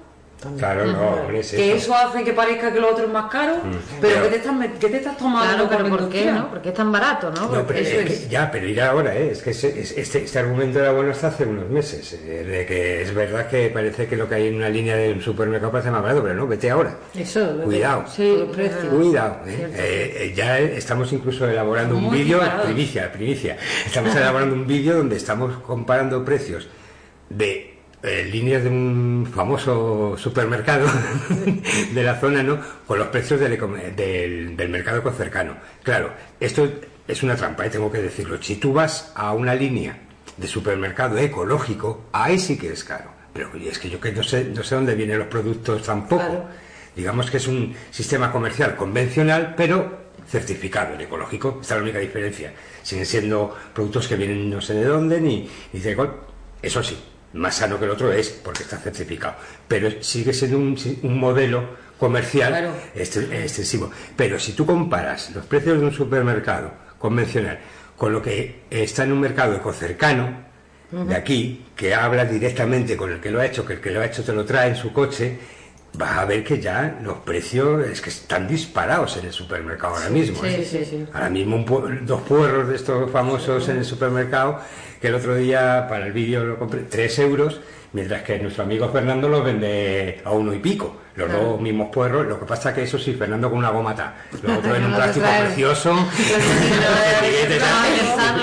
Claro, 0.59 0.85
no, 0.87 1.01
hombre, 1.23 1.41
es 1.41 1.51
Que 1.51 1.75
eso. 1.75 1.95
hace 1.95 2.23
que 2.23 2.33
parezca 2.33 2.71
que 2.73 2.79
lo 2.79 2.91
otro 2.93 3.07
es 3.07 3.11
más 3.11 3.31
caro, 3.31 3.55
pero 4.01 4.15
Pero- 4.15 4.23
¿qué 4.25 4.29
te 4.29 4.37
estás, 4.37 4.55
qué 4.79 4.89
te 4.91 4.97
estás 4.99 5.17
tomando 5.17 5.67
Claro, 5.67 5.69
pero 5.71 5.89
¿por 5.89 6.09
qué 6.11 6.27
no? 6.31 6.51
Porque 6.51 6.69
es 6.69 6.75
tan 6.75 6.93
barato, 6.93 7.31
¿no? 7.31 7.49
No, 7.49 7.67
pero 7.67 7.79
eso 7.81 7.99
es 8.01 8.07
que- 8.07 8.13
es. 8.13 8.29
ya, 8.29 8.51
pero 8.51 8.69
ir 8.69 8.81
ahora, 8.83 9.17
¿eh? 9.17 9.31
Es 9.33 9.43
que 9.43 9.51
ese- 9.51 9.81
es- 9.81 9.97
este, 9.97 10.25
este 10.25 10.39
argumento 10.39 10.79
era 10.79 10.93
bueno 10.93 11.11
hasta 11.11 11.29
hace 11.29 11.45
unos 11.45 11.69
meses. 11.71 12.13
eh, 12.13 12.45
de 12.45 12.67
que 12.67 13.03
es 13.03 13.15
verdad 13.15 13.49
que 13.49 13.71
parece 13.71 14.07
que 14.07 14.15
lo 14.17 14.29
que 14.29 14.35
hay 14.37 14.49
en 14.49 14.57
una 14.57 14.69
línea 14.69 14.95
de 14.97 15.13
un 15.13 15.23
supermercado 15.23 15.73
parece 15.73 15.91
más 15.91 16.03
barato, 16.03 16.23
pero 16.23 16.35
no, 16.35 16.47
vete 16.47 16.71
ahora. 16.71 16.95
Eso, 17.15 17.57
Cuidado. 17.65 18.05
Sí, 18.07 18.37
los 18.39 18.55
precios. 18.55 18.85
Cuidado, 18.85 19.39
¿eh? 19.47 19.71
Eh, 19.75 20.33
ya 20.37 20.59
estamos 20.59 21.13
incluso 21.13 21.49
elaborando 21.49 21.97
un 21.97 22.11
vídeo, 22.11 22.41
primicia, 22.63 23.11
primicia. 23.11 23.57
Estamos 23.87 24.15
elaborando 24.15 24.55
un 24.55 24.67
vídeo 24.67 24.97
donde 24.99 25.17
estamos 25.17 25.57
comparando 25.63 26.23
precios 26.25 26.69
de 27.31 27.76
eh, 28.07 28.25
líneas 28.25 28.63
de 28.63 28.71
un 28.71 29.29
famoso 29.35 30.17
supermercado 30.17 30.87
de 31.95 32.03
la 32.03 32.19
zona, 32.21 32.43
¿no? 32.43 32.59
Con 32.87 32.99
los 32.99 33.09
precios 33.09 33.41
del, 33.41 33.59
del, 33.97 34.57
del 34.57 34.69
mercado 34.69 35.11
cercano. 35.13 35.57
Claro, 35.83 36.13
esto 36.41 36.69
es 37.09 37.23
una 37.23 37.37
trampa, 37.37 37.67
¿eh? 37.67 37.71
tengo 37.71 37.91
que 37.91 38.01
decirlo. 38.01 38.41
Si 38.43 38.57
tú 38.57 38.73
vas 38.73 39.13
a 39.15 39.33
una 39.33 39.55
línea 39.55 39.99
de 40.37 40.47
supermercado 40.47 41.19
ecológico, 41.19 42.07
ahí 42.13 42.39
sí 42.39 42.57
que 42.57 42.73
es 42.73 42.85
caro. 42.85 43.11
Pero 43.33 43.51
es 43.55 43.79
que 43.79 43.91
yo 43.91 44.01
que 44.01 44.13
no 44.13 44.23
sé, 44.23 44.45
no 44.45 44.63
sé 44.63 44.75
dónde 44.75 44.95
vienen 44.95 45.19
los 45.19 45.29
productos 45.29 45.83
tampoco. 45.83 46.25
Claro. 46.25 46.49
Digamos 46.95 47.31
que 47.31 47.37
es 47.37 47.47
un 47.47 47.75
sistema 47.91 48.33
comercial 48.33 48.75
convencional, 48.77 49.55
pero 49.57 50.07
certificado 50.27 50.95
en 50.95 51.03
ecológico. 51.03 51.59
Esta 51.61 51.75
es 51.75 51.79
la 51.81 51.83
única 51.85 51.99
diferencia. 51.99 52.53
Siguen 52.83 53.05
siendo 53.05 53.55
productos 53.75 54.09
que 54.09 54.17
vienen 54.17 54.49
no 54.49 54.61
sé 54.61 54.75
de 54.75 54.85
dónde, 54.85 55.21
ni, 55.21 55.49
ni 55.73 55.81
de. 55.81 56.11
Eso 56.63 56.83
sí, 56.83 56.99
más 57.35 57.57
sano 57.57 57.79
que 57.79 57.85
el 57.85 57.91
otro 57.91 58.13
es 58.13 58.29
porque 58.31 58.63
está 58.63 58.79
certificado. 58.79 59.35
Pero 59.69 60.03
sigue 60.03 60.33
siendo 60.33 60.59
un, 60.59 60.77
un 61.03 61.19
modelo 61.19 61.85
comercial 61.99 62.51
Claro. 62.51 62.73
extensivo. 62.95 63.91
Pero 64.17 64.39
si 64.39 64.53
tú 64.53 64.67
comparas 64.67 65.31
los 65.35 65.45
precios 65.47 65.79
de 65.81 65.87
un 65.87 65.93
supermercado 65.93 66.73
convencional 66.99 67.59
con 67.97 68.13
lo 68.13 68.21
que 68.23 68.63
está 68.71 69.05
en 69.05 69.13
un 69.13 69.21
mercado 69.21 69.55
ecocercano, 69.57 70.45
de 70.91 71.17
aquí, 71.17 71.65
que 71.75 71.93
habla 71.95 72.25
directamente 72.25 72.97
con 72.97 73.11
el 73.11 73.21
que 73.21 73.31
lo 73.31 73.41
ha 73.41 73.47
hecho, 73.47 73.67
que 73.67 73.73
el 73.75 73.81
que 73.81 73.91
lo 73.91 74.01
ha 74.01 74.07
hecho 74.07 74.23
te 74.23 74.33
lo 74.33 74.45
trae 74.45 74.69
en 74.71 74.77
su 74.77 74.93
coche, 74.93 75.37
vas 75.97 76.19
a 76.19 76.25
ver 76.25 76.45
que 76.45 76.61
ya 76.61 76.99
los 77.03 77.19
precios 77.19 77.87
es 77.87 78.01
que 78.01 78.11
están 78.11 78.47
disparados 78.47 79.17
en 79.17 79.27
el 79.27 79.33
supermercado 79.33 79.95
ahora 79.97 80.11
mismo. 80.11 80.41
sí, 80.43 80.49
¿eh? 80.49 80.69
sí, 80.69 80.85
sí. 80.85 81.07
Ahora 81.13 81.31
mismo 81.31 81.57
un 81.57 82.07
dos 82.07 82.23
puerros 82.23 82.69
de 82.69 82.77
estos 82.77 83.11
famosos 83.11 83.69
en 83.69 83.79
el 83.79 83.85
supermercado, 83.85 84.61
que 85.01 85.09
el 85.09 85.15
otro 85.15 85.35
día 85.37 85.87
para 85.89 86.07
el 86.07 86.13
vídeo 86.13 86.45
lo 86.45 86.59
compré, 86.59 86.83
3 86.83 87.19
euros, 87.21 87.61
mientras 87.93 88.23
que 88.23 88.39
nuestro 88.39 88.65
amigo 88.65 88.89
Fernando 88.89 89.29
los 89.29 89.45
vende 89.45 90.21
a 90.25 90.31
uno 90.31 90.53
y 90.55 90.59
pico. 90.59 90.97
Los 91.17 91.33
dos 91.33 91.59
mismos 91.59 91.89
puerros, 91.91 92.27
lo 92.27 92.39
que 92.39 92.45
pasa 92.45 92.75
que 92.75 92.83
eso 92.83 92.99
sí, 92.99 93.15
Fernando 93.15 93.49
con 93.49 93.59
una 93.61 93.71
gomata, 93.71 94.15
los 94.43 94.59
otros 94.59 94.77
en 94.77 94.85
un 94.85 94.95
plástico 94.95 95.27
precioso, 95.41 95.97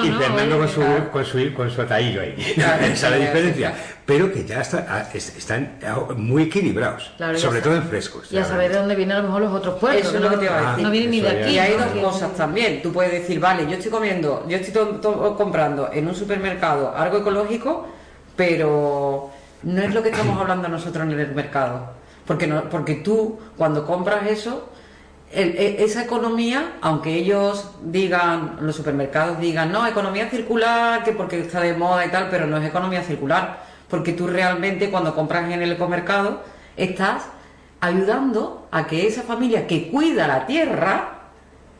y. 0.04 0.12
Fernando 0.12 0.58
con 0.58 0.68
su, 0.70 0.82
con 1.12 1.26
su, 1.26 1.54
con 1.54 1.70
su 1.72 1.82
ataído 1.82 2.22
ahí. 2.22 2.36
Esa 2.58 2.86
es 2.92 3.02
la 3.04 3.16
diferencia. 3.18 3.74
Pero 4.06 4.32
que 4.34 4.44
ya 4.44 4.62
está- 4.62 4.86
ah, 4.90 5.08
es- 5.14 5.38
están 5.38 5.78
ah, 5.86 6.00
muy 6.16 6.44
equilibrados, 6.44 7.14
Claro, 7.18 7.38
sobre 7.38 7.62
todo 7.62 7.76
en 7.76 7.84
frescos. 7.84 8.30
Ya 8.30 8.44
sabéis 8.44 8.72
de 8.72 8.78
dónde 8.80 8.96
vienen 8.96 9.18
a 9.18 9.22
lo 9.22 9.28
mejor 9.28 9.42
los 9.44 9.54
otros 9.54 9.76
pueblos. 9.80 10.02
Eso 10.08 10.16
es 10.18 10.22
¿no? 10.22 10.30
lo 10.30 10.32
que 10.32 10.38
te 10.38 10.46
iba 10.46 10.58
a 10.58 10.70
decir. 10.72 10.84
No 10.84 10.92
vienen 10.92 11.12
ni 11.12 11.22
de 11.22 11.30
aquí. 11.30 11.52
Y 11.52 11.60
hay 11.60 11.76
¿no? 11.78 11.86
dos 12.02 12.12
cosas 12.14 12.34
también. 12.36 12.82
Tú 12.82 12.92
puedes 12.92 13.12
decir, 13.14 13.40
vale, 13.40 13.66
yo 13.66 13.74
estoy 13.74 13.92
comiendo, 13.92 14.46
yo 14.48 14.58
estoy 14.58 14.74
to- 14.74 14.96
to- 15.00 15.36
comprando 15.38 15.90
en 15.94 16.08
un 16.08 16.16
supermercado 16.16 16.94
algo 16.96 17.18
ecológico, 17.20 17.88
pero 18.36 19.30
no 19.64 19.82
es 19.82 19.94
lo 19.94 20.04
que 20.04 20.10
estamos 20.10 20.40
hablando 20.40 20.68
nosotros 20.68 21.06
en 21.06 21.20
el 21.20 21.34
mercado. 21.34 21.92
Porque, 22.26 22.48
no, 22.48 22.70
porque 22.70 22.96
tú, 22.96 23.40
cuando 23.58 23.86
compras 23.86 24.26
eso, 24.28 24.70
el- 25.32 25.56
e- 25.58 25.84
esa 25.84 26.04
economía, 26.04 26.74
aunque 26.82 27.14
ellos 27.16 27.72
digan, 27.84 28.58
los 28.62 28.76
supermercados 28.76 29.40
digan, 29.40 29.72
no, 29.72 29.86
economía 29.88 30.30
circular, 30.30 31.04
que 31.04 31.12
porque 31.12 31.40
está 31.42 31.60
de 31.60 31.74
moda 31.74 32.06
y 32.06 32.10
tal, 32.10 32.30
pero 32.30 32.46
no 32.48 32.58
es 32.58 32.66
economía 32.68 33.02
circular. 33.04 33.64
Porque 33.90 34.14
tú 34.14 34.28
realmente 34.28 34.90
cuando 34.90 35.14
compras 35.16 35.52
en 35.52 35.62
el 35.62 35.72
ecomercado 35.72 36.42
estás 36.78 37.24
ayudando 37.82 38.68
a 38.72 38.88
que 38.88 39.06
esa 39.08 39.24
familia 39.24 39.68
que 39.68 39.90
cuida 39.92 40.28
la 40.28 40.46
tierra, 40.46 41.20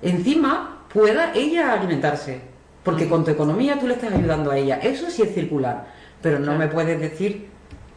encima 0.02 0.80
pueda 0.94 1.32
ella 1.34 1.74
alimentarse. 1.74 2.42
Porque 2.84 3.08
con 3.08 3.24
tu 3.24 3.32
economía 3.32 3.80
tú 3.80 3.88
le 3.88 3.94
estás 3.94 4.12
ayudando 4.14 4.52
a 4.52 4.58
ella. 4.58 4.78
Eso 4.84 5.10
sí 5.10 5.22
es 5.22 5.34
circular. 5.34 5.88
Pero 6.22 6.40
no 6.40 6.56
me 6.58 6.68
puedes 6.68 7.00
decir 7.00 7.50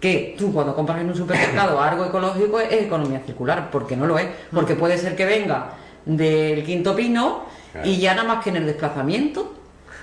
que 0.06 0.34
tú 0.38 0.52
cuando 0.52 0.74
compras 0.74 1.00
en 1.00 1.08
un 1.08 1.16
supermercado 1.16 1.80
algo 1.90 2.04
ecológico 2.04 2.60
es 2.60 2.72
economía 2.72 3.20
circular, 3.26 3.70
porque 3.70 3.96
no 3.96 4.06
lo 4.06 4.18
es. 4.18 4.26
Porque 4.52 4.74
puede 4.74 4.96
ser 4.98 5.16
que 5.16 5.24
venga 5.24 5.70
del 6.04 6.62
quinto 6.64 6.94
pino 6.94 7.44
y 7.84 7.98
ya 7.98 8.14
nada 8.14 8.28
más 8.28 8.42
que 8.44 8.50
en 8.50 8.56
el 8.56 8.66
desplazamiento 8.66 9.52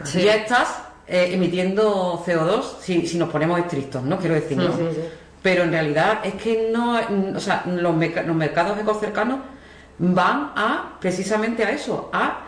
Sí. 0.03 0.23
ya 0.23 0.35
estás 0.35 0.81
eh, 1.07 1.29
emitiendo 1.33 2.21
CO2 2.25 2.63
si, 2.81 3.05
si 3.07 3.17
nos 3.17 3.29
ponemos 3.29 3.59
estrictos, 3.59 4.01
¿no? 4.03 4.17
Quiero 4.17 4.33
decir, 4.35 4.57
¿no? 4.57 4.63
Sí, 4.75 4.79
sí, 4.89 4.95
sí. 4.95 5.01
Pero 5.41 5.63
en 5.63 5.71
realidad 5.71 6.19
es 6.23 6.33
que 6.35 6.69
no, 6.73 6.97
o 7.35 7.39
sea, 7.39 7.63
los, 7.67 7.93
merc- 7.95 8.25
los 8.25 8.35
mercados 8.35 8.77
ecocercanos 8.79 9.39
van 9.99 10.51
a 10.55 10.93
precisamente 10.99 11.63
a 11.63 11.69
eso, 11.71 12.09
a 12.11 12.39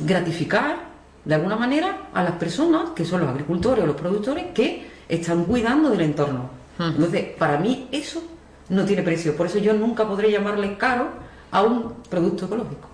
gratificar 0.00 0.76
de 1.24 1.34
alguna 1.34 1.56
manera 1.56 1.98
a 2.14 2.22
las 2.22 2.32
personas 2.32 2.90
que 2.96 3.04
son 3.04 3.20
los 3.20 3.28
agricultores 3.30 3.84
o 3.84 3.86
los 3.86 3.96
productores 3.96 4.46
que 4.54 4.86
están 5.08 5.44
cuidando 5.44 5.90
del 5.90 6.00
entorno. 6.00 6.50
Entonces, 6.78 7.24
para 7.38 7.58
mí 7.58 7.88
eso 7.92 8.22
no 8.68 8.84
tiene 8.84 9.02
precio, 9.02 9.36
por 9.36 9.46
eso 9.46 9.58
yo 9.58 9.72
nunca 9.74 10.06
podré 10.06 10.30
llamarle 10.30 10.76
caro 10.78 11.08
a 11.50 11.62
un 11.62 11.94
producto 12.08 12.46
ecológico, 12.46 12.88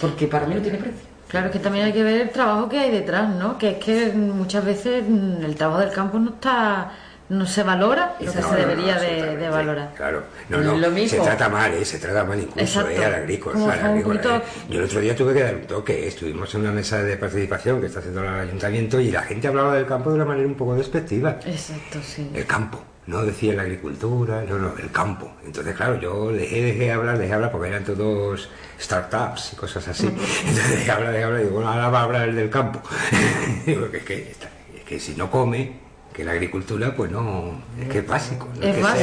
porque 0.00 0.26
para 0.26 0.46
mí 0.46 0.54
no 0.54 0.60
tiene 0.60 0.78
precio. 0.78 1.06
Claro, 1.28 1.46
es 1.46 1.52
que 1.52 1.58
también 1.58 1.86
hay 1.86 1.92
que 1.92 2.02
ver 2.04 2.20
el 2.20 2.30
trabajo 2.30 2.68
que 2.68 2.78
hay 2.78 2.90
detrás, 2.90 3.28
¿no? 3.34 3.58
Que 3.58 3.70
es 3.70 3.78
que 3.78 4.12
muchas 4.12 4.64
veces 4.64 5.02
mm, 5.08 5.42
el 5.44 5.56
trabajo 5.56 5.80
del 5.80 5.90
campo 5.90 6.18
no 6.18 6.30
está, 6.30 6.92
no 7.30 7.44
se 7.46 7.62
valora 7.64 8.14
lo 8.20 8.30
que 8.32 8.40
se 8.42 8.54
debería 8.54 8.94
no, 8.96 9.00
de, 9.00 9.36
de 9.38 9.48
valorar. 9.48 9.94
Claro, 9.96 10.22
no, 10.50 10.58
no, 10.58 10.76
Lo 10.76 10.90
mismo. 10.90 11.18
se 11.18 11.24
trata 11.24 11.48
mal, 11.48 11.72
¿eh? 11.72 11.84
se 11.84 11.98
trata 11.98 12.22
mal 12.24 12.38
incluso. 12.38 12.88
¿eh? 12.88 13.04
al 13.04 13.14
agrícola. 13.14 13.72
Al 13.72 14.02
poquito- 14.02 14.36
¿eh? 14.36 14.42
Yo 14.68 14.78
el 14.78 14.84
otro 14.84 15.00
día 15.00 15.16
tuve 15.16 15.32
que 15.34 15.42
dar 15.42 15.54
un 15.56 15.62
toque, 15.62 16.06
estuvimos 16.06 16.54
en 16.54 16.60
una 16.60 16.72
mesa 16.72 17.02
de 17.02 17.16
participación 17.16 17.80
que 17.80 17.86
está 17.86 17.98
haciendo 17.98 18.20
el 18.22 18.28
ayuntamiento 18.28 19.00
y 19.00 19.10
la 19.10 19.22
gente 19.22 19.48
hablaba 19.48 19.74
del 19.74 19.86
campo 19.86 20.10
de 20.10 20.16
una 20.16 20.26
manera 20.26 20.46
un 20.46 20.54
poco 20.54 20.76
despectiva. 20.76 21.38
Exacto, 21.46 21.98
sí. 22.04 22.30
El 22.32 22.46
campo, 22.46 22.80
no 23.06 23.22
decía 23.22 23.54
la 23.54 23.62
agricultura, 23.62 24.44
no, 24.48 24.58
no, 24.58 24.72
el 24.78 24.90
campo. 24.90 25.30
Entonces, 25.44 25.74
claro, 25.76 26.00
yo 26.00 26.28
dejé, 26.32 26.62
dejé 26.62 26.92
hablar, 26.92 27.18
dejé 27.18 27.34
hablar 27.34 27.50
porque 27.52 27.68
eran 27.68 27.84
todos 27.84 28.48
startups 28.80 29.52
y 29.52 29.56
cosas 29.56 29.86
así. 29.88 30.06
Entonces 30.46 30.70
dejé 30.70 30.90
hablar, 30.90 31.12
dejé 31.12 31.24
hablar 31.24 31.40
y 31.40 31.44
digo, 31.44 31.56
bueno, 31.56 31.70
ahora 31.70 31.88
va 31.90 32.00
a 32.00 32.02
hablar 32.04 32.28
el 32.28 32.36
del 32.36 32.50
campo. 32.50 32.80
digo, 33.66 33.90
que 33.90 33.98
es 33.98 34.04
que, 34.04 34.34
es 34.76 34.82
que 34.86 35.00
si 35.00 35.14
no 35.14 35.30
come, 35.30 35.84
que 36.14 36.24
la 36.24 36.30
agricultura, 36.32 36.94
pues 36.96 37.10
no, 37.10 37.60
es 37.78 37.88
que 37.88 37.98
es 37.98 38.06
básico. 38.06 38.48
No 38.56 38.62
Es 38.62 38.76
que 38.76 38.82
básico, 38.82 39.02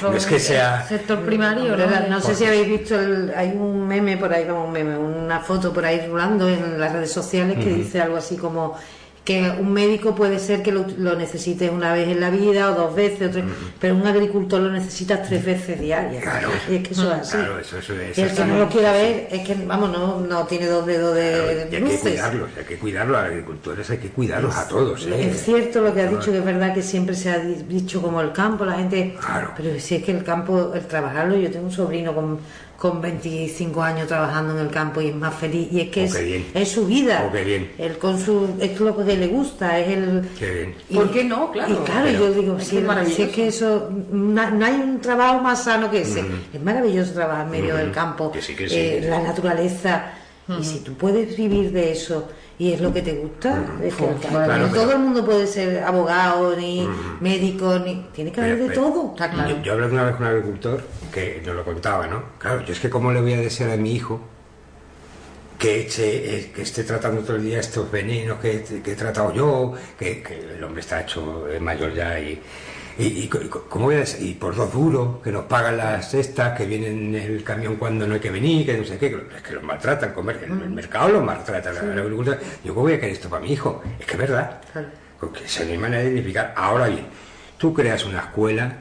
sea- 0.00 0.10
no 0.10 0.16
es 0.16 0.26
que 0.26 0.38
sea... 0.38 0.82
sector 0.86 1.18
primario, 1.20 1.76
¿no? 1.76 2.08
no 2.08 2.20
sé 2.20 2.34
si 2.36 2.44
habéis 2.46 2.68
visto, 2.68 2.98
el- 2.98 3.32
hay 3.36 3.48
un 3.50 3.86
meme 3.88 4.16
por 4.16 4.32
ahí, 4.32 4.46
como 4.46 4.64
un 4.66 4.72
meme, 4.72 4.96
una 4.96 5.40
foto 5.40 5.72
por 5.72 5.84
ahí 5.84 6.06
rulando 6.06 6.48
en 6.48 6.78
las 6.78 6.92
redes 6.92 7.10
sociales 7.12 7.58
que 7.58 7.68
dice 7.68 8.00
algo 8.00 8.16
así 8.16 8.36
como 8.36 8.78
que 9.24 9.40
un 9.60 9.72
médico 9.72 10.16
puede 10.16 10.40
ser 10.40 10.64
que 10.64 10.72
lo, 10.72 10.84
lo 10.98 11.14
necesites 11.14 11.70
una 11.70 11.92
vez 11.92 12.08
en 12.08 12.18
la 12.20 12.28
vida 12.30 12.72
o 12.72 12.74
dos 12.74 12.94
veces, 12.96 13.28
o 13.28 13.30
tres, 13.30 13.44
pero 13.80 13.94
un 13.94 14.04
agricultor 14.04 14.60
lo 14.60 14.72
necesitas 14.72 15.22
tres 15.28 15.44
veces 15.44 15.80
diarias. 15.80 16.24
Claro. 16.24 16.48
Y 16.68 16.74
es 16.74 16.82
que 16.88 16.92
eso 16.92 17.12
es 17.12 17.20
así. 17.20 17.36
Claro, 17.36 17.58
eso, 17.60 17.76
el 17.76 18.12
que 18.34 18.44
no 18.44 18.58
lo 18.58 18.68
quiera 18.68 18.90
ver 18.92 19.28
es 19.30 19.46
que, 19.46 19.54
vamos, 19.64 19.92
no, 19.92 20.18
no 20.20 20.44
tiene 20.48 20.66
dos 20.66 20.84
dedos 20.86 21.14
de, 21.14 21.30
Claro, 21.30 21.52
y 21.52 21.62
hay 21.62 21.68
que 21.70 21.80
luces. 21.80 22.00
cuidarlos, 22.00 22.50
hay 22.58 22.64
que 22.64 22.76
cuidarlos, 22.78 23.16
a 23.16 23.20
los 23.22 23.30
agricultores 23.30 23.90
hay 23.90 23.98
que 23.98 24.08
cuidarlos 24.08 24.56
a 24.56 24.66
todos. 24.66 25.06
¿eh? 25.06 25.28
Es 25.30 25.42
cierto 25.44 25.80
lo 25.82 25.94
que 25.94 26.02
has 26.02 26.10
dicho, 26.10 26.32
que 26.32 26.38
es 26.38 26.44
verdad 26.44 26.74
que 26.74 26.82
siempre 26.82 27.14
se 27.14 27.30
ha 27.30 27.38
di- 27.38 27.62
dicho 27.68 28.02
como 28.02 28.20
el 28.20 28.32
campo, 28.32 28.64
la 28.64 28.74
gente... 28.74 29.16
Claro. 29.24 29.52
Pero 29.56 29.78
si 29.78 29.94
es 29.94 30.02
que 30.02 30.10
el 30.10 30.24
campo, 30.24 30.72
el 30.74 30.84
trabajarlo, 30.86 31.36
yo 31.36 31.48
tengo 31.48 31.66
un 31.66 31.72
sobrino 31.72 32.12
con, 32.12 32.40
con 32.78 33.00
25 33.00 33.80
años 33.82 34.08
trabajando 34.08 34.54
en 34.58 34.66
el 34.66 34.70
campo 34.72 35.00
y 35.00 35.08
es 35.08 35.14
más 35.14 35.34
feliz. 35.34 35.68
Y 35.70 35.80
es 35.82 35.88
que 35.90 36.02
Oh, 36.02 36.04
es, 36.06 36.14
qué 36.16 36.22
bien. 36.24 36.46
es 36.52 36.68
su 36.68 36.84
vida. 36.86 37.24
Oh, 37.28 37.32
qué 37.32 37.44
bien. 37.44 37.70
Él 37.78 37.96
con 37.98 38.18
su, 38.18 38.48
es 38.60 38.78
lo 38.80 38.96
que 39.04 39.16
le 39.16 39.28
gusta, 39.28 39.78
es 39.78 39.88
el... 39.96 40.28
Qué 40.38 40.50
bien. 40.50 40.74
y- 40.90 40.94
¿Por 40.96 41.10
qué 41.12 41.22
no? 41.24 41.52
Claro. 41.52 41.72
Y 41.72 41.76
claro, 41.84 42.06
Pero- 42.06 42.18
yo 42.18 42.32
digo, 42.40 42.56
Es 42.58 42.66
si, 42.66 42.78
es 42.78 42.84
maravilloso. 42.84 43.16
si 43.16 43.22
es 43.22 43.28
que 43.30 43.46
eso, 43.46 43.88
no, 44.10 44.50
no 44.50 44.66
hay 44.66 44.74
un 44.74 45.00
trabajo 45.00 45.40
más 45.40 45.62
sano 45.64 45.90
que 45.90 46.00
ese. 46.02 46.24
Es 46.52 46.60
maravilloso 46.60 47.12
trabajar 47.12 47.44
en 47.46 47.50
medio 47.52 47.74
Mm. 47.74 47.78
del 47.78 47.92
campo, 47.92 48.32
Que 48.32 48.42
sí, 48.42 48.54
que 48.56 48.68
sí. 48.68 48.74
eh, 48.76 49.06
la 49.08 49.20
naturaleza. 49.22 50.14
Y 50.60 50.64
si 50.64 50.80
tú 50.80 50.94
puedes 50.94 51.36
vivir 51.36 51.70
de 51.70 51.92
eso 51.92 52.28
y 52.62 52.72
es 52.74 52.80
lo 52.80 52.92
que 52.92 53.02
te 53.02 53.14
gusta, 53.14 53.60
es. 53.82 53.92
Claro, 53.92 54.14
pero- 54.46 54.68
todo 54.68 54.92
el 54.92 54.98
mundo 55.00 55.24
puede 55.24 55.48
ser 55.48 55.82
abogado, 55.82 56.54
ni 56.56 56.88
médico, 57.18 57.76
ni 57.80 58.06
tiene 58.14 58.30
que 58.30 58.40
haber 58.40 58.56
de 58.56 58.66
pero- 58.68 58.82
todo. 58.82 59.10
Está 59.14 59.28
claro. 59.32 59.50
Yo, 59.50 59.62
yo 59.62 59.72
hablé 59.72 59.86
una 59.88 60.04
vez 60.04 60.14
con 60.14 60.26
un 60.26 60.32
agricultor 60.32 60.80
que 61.12 61.42
nos 61.44 61.56
lo 61.56 61.64
contaba, 61.64 62.06
¿no? 62.06 62.22
Claro, 62.38 62.64
yo 62.64 62.72
es 62.72 62.78
que 62.78 62.88
cómo 62.88 63.10
le 63.10 63.20
voy 63.20 63.32
a 63.32 63.40
desear 63.40 63.70
a 63.70 63.76
mi 63.76 63.92
hijo 63.96 64.20
que, 65.58 65.80
eche, 65.80 66.38
eh, 66.38 66.52
que 66.54 66.62
esté 66.62 66.84
tratando 66.84 67.22
todo 67.22 67.34
el 67.34 67.42
día 67.42 67.58
estos 67.58 67.90
venenos 67.90 68.38
que, 68.38 68.62
que 68.62 68.92
he 68.92 68.94
tratado 68.94 69.34
yo, 69.34 69.74
que, 69.98 70.22
que 70.22 70.54
el 70.56 70.62
hombre 70.62 70.82
está 70.82 71.00
hecho 71.00 71.46
mayor 71.60 71.92
ya 71.94 72.16
y, 72.20 72.40
¿Y, 72.98 73.04
y, 73.04 73.28
cómo 73.28 73.86
voy 73.86 73.96
a 73.96 74.04
y 74.20 74.34
por 74.34 74.54
dos 74.54 74.72
duros, 74.72 75.22
que 75.22 75.32
nos 75.32 75.44
pagan 75.44 75.76
las 75.76 76.10
cestas, 76.10 76.56
que 76.56 76.66
vienen 76.66 77.14
en 77.14 77.22
el 77.22 77.44
camión 77.44 77.76
cuando 77.76 78.06
no 78.06 78.14
hay 78.14 78.20
que 78.20 78.30
venir, 78.30 78.66
que 78.66 78.76
no 78.76 78.84
sé 78.84 78.98
qué, 78.98 79.10
que, 79.10 79.36
es 79.36 79.42
que 79.42 79.54
los 79.54 79.62
maltratan, 79.62 80.12
comer, 80.12 80.40
el, 80.44 80.50
el 80.50 80.70
mercado 80.70 81.08
los 81.08 81.24
maltrata, 81.24 81.72
la, 81.72 81.80
agricultura. 81.80 82.38
Yo, 82.64 82.74
¿cómo 82.74 82.84
voy 82.84 82.94
a 82.94 83.00
querer 83.00 83.14
esto 83.14 83.28
para 83.28 83.42
mi 83.42 83.52
hijo? 83.52 83.82
Es 83.98 84.06
que 84.06 84.12
es 84.12 84.18
verdad. 84.18 84.60
Porque 85.18 85.46
se 85.48 85.64
me 85.64 85.78
manera 85.78 86.02
de 86.02 86.10
identificar. 86.10 86.52
Ahora 86.56 86.88
bien, 86.88 87.06
tú 87.58 87.72
creas 87.72 88.04
una 88.04 88.18
escuela 88.18 88.76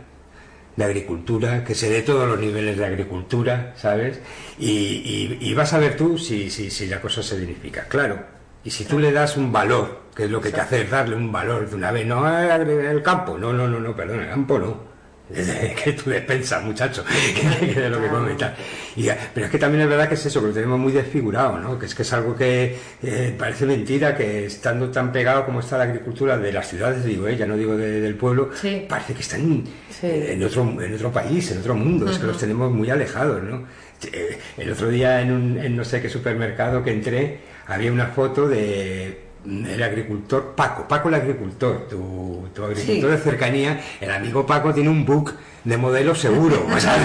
de 0.75 0.83
agricultura, 0.83 1.63
que 1.63 1.75
se 1.75 1.89
dé 1.89 2.01
todos 2.01 2.27
los 2.27 2.39
niveles 2.39 2.77
de 2.77 2.85
agricultura, 2.85 3.73
¿sabes? 3.75 4.19
Y, 4.57 5.53
vas 5.53 5.73
a 5.73 5.79
ver 5.79 5.95
tú 5.95 6.17
si, 6.17 6.49
si, 6.49 6.71
si 6.71 6.87
la 6.87 6.99
cosa 7.01 7.21
se 7.21 7.37
dignifica. 7.39 7.85
Claro, 7.87 8.19
y 8.63 8.69
si 8.69 8.85
tú 8.85 8.99
le 8.99 9.11
das 9.11 9.37
un 9.37 9.51
valor, 9.51 10.01
que 10.15 10.25
es 10.25 10.31
lo 10.31 10.41
que 10.41 10.51
que 10.51 10.61
hacer, 10.61 10.89
darle 10.89 11.15
un 11.15 11.31
valor 11.31 11.69
de 11.69 11.75
una 11.75 11.91
vez, 11.91 12.05
no 12.05 12.27
el 12.27 13.01
campo, 13.01 13.37
no, 13.37 13.51
no, 13.53 13.67
no, 13.67 13.79
no, 13.79 13.95
perdón, 13.95 14.21
el 14.21 14.29
campo 14.29 14.59
no. 14.59 14.91
que 15.83 15.93
tú 15.93 16.09
despensas, 16.09 16.63
muchacho, 16.63 17.03
que 17.59 17.79
de 17.79 17.89
lo 17.89 18.01
que 18.01 18.07
comentas. 18.07 18.53
Y, 18.95 19.07
pero 19.33 19.45
es 19.45 19.51
que 19.51 19.57
también 19.57 19.83
es 19.83 19.89
verdad 19.89 20.07
que 20.07 20.15
es 20.15 20.25
eso, 20.25 20.41
que 20.41 20.47
lo 20.47 20.53
tenemos 20.53 20.79
muy 20.79 20.91
desfigurado, 20.91 21.57
¿no? 21.57 21.79
Que 21.79 21.85
es 21.85 21.95
que 21.95 22.01
es 22.01 22.13
algo 22.13 22.35
que 22.35 22.77
eh, 23.01 23.35
parece 23.37 23.65
mentira 23.65 24.15
que 24.15 24.45
estando 24.45 24.89
tan 24.89 25.11
pegado 25.11 25.45
como 25.45 25.61
está 25.61 25.77
la 25.77 25.85
agricultura 25.85 26.37
de 26.37 26.51
las 26.51 26.67
ciudades, 26.67 27.05
digo, 27.05 27.27
eh, 27.27 27.37
ya 27.37 27.45
no 27.45 27.55
digo 27.55 27.77
del 27.77 28.15
pueblo, 28.15 28.49
parece 28.87 29.13
que 29.13 29.21
están 29.21 29.63
en, 30.01 30.43
otro, 30.43 30.63
en 30.81 30.93
otro 30.93 31.11
país, 31.11 31.51
en 31.51 31.59
otro 31.59 31.75
mundo, 31.75 32.09
es 32.09 32.17
que 32.17 32.27
los 32.27 32.37
tenemos 32.37 32.71
muy 32.71 32.89
alejados, 32.89 33.41
¿no? 33.41 33.65
Eh, 34.11 34.37
el 34.57 34.71
otro 34.71 34.89
día 34.89 35.21
en, 35.21 35.31
un, 35.31 35.57
en 35.59 35.75
no 35.75 35.85
sé 35.85 36.01
qué 36.01 36.09
supermercado 36.09 36.83
que 36.83 36.91
entré, 36.91 37.39
había 37.67 37.91
una 37.91 38.07
foto 38.07 38.47
de 38.47 39.31
el 39.45 39.81
agricultor 39.81 40.53
Paco, 40.55 40.87
Paco 40.87 41.09
el 41.09 41.15
agricultor, 41.15 41.87
tu, 41.87 42.47
tu 42.53 42.63
agricultor 42.63 43.11
de 43.11 43.17
cercanía, 43.17 43.81
el 43.99 44.11
amigo 44.11 44.45
Paco 44.45 44.73
tiene 44.73 44.89
un 44.89 45.03
book 45.03 45.33
de 45.63 45.77
modelo 45.77 46.15
seguro. 46.15 46.65
O 46.71 46.79
sea, 46.79 46.95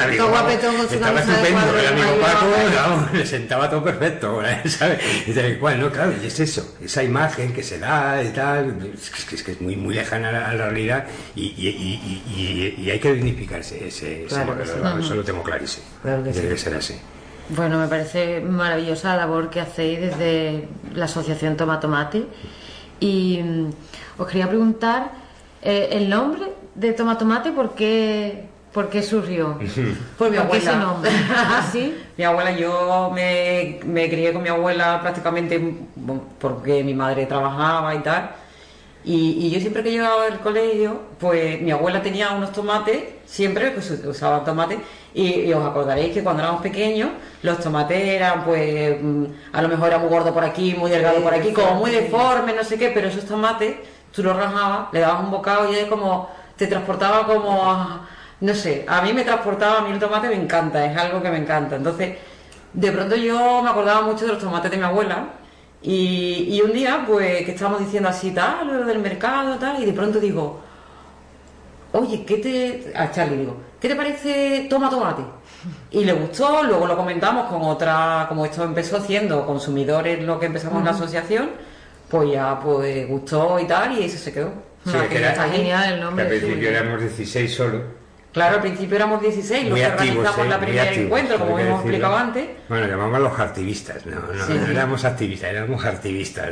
amigo, 0.00 0.28
guapetón 0.28 0.74
estaba 0.76 1.20
estupendo, 1.20 1.78
el 1.78 1.86
amigo 1.86 2.20
Paco 2.20 2.46
no, 2.46 3.12
le 3.18 3.26
sentaba 3.26 3.70
todo 3.70 3.84
perfecto, 3.84 4.42
¿sabes? 4.66 4.98
Y 5.26 5.32
tal 5.32 5.58
cual, 5.58 5.80
no, 5.80 5.90
claro, 5.90 6.12
y 6.22 6.26
es 6.26 6.40
eso, 6.40 6.76
esa 6.82 7.02
imagen 7.02 7.52
que 7.52 7.62
se 7.62 7.78
da 7.78 8.22
y 8.22 8.28
tal, 8.30 8.90
es 8.94 9.10
que 9.10 9.34
es, 9.36 9.42
que 9.42 9.52
es 9.52 9.60
muy, 9.60 9.76
muy 9.76 9.94
lejana 9.94 10.28
a 10.28 10.54
la, 10.54 10.64
realidad 10.64 11.06
y, 11.34 11.42
y, 11.42 12.74
y, 12.78 12.90
hay 12.90 12.98
que 12.98 13.12
dignificarse 13.12 13.86
ese, 13.88 14.24
ese 14.24 14.44
modelo, 14.44 14.98
eso 14.98 15.14
lo 15.14 15.24
tengo 15.24 15.42
clarísimo. 15.42 15.86
Claro 16.02 16.24
que 16.24 16.32
Debe 16.32 16.56
ser 16.56 16.74
así. 16.74 16.94
Bueno, 17.50 17.78
me 17.78 17.88
parece 17.88 18.40
maravillosa 18.40 19.10
la 19.10 19.26
labor 19.26 19.50
que 19.50 19.60
hacéis 19.60 20.00
desde 20.00 20.68
la 20.94 21.04
Asociación 21.04 21.56
Toma 21.56 21.78
Tomate. 21.78 22.24
Y 23.00 23.40
mm, 23.42 23.70
os 24.18 24.26
quería 24.26 24.48
preguntar 24.48 25.10
eh, 25.62 25.88
el 25.92 26.08
nombre 26.08 26.52
de 26.74 26.92
Toma 26.94 27.18
Tomate, 27.18 27.52
¿por 27.52 27.74
qué, 27.74 28.46
por 28.72 28.88
qué 28.88 29.02
surgió? 29.02 29.58
Por 30.18 30.30
mi 30.30 30.38
abuela. 30.38 30.70
ese 30.70 30.76
nombre? 30.76 31.10
¿Ah, 31.36 31.68
sí? 31.70 31.94
Mi 32.16 32.24
abuela, 32.24 32.56
yo 32.56 33.10
me, 33.14 33.78
me 33.84 34.08
crié 34.08 34.32
con 34.32 34.42
mi 34.42 34.48
abuela 34.48 35.00
prácticamente 35.02 35.60
porque 36.38 36.82
mi 36.82 36.94
madre 36.94 37.26
trabajaba 37.26 37.94
y 37.94 37.98
tal. 37.98 38.30
Y, 39.04 39.50
yo 39.50 39.60
siempre 39.60 39.82
que 39.82 39.90
llegaba 39.90 40.24
al 40.24 40.40
colegio, 40.40 40.98
pues 41.20 41.60
mi 41.60 41.70
abuela 41.70 42.00
tenía 42.02 42.30
unos 42.30 42.52
tomates, 42.52 43.02
siempre 43.26 43.70
pues, 43.70 43.90
usaba 43.90 44.42
tomate, 44.44 44.78
y, 45.14 45.52
os 45.52 45.64
acordaréis 45.64 46.12
que 46.12 46.22
cuando 46.22 46.42
éramos 46.42 46.60
pequeños, 46.60 47.10
los 47.42 47.58
tomates 47.60 48.02
eran, 48.02 48.44
pues, 48.44 49.00
mm, 49.00 49.24
a 49.52 49.62
lo 49.62 49.68
mejor 49.68 49.88
era 49.88 49.98
muy 49.98 50.08
gordo 50.08 50.34
por 50.34 50.44
aquí, 50.44 50.74
muy 50.74 50.90
delgado 50.90 51.20
por 51.22 51.32
aquí, 51.32 51.52
como 51.52 51.76
muy 51.76 51.90
deforme, 51.92 52.52
no 52.52 52.64
sé 52.64 52.76
qué, 52.76 52.88
pero 52.90 53.08
esos 53.08 53.24
tomates, 53.24 53.76
tú 54.12 54.22
los 54.22 54.36
rajabas, 54.36 54.88
le 54.92 55.00
dabas 55.00 55.22
un 55.22 55.30
bocado 55.30 55.72
y 55.72 55.76
es 55.76 55.86
como, 55.86 56.28
te 56.56 56.66
transportaba 56.66 57.26
como, 57.26 58.00
no 58.40 58.54
sé, 58.54 58.84
a 58.88 59.02
mí 59.02 59.12
me 59.12 59.24
transportaba, 59.24 59.78
a 59.78 59.82
mí 59.82 59.92
el 59.92 59.98
tomate 60.00 60.28
me 60.28 60.36
encanta, 60.36 60.84
es 60.84 60.96
algo 60.96 61.22
que 61.22 61.30
me 61.30 61.38
encanta. 61.38 61.76
Entonces, 61.76 62.16
de 62.72 62.92
pronto 62.92 63.14
yo 63.16 63.62
me 63.62 63.70
acordaba 63.70 64.02
mucho 64.02 64.26
de 64.26 64.32
los 64.32 64.42
tomates 64.42 64.70
de 64.70 64.76
mi 64.76 64.84
abuela, 64.84 65.26
y, 65.86 66.62
un 66.64 66.72
día, 66.72 67.04
pues, 67.06 67.44
que 67.44 67.52
estábamos 67.52 67.80
diciendo 67.80 68.08
así, 68.08 68.30
tal, 68.30 68.66
lo 68.66 68.86
del 68.86 69.00
mercado, 69.00 69.56
tal, 69.58 69.82
y 69.82 69.84
de 69.84 69.92
pronto 69.92 70.18
digo, 70.18 70.60
oye, 71.92 72.24
¿qué 72.24 72.38
te. 72.38 72.92
A 72.96 73.10
Charlie 73.10 73.36
digo, 73.36 73.56
¿qué 73.84 73.90
te 73.90 73.96
parece 73.96 74.66
toma 74.70 74.88
tomate? 74.88 75.20
Y 75.90 76.06
le 76.06 76.14
gustó, 76.14 76.62
luego 76.62 76.86
lo 76.86 76.96
comentamos 76.96 77.50
con 77.50 77.60
otra, 77.64 78.24
como 78.30 78.46
esto 78.46 78.64
empezó 78.64 78.96
haciendo 78.96 79.44
consumidores, 79.44 80.22
lo 80.22 80.40
que 80.40 80.46
empezamos 80.46 80.78
en 80.78 80.86
la 80.86 80.92
asociación, 80.92 81.50
pues 82.08 82.32
ya, 82.32 82.58
pues 82.60 83.06
gustó 83.06 83.60
y 83.60 83.66
tal, 83.66 83.98
y 83.98 84.04
eso 84.04 84.16
se 84.16 84.32
quedó. 84.32 84.52
Sí, 84.86 84.92
que 85.10 85.22
está 85.22 85.50
genial 85.50 85.92
el 85.92 86.00
nombre. 86.00 86.24
al 86.24 86.30
principio 86.30 86.70
éramos 86.70 86.98
16 86.98 87.54
solo 87.54 88.03
Claro, 88.34 88.56
al 88.56 88.62
principio 88.62 88.96
éramos 88.96 89.22
16, 89.22 89.68
los 89.68 89.78
que 89.78 89.86
organizamos 89.86 90.48
la 90.48 90.58
primera 90.58 90.92
encuentro, 90.92 91.38
como 91.38 91.56
hemos 91.56 91.80
explicado 91.80 92.16
antes. 92.16 92.48
Bueno, 92.68 92.88
llamamos 92.88 93.20
los 93.20 93.38
activistas, 93.38 94.04
no, 94.06 94.16
no, 94.20 94.70
éramos 94.72 95.04
activistas, 95.04 95.50
éramos 95.50 95.84
activistas. 95.84 96.50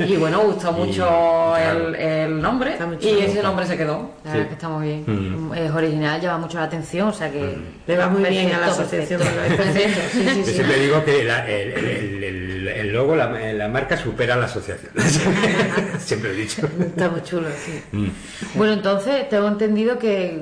Y 0.00 0.16
bueno, 0.16 0.40
gustó 0.40 0.70
mucho 0.74 1.56
el, 1.56 2.42
nombre 2.42 2.76
y 3.00 3.20
ese 3.20 3.42
nombre 3.42 3.66
se 3.66 3.78
quedó. 3.78 4.10
La 4.22 4.32
verdad 4.32 4.48
que 4.48 4.52
está 4.52 4.68
muy 4.68 4.86
bien. 4.86 5.04
Mm. 5.06 5.54
Es 5.54 5.70
original, 5.70 6.20
llama 6.20 6.38
mucho 6.40 6.58
la 6.58 6.64
atención, 6.64 7.08
o 7.08 7.12
sea 7.14 7.32
que 7.32 7.40
mm. 7.40 7.64
le 7.86 7.96
va 7.96 8.08
muy 8.08 8.24
bien 8.28 8.52
a 8.52 8.60
la 8.60 8.66
asociación. 8.66 9.22
Yo 10.36 10.44
siempre 10.44 10.78
digo 10.78 11.02
que 11.06 11.22
el, 11.22 12.68
el, 12.68 12.92
logo, 12.92 13.16
la, 13.16 13.30
la, 13.30 13.68
marca 13.68 13.96
supera 13.96 14.34
a 14.34 14.36
la 14.36 14.44
asociación. 14.44 14.92
siempre 15.98 16.32
he 16.32 16.34
dicho. 16.34 16.68
Está 16.80 17.08
muy 17.08 17.22
chulo, 17.22 17.48
sí. 17.64 17.82
Mm. 17.92 18.08
Bueno, 18.56 18.74
entonces 18.74 19.26
tengo 19.30 19.48
entendido 19.48 19.98
que 19.98 20.38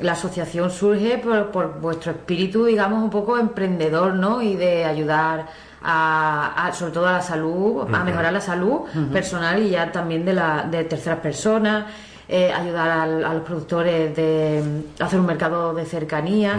la 0.00 0.12
asociación 0.12 0.70
surge 0.70 1.18
por, 1.18 1.80
vuestro 1.80 2.12
espíritu, 2.12 2.64
digamos, 2.64 3.02
un 3.02 3.10
poco 3.10 3.38
emprendedor, 3.38 4.14
¿no? 4.14 4.42
Y 4.42 4.56
de 4.56 4.84
ayudar 4.84 5.46
a, 5.82 6.70
sobre 6.74 6.92
todo 6.92 7.06
a 7.06 7.12
la 7.12 7.22
salud, 7.22 7.86
a 7.92 8.04
mejorar 8.04 8.32
la 8.32 8.40
salud 8.40 8.80
personal 9.12 9.62
y 9.62 9.70
ya 9.70 9.92
también 9.92 10.24
de, 10.24 10.32
la, 10.32 10.66
de 10.70 10.84
terceras 10.84 11.20
personas. 11.20 11.86
Eh, 12.28 12.52
ayudar 12.52 12.90
a 12.90 13.34
los 13.34 13.42
productores 13.44 14.16
de 14.16 14.60
hacer 14.98 15.20
un 15.20 15.26
mercado 15.26 15.72
de 15.72 15.84
cercanía. 15.84 16.58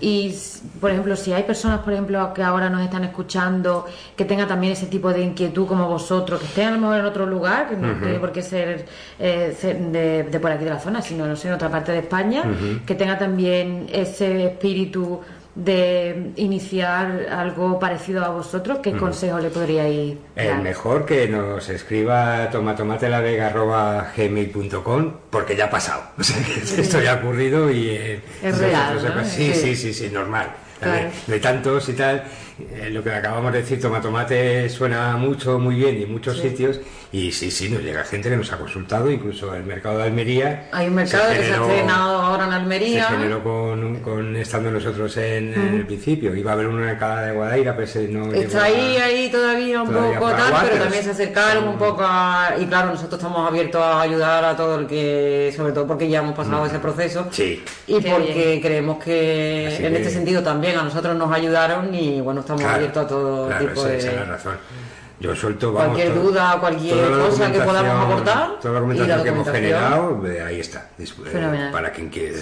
Y, 0.00 0.32
por 0.80 0.92
ejemplo, 0.92 1.16
si 1.16 1.32
hay 1.32 1.42
personas, 1.42 1.80
por 1.80 1.92
ejemplo, 1.92 2.32
que 2.32 2.40
ahora 2.40 2.70
nos 2.70 2.82
están 2.82 3.02
escuchando, 3.02 3.84
que 4.14 4.24
tengan 4.24 4.46
también 4.46 4.74
ese 4.74 4.86
tipo 4.86 5.12
de 5.12 5.22
inquietud 5.22 5.66
como 5.66 5.88
vosotros, 5.88 6.38
que 6.38 6.46
estén 6.46 6.68
a 6.68 6.70
lo 6.70 6.78
mejor 6.78 7.00
en 7.00 7.06
otro 7.06 7.26
lugar, 7.26 7.68
que 7.68 7.76
no 7.76 7.94
tiene 7.98 8.20
por 8.20 8.30
qué 8.30 8.42
ser, 8.42 8.86
eh, 9.18 10.28
de, 10.30 10.38
por 10.38 10.52
aquí 10.52 10.62
de 10.62 10.70
la 10.70 10.78
zona, 10.78 11.02
sino 11.02 11.26
no 11.26 11.34
sé, 11.34 11.48
en 11.48 11.54
otra 11.54 11.68
parte 11.68 11.90
de 11.90 11.98
España, 11.98 12.44
que 12.86 12.94
tenga 12.94 13.18
también 13.18 13.88
ese 13.92 14.46
espíritu 14.46 15.20
de 15.54 16.32
iniciar 16.36 17.26
algo 17.30 17.78
parecido 17.78 18.24
a 18.24 18.30
vosotros, 18.30 18.78
¿qué 18.82 18.92
consejo 18.92 19.38
le 19.38 19.50
podríais 19.50 20.16
dar? 20.34 20.46
El 20.46 20.62
mejor 20.62 21.04
que 21.04 21.28
nos 21.28 21.68
escriba 21.68 22.48
tomatomatelaVega.gmail.com 22.50 25.12
porque 25.28 25.54
ya 25.54 25.66
ha 25.66 25.70
pasado. 25.70 26.04
esto 26.18 26.98
ya 27.00 27.12
ha 27.12 27.16
ocurrido 27.16 27.70
y... 27.70 27.90
Eh, 27.90 28.22
es 28.42 28.56
real, 28.58 28.98
sí, 29.26 29.52
sí, 29.52 29.76
sí, 29.76 29.92
sí, 29.92 30.08
normal. 30.10 30.46
De 31.26 31.38
tantos 31.38 31.88
y 31.88 31.92
tal, 31.92 32.24
eh, 32.58 32.90
lo 32.90 33.02
que 33.02 33.10
acabamos 33.10 33.52
de 33.52 33.62
decir, 33.62 33.80
tomatomate 33.80 34.68
suena 34.68 35.16
mucho, 35.16 35.58
muy 35.58 35.76
bien 35.76 35.98
y 35.98 36.02
en 36.02 36.12
muchos 36.12 36.38
sitios 36.38 36.80
y 37.12 37.30
sí, 37.30 37.50
sí, 37.50 37.68
nos 37.68 37.82
llega 37.82 38.02
gente 38.04 38.30
que 38.30 38.36
nos 38.38 38.50
ha 38.52 38.56
consultado, 38.56 39.10
incluso 39.10 39.54
el 39.54 39.64
mercado 39.64 39.98
de 39.98 40.04
Almería. 40.04 40.70
Hay 40.72 40.86
un 40.86 40.94
mercado 40.94 41.30
que 41.34 41.44
se 41.44 41.52
ha 41.52 41.60
estrenado 41.60 42.18
ahora 42.18 42.46
en 42.46 42.52
Almería. 42.54 43.06
Se 43.06 43.16
generó 43.16 43.44
con, 43.44 44.00
con 44.00 44.34
estando 44.34 44.70
nosotros 44.70 45.14
en, 45.18 45.52
el 45.52 45.84
principio. 45.84 46.34
Iba 46.34 46.52
a 46.52 46.54
haber 46.54 46.68
una 46.68 46.90
en 46.90 46.98
cada 46.98 47.26
de 47.26 47.32
Guadaira, 47.32 47.72
pero 47.76 47.84
ese 47.84 48.08
no. 48.08 48.32
Está 48.32 48.64
ahí, 48.64 48.96
ahí 48.96 49.30
todavía 49.30 49.82
un 49.82 49.90
poco 49.90 50.30
tal, 50.30 50.54
pero, 50.62 50.84
también 50.84 51.04
se 51.04 51.10
acercaron 51.10 51.68
un 51.68 51.76
poco 51.76 52.00
a. 52.02 52.54
Y 52.58 52.64
claro, 52.64 52.92
nosotros 52.92 53.20
estamos 53.20 53.46
abiertos 53.46 53.82
a 53.82 54.00
ayudar 54.00 54.46
a 54.46 54.56
todo 54.56 54.78
el 54.78 54.86
que. 54.86 55.52
Sobre 55.54 55.72
todo 55.72 55.86
porque 55.86 56.08
ya 56.08 56.20
hemos 56.20 56.34
pasado 56.34 56.64
ese 56.64 56.78
proceso. 56.78 57.26
Sí. 57.30 57.62
Y 57.88 58.00
porque 58.00 58.58
creemos 58.62 59.04
que 59.04 59.86
en 59.86 59.96
este 59.96 60.08
sentido 60.08 60.42
también 60.42 60.78
a 60.78 60.82
nosotros 60.82 61.14
nos 61.14 61.30
ayudaron 61.30 61.94
y 61.94 62.22
bueno, 62.22 62.41
estamos 62.42 62.64
abiertos 62.64 63.04
a 63.04 63.08
todo 63.08 63.48
tipo 63.58 63.84
de. 63.84 63.98
Esa 63.98 64.10
es 64.10 64.16
la 64.16 64.24
razón. 64.24 64.56
Yo 65.22 65.36
suelto 65.36 65.72
cualquier 65.72 66.14
duda, 66.14 66.58
cualquier 66.58 67.10
cosa 67.12 67.52
que 67.52 67.60
podamos 67.60 68.06
aportar. 68.06 68.58
Toda 68.60 68.74
la 68.74 68.80
documentación, 68.80 69.22
que 69.22 69.28
hemos 69.28 69.48
generado, 69.48 70.22
ahí 70.44 70.58
está, 70.58 70.88
eh, 70.98 71.68
para 71.70 71.92
quien 71.92 72.08
quiera. 72.08 72.36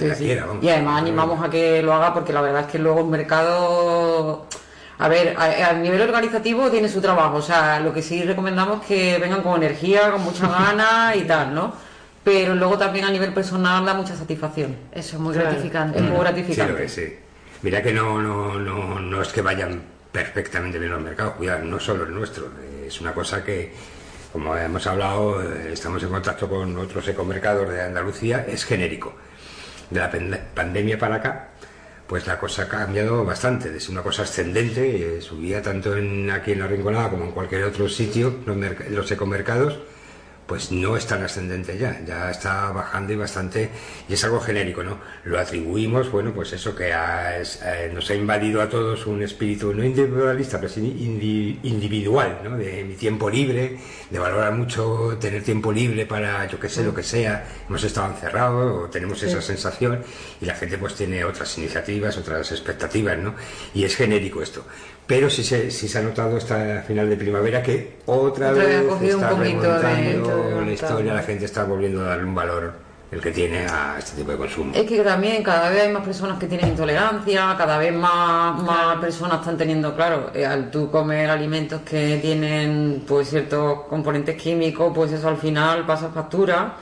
Y 0.62 0.68
además 0.68 1.02
animamos 1.02 1.44
a 1.44 1.50
que 1.50 1.82
lo 1.82 1.92
haga 1.92 2.14
porque 2.14 2.32
la 2.32 2.40
verdad 2.40 2.62
es 2.62 2.66
que 2.68 2.78
luego 2.78 3.00
el 3.00 3.06
mercado. 3.06 4.46
A 4.98 5.08
ver, 5.08 5.34
a, 5.38 5.72
nivel 5.74 6.00
organizativo 6.02 6.70
tiene 6.70 6.86
su 6.88 7.00
trabajo, 7.00 7.38
o 7.38 7.42
sea, 7.42 7.80
lo 7.80 7.92
que 7.92 8.02
sí 8.02 8.22
recomendamos 8.22 8.82
es 8.82 8.86
que 8.86 9.18
vengan 9.18 9.42
con 9.42 9.56
energía, 9.56 10.10
con 10.10 10.22
mucha 10.22 10.46
ganas 10.48 11.16
y 11.16 11.22
tal, 11.22 11.54
¿no? 11.54 11.72
Pero 12.22 12.54
luego 12.54 12.76
también 12.76 13.06
a 13.06 13.10
nivel 13.10 13.32
personal 13.32 13.84
da 13.84 13.94
mucha 13.94 14.14
satisfacción. 14.14 14.76
Eso 14.92 15.16
es 15.16 15.22
muy 15.22 15.34
gratificante. 15.34 15.98
Es 15.98 16.04
muy 16.04 16.18
gratificante. 16.18 16.88
Sí, 16.88 17.02
sí. 17.02 17.16
Mira 17.62 17.82
que 17.82 17.92
no, 17.92 18.22
no, 18.22 18.58
no, 18.58 18.98
no 18.98 19.22
es 19.22 19.28
que 19.28 19.42
vayan 19.42 19.82
perfectamente 20.10 20.78
bien 20.78 20.92
los 20.92 21.02
mercados, 21.02 21.34
cuidado, 21.34 21.64
no 21.64 21.78
solo 21.78 22.04
el 22.04 22.14
nuestro, 22.14 22.48
es 22.86 23.00
una 23.00 23.12
cosa 23.12 23.44
que, 23.44 23.72
como 24.32 24.56
hemos 24.56 24.86
hablado, 24.86 25.42
eh, 25.42 25.72
estamos 25.72 26.02
en 26.02 26.08
contacto 26.08 26.48
con 26.48 26.76
otros 26.78 27.06
ecomercados 27.08 27.68
de 27.68 27.82
Andalucía, 27.82 28.46
es 28.48 28.64
genérico. 28.64 29.14
De 29.90 30.00
la 30.00 30.10
pandemia 30.54 30.98
para 30.98 31.16
acá, 31.16 31.48
pues 32.06 32.26
la 32.26 32.38
cosa 32.38 32.62
ha 32.62 32.68
cambiado 32.68 33.24
bastante, 33.24 33.76
es 33.76 33.88
una 33.88 34.02
cosa 34.02 34.22
ascendente, 34.22 35.18
eh, 35.18 35.20
subía 35.20 35.60
tanto 35.60 35.96
en, 35.96 36.30
aquí 36.30 36.52
en 36.52 36.60
la 36.60 36.66
Rinconada 36.66 37.10
como 37.10 37.24
en 37.26 37.32
cualquier 37.32 37.64
otro 37.64 37.88
sitio, 37.88 38.38
los, 38.46 38.56
los 38.90 39.10
ecomercados, 39.10 39.78
pues 40.50 40.72
no 40.72 40.96
es 40.96 41.06
tan 41.06 41.22
ascendente 41.22 41.78
ya, 41.78 42.00
ya 42.04 42.28
está 42.28 42.72
bajando 42.72 43.12
y 43.12 43.16
bastante, 43.16 43.70
y 44.08 44.14
es 44.14 44.24
algo 44.24 44.40
genérico, 44.40 44.82
¿no? 44.82 44.98
Lo 45.22 45.38
atribuimos, 45.38 46.10
bueno, 46.10 46.34
pues 46.34 46.52
eso 46.52 46.74
que 46.74 46.90
eh, 46.90 47.90
nos 47.94 48.10
ha 48.10 48.14
invadido 48.16 48.60
a 48.60 48.68
todos 48.68 49.06
un 49.06 49.22
espíritu 49.22 49.72
no 49.72 49.84
individualista, 49.84 50.58
pero 50.58 50.72
sí 50.72 50.80
individual, 51.62 52.40
¿no? 52.42 52.58
De 52.58 52.82
mi 52.82 52.94
tiempo 52.94 53.30
libre, 53.30 53.78
de 54.10 54.18
valorar 54.18 54.52
mucho 54.52 55.16
tener 55.20 55.44
tiempo 55.44 55.70
libre 55.70 56.04
para, 56.04 56.44
yo 56.48 56.58
qué 56.58 56.68
sé, 56.68 56.82
lo 56.82 56.92
que 56.92 57.04
sea, 57.04 57.46
hemos 57.68 57.84
estado 57.84 58.08
encerrados 58.08 58.86
o 58.86 58.90
tenemos 58.90 59.22
esa 59.22 59.40
sensación 59.40 60.02
y 60.40 60.46
la 60.46 60.56
gente 60.56 60.78
pues 60.78 60.96
tiene 60.96 61.24
otras 61.24 61.56
iniciativas, 61.58 62.16
otras 62.16 62.50
expectativas, 62.50 63.16
¿no? 63.16 63.36
Y 63.72 63.84
es 63.84 63.94
genérico 63.94 64.42
esto 64.42 64.64
pero 65.10 65.28
sí 65.28 65.42
se, 65.42 65.72
sí 65.72 65.88
se 65.88 65.98
ha 65.98 66.02
notado 66.02 66.36
esta 66.36 66.84
final 66.86 67.10
de 67.10 67.16
primavera 67.16 67.60
que 67.60 67.94
otra, 68.06 68.52
vez 68.52 68.84
está 69.02 69.30
remontando 69.30 70.60
la 70.64 70.72
historia, 70.72 71.14
la 71.14 71.22
gente 71.24 71.46
está 71.46 71.64
volviendo 71.64 72.02
a 72.02 72.10
darle 72.10 72.24
un 72.26 72.34
valor 72.36 72.72
el 73.10 73.20
que 73.20 73.32
tiene 73.32 73.66
a 73.66 73.96
este 73.98 74.18
tipo 74.18 74.30
de 74.30 74.38
consumo. 74.38 74.72
Es 74.72 74.86
que 74.86 75.02
también 75.02 75.42
cada 75.42 75.68
vez 75.68 75.82
hay 75.82 75.92
más 75.92 76.04
personas 76.04 76.38
que 76.38 76.46
tienen 76.46 76.68
intolerancia, 76.68 77.56
cada 77.58 77.76
vez 77.78 77.92
más, 77.92 78.62
más 78.62 78.98
personas 78.98 79.40
están 79.40 79.58
teniendo, 79.58 79.96
claro, 79.96 80.30
eh, 80.32 80.46
al 80.46 80.70
tú 80.70 80.88
comer 80.92 81.28
alimentos 81.28 81.80
que 81.80 82.20
tienen 82.22 83.02
pues 83.04 83.30
ciertos 83.30 83.80
componentes 83.88 84.40
químicos, 84.40 84.92
pues 84.94 85.10
eso 85.10 85.26
al 85.26 85.38
final 85.38 85.84
pasa 85.86 86.10
factura. 86.10 86.76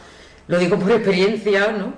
Lo 0.49 0.59
digo 0.59 0.79
por 0.79 0.91
experiencia, 0.93 1.73
¿no? 1.73 1.95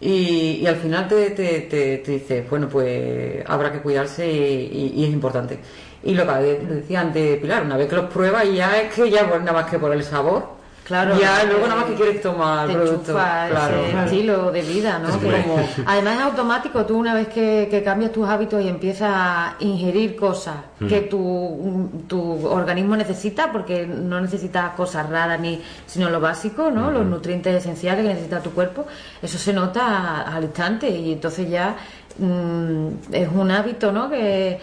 Y, 0.00 0.66
al 0.66 0.76
final 0.76 1.08
te, 1.08 1.30
te, 1.30 1.60
te, 1.62 2.10
dices, 2.10 2.48
bueno, 2.48 2.68
pues 2.68 3.44
habrá 3.46 3.70
que 3.70 3.80
cuidarse 3.80 4.26
y, 4.26 5.04
es 5.04 5.10
importante. 5.10 5.58
Y 6.02 6.14
lo 6.14 6.26
que 6.26 6.32
decía 6.32 7.02
antes 7.02 7.38
Pilar, 7.38 7.64
una 7.64 7.76
vez 7.76 7.88
que 7.88 7.96
los 7.96 8.10
pruebas 8.10 8.50
ya 8.52 8.80
es 8.80 8.94
que 8.94 9.10
ya 9.10 9.28
pues, 9.28 9.40
nada 9.40 9.52
más 9.52 9.70
que 9.70 9.78
por 9.78 9.92
el 9.92 10.02
sabor, 10.02 10.59
Claro, 10.84 11.18
ya 11.20 11.44
luego 11.44 11.68
nada 11.68 11.82
más 11.82 11.84
que 11.90 11.94
quieres 11.94 12.20
tomar 12.20 12.66
te 12.66 12.74
producto. 12.74 13.12
claro. 13.12 13.84
estilo 14.04 14.50
de 14.50 14.62
vida, 14.62 14.98
¿no? 14.98 15.08
además 15.86 16.16
es 16.16 16.22
automático, 16.22 16.84
tú 16.84 16.98
una 16.98 17.14
vez 17.14 17.28
que, 17.28 17.82
cambias 17.84 18.12
tus 18.12 18.28
hábitos 18.28 18.62
y 18.62 18.68
empiezas 18.68 19.10
a 19.12 19.56
ingerir 19.60 20.16
cosas 20.16 20.56
mm. 20.80 20.88
que 20.88 21.02
tu, 21.02 21.90
tu, 22.08 22.46
organismo 22.46 22.96
necesita, 22.96 23.52
porque 23.52 23.86
no 23.86 24.20
necesitas 24.20 24.70
cosas 24.74 25.08
raras 25.08 25.38
ni 25.38 25.62
sino 25.86 26.10
lo 26.10 26.20
básico, 26.20 26.70
¿no? 26.70 26.90
Los 26.90 27.06
nutrientes 27.06 27.54
esenciales 27.54 28.04
que 28.04 28.08
necesita 28.08 28.40
tu 28.40 28.50
cuerpo, 28.50 28.86
eso 29.22 29.38
se 29.38 29.52
nota 29.52 30.22
al 30.22 30.44
instante 30.44 30.90
y 30.90 31.12
entonces 31.12 31.48
ya 31.48 31.76
mm, 32.18 32.88
es 33.12 33.28
un 33.32 33.50
hábito, 33.50 33.92
¿no? 33.92 34.10
Que 34.10 34.58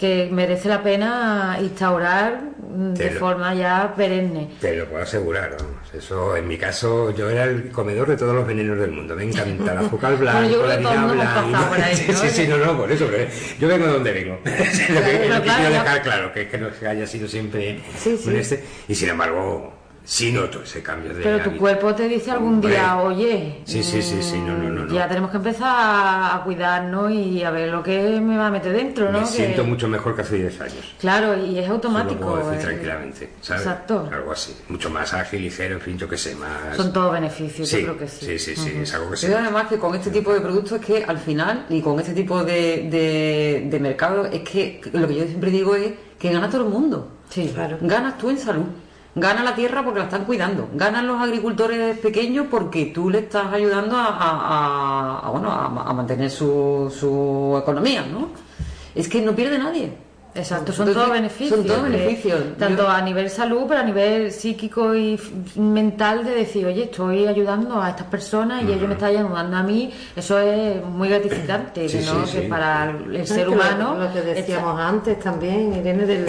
que 0.00 0.30
merece 0.32 0.66
la 0.66 0.82
pena 0.82 1.58
instaurar 1.60 2.40
de 2.58 3.10
forma 3.10 3.54
ya 3.54 3.92
perenne. 3.94 4.48
Te 4.58 4.74
lo 4.74 4.86
puedo 4.86 5.02
asegurar, 5.02 5.54
vamos. 5.58 5.76
Eso, 5.92 6.34
en 6.36 6.48
mi 6.48 6.56
caso, 6.56 7.14
yo 7.14 7.28
era 7.28 7.44
el 7.44 7.70
comedor 7.70 8.08
de 8.08 8.16
todos 8.16 8.34
los 8.34 8.46
venenos 8.46 8.78
del 8.78 8.92
mundo. 8.92 9.14
Me 9.14 9.24
encanta 9.24 9.74
la 9.74 9.80
azúcar 9.80 10.16
blanco, 10.18 10.66
la 10.66 10.74
harina 10.74 11.06
blanca. 11.06 11.94
Sí, 11.94 12.12
sí, 12.14 12.28
sí, 12.30 12.48
no, 12.48 12.56
no, 12.56 12.78
por 12.78 12.90
eso. 12.90 13.10
yo 13.58 13.68
vengo 13.68 13.86
de 13.86 13.92
donde 13.92 14.12
vengo. 14.12 14.38
lo 14.44 15.04
que, 15.04 15.28
lo 15.28 15.42
que 15.42 15.48
quiero 15.48 15.70
dejar 15.70 16.02
claro, 16.02 16.32
que 16.32 16.42
es 16.42 16.48
que 16.48 16.58
no 16.58 16.68
haya 16.88 17.06
sido 17.06 17.28
siempre 17.28 17.80
un 18.24 18.36
este. 18.36 18.64
Y 18.88 18.94
sin 18.94 19.10
embargo, 19.10 19.79
sí 20.10 20.32
noto 20.32 20.60
ese 20.64 20.82
cambio 20.82 21.14
de 21.14 21.22
Pero 21.22 21.40
tu 21.40 21.56
cuerpo 21.56 21.94
te 21.94 22.08
dice 22.08 22.32
algún 22.32 22.60
día, 22.60 23.00
oye, 23.00 23.60
sí, 23.64 23.80
sí, 23.80 24.02
sí, 24.02 24.20
sí, 24.20 24.38
no, 24.38 24.58
no, 24.58 24.68
no, 24.68 24.92
ya 24.92 25.06
tenemos 25.06 25.30
que 25.30 25.36
empezar 25.36 25.68
a 25.68 26.42
cuidarnos 26.42 27.12
y 27.12 27.44
a 27.44 27.50
ver 27.52 27.68
lo 27.68 27.80
que 27.80 28.20
me 28.20 28.36
va 28.36 28.48
a 28.48 28.50
meter 28.50 28.72
dentro, 28.72 29.12
¿no? 29.12 29.20
Me 29.20 29.26
siento 29.26 29.62
mucho 29.62 29.86
mejor 29.86 30.16
que 30.16 30.22
hace 30.22 30.34
10 30.38 30.60
años. 30.62 30.94
Claro, 30.98 31.36
y 31.38 31.60
es 31.60 31.68
automático. 31.68 32.24
lo 32.24 32.30
puedo 32.32 32.50
decir 32.50 32.58
eh, 32.58 32.70
tranquilamente, 32.72 33.30
¿sabes? 33.40 33.62
Exacto. 33.62 34.10
Algo 34.12 34.32
así, 34.32 34.56
mucho 34.68 34.90
más 34.90 35.14
ágil, 35.14 35.42
ligero, 35.42 35.76
en 35.76 35.80
fin, 35.80 35.96
yo 35.96 36.08
qué 36.08 36.18
sé, 36.18 36.34
más... 36.34 36.76
Son 36.76 36.92
todos 36.92 37.12
beneficios, 37.12 37.70
yo 37.70 37.78
creo 37.78 37.98
que 37.98 38.08
sí. 38.08 38.26
Sí, 38.26 38.38
sí, 38.40 38.56
sí, 38.56 38.78
es 38.82 38.92
algo 38.92 39.12
que 39.12 39.16
sí. 39.16 39.32
además 39.32 39.68
que 39.68 39.78
con 39.78 39.94
este 39.94 40.10
tipo 40.10 40.34
de 40.34 40.40
productos 40.40 40.80
es 40.80 40.84
que 40.84 41.04
al 41.04 41.18
final, 41.18 41.66
y 41.68 41.80
con 41.80 42.00
este 42.00 42.14
tipo 42.14 42.42
de, 42.42 42.88
de, 42.90 43.68
de 43.70 43.78
mercado, 43.78 44.26
es 44.26 44.40
que 44.40 44.80
lo 44.92 45.06
que 45.06 45.14
yo 45.14 45.24
siempre 45.26 45.52
digo 45.52 45.76
es 45.76 45.92
que 46.18 46.32
gana 46.32 46.50
todo 46.50 46.64
el 46.64 46.68
mundo. 46.68 47.12
Sí, 47.28 47.48
claro. 47.54 47.78
Ganas 47.80 48.18
tú 48.18 48.28
en 48.28 48.38
salud. 48.38 48.64
Gana 49.14 49.42
la 49.42 49.54
tierra 49.54 49.84
porque 49.84 49.98
la 49.98 50.04
están 50.04 50.24
cuidando. 50.24 50.68
Ganan 50.74 51.06
los 51.06 51.20
agricultores 51.20 51.98
pequeños 51.98 52.46
porque 52.50 52.86
tú 52.86 53.10
le 53.10 53.20
estás 53.20 53.52
ayudando 53.52 53.96
a, 53.98 55.28
bueno, 55.32 55.50
a, 55.50 55.92
mantener 55.92 56.30
su, 56.30 56.92
su 56.96 57.58
economía, 57.60 58.04
¿no? 58.06 58.28
Es 58.94 59.08
que 59.08 59.20
no 59.20 59.34
pierde 59.34 59.58
nadie. 59.58 59.92
Exacto, 60.34 60.72
son 60.72 60.92
todos 60.92 61.10
beneficios. 61.10 61.58
Son 61.58 61.66
todos 61.66 61.82
beneficios. 61.82 62.56
Tanto 62.56 62.88
a 62.88 63.00
nivel 63.02 63.28
salud, 63.30 63.64
pero 63.66 63.80
a 63.80 63.82
nivel 63.82 64.30
psíquico 64.30 64.94
y 64.94 65.18
mental 65.56 66.24
de 66.24 66.30
decir, 66.30 66.64
oye, 66.66 66.84
estoy 66.84 67.26
ayudando 67.26 67.82
a 67.82 67.90
estas 67.90 68.06
personas 68.06 68.62
y 68.62 68.72
ellos 68.72 68.86
me 68.86 68.94
están 68.94 69.08
ayudando 69.10 69.56
a 69.56 69.62
mí. 69.62 69.92
Eso 70.14 70.38
es 70.38 70.84
muy 70.84 71.08
gratificante, 71.08 71.88
¿no? 72.06 72.24
que 72.30 72.42
para 72.42 72.90
el 72.90 73.26
ser 73.26 73.48
humano. 73.48 73.96
Lo, 73.98 74.12
que 74.12 74.20
decíamos 74.20 74.78
antes 74.78 75.18
también, 75.18 75.74
Irene, 75.74 76.06
del, 76.06 76.26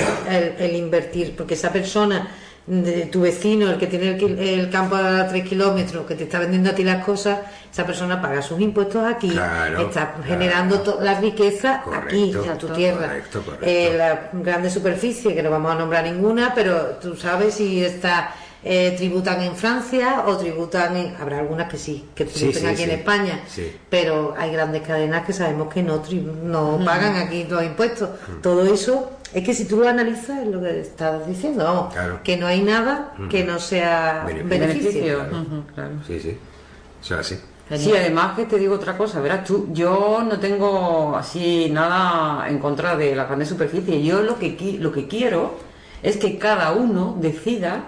el 0.57 0.75
invertir, 0.75 1.35
porque 1.35 1.53
esa 1.53 1.71
persona 1.71 2.27
de 2.67 3.07
tu 3.07 3.21
vecino, 3.21 3.69
el 3.69 3.77
que 3.77 3.87
tiene 3.87 4.17
el, 4.17 4.69
campo 4.69 4.95
a 4.95 5.27
tres 5.27 5.47
kilómetros, 5.47 6.05
que 6.05 6.15
te 6.15 6.23
está 6.23 6.39
vendiendo 6.39 6.69
a 6.69 6.75
ti 6.75 6.83
las 6.83 7.03
cosas, 7.03 7.39
esa 7.71 7.85
persona 7.85 8.21
paga 8.21 8.41
sus 8.41 8.61
impuestos 8.61 9.03
aquí, 9.03 9.29
está 9.29 10.15
generando 10.25 10.99
la 11.01 11.19
riqueza 11.19 11.83
aquí, 11.93 12.33
en 12.33 12.57
tu 12.57 12.67
tierra. 12.69 13.17
Eh, 13.61 13.95
la 13.97 14.29
grande 14.33 14.69
superficie, 14.69 15.33
que 15.33 15.41
no 15.41 15.49
vamos 15.49 15.71
a 15.71 15.75
nombrar 15.75 16.03
ninguna, 16.03 16.53
pero 16.53 16.97
tú 17.01 17.15
sabes 17.15 17.55
si 17.55 17.83
está 17.83 18.35
eh, 18.63 18.93
tributan 18.95 19.41
en 19.41 19.55
Francia 19.55 20.23
o 20.27 20.37
tributan 20.37 20.95
en. 20.95 21.15
Habrá 21.15 21.39
algunas 21.39 21.69
que 21.69 21.77
sí, 21.77 22.05
que 22.13 22.25
tributen 22.25 22.67
aquí 22.67 22.83
en 22.83 22.91
España, 22.91 23.39
pero 23.89 24.35
hay 24.37 24.51
grandes 24.51 24.83
cadenas 24.83 25.25
que 25.25 25.33
sabemos 25.33 25.73
que 25.73 25.81
no, 25.81 26.01
no 26.43 26.79
pagan 26.85 27.15
aquí 27.15 27.45
los 27.49 27.63
impuestos. 27.63 28.09
Todo 28.41 28.71
eso 28.71 29.13
es 29.33 29.43
que 29.43 29.53
si 29.53 29.65
tú 29.65 29.77
lo 29.77 29.87
analizas, 29.87 30.39
es 30.41 30.47
lo 30.47 30.61
que 30.61 30.81
estás 30.81 31.25
diciendo, 31.27 31.63
vamos, 31.63 32.19
que 32.23 32.37
no 32.37 32.47
hay 32.47 32.61
nada 32.61 33.13
que 33.29 33.43
no 33.43 33.59
sea 33.59 34.25
beneficio. 34.45 35.25
Sí, 36.05 36.19
sí, 36.19 36.37
eso 37.01 37.15
así. 37.17 37.39
Sí, 37.77 37.93
además 37.95 38.35
que 38.35 38.45
te 38.45 38.59
digo 38.59 38.75
otra 38.75 38.97
cosa, 38.97 39.21
verás 39.21 39.45
tú, 39.45 39.69
yo 39.71 40.21
no 40.27 40.39
tengo 40.39 41.15
así 41.15 41.69
nada 41.71 42.49
en 42.49 42.59
contra 42.59 42.97
de 42.97 43.15
la 43.15 43.25
grande 43.25 43.45
superficie. 43.45 44.03
Yo 44.03 44.21
lo 44.21 44.37
que 44.37 44.77
lo 44.79 44.91
que 44.91 45.07
quiero 45.07 45.55
es 46.03 46.17
que 46.17 46.37
cada 46.37 46.73
uno 46.73 47.15
decida 47.19 47.85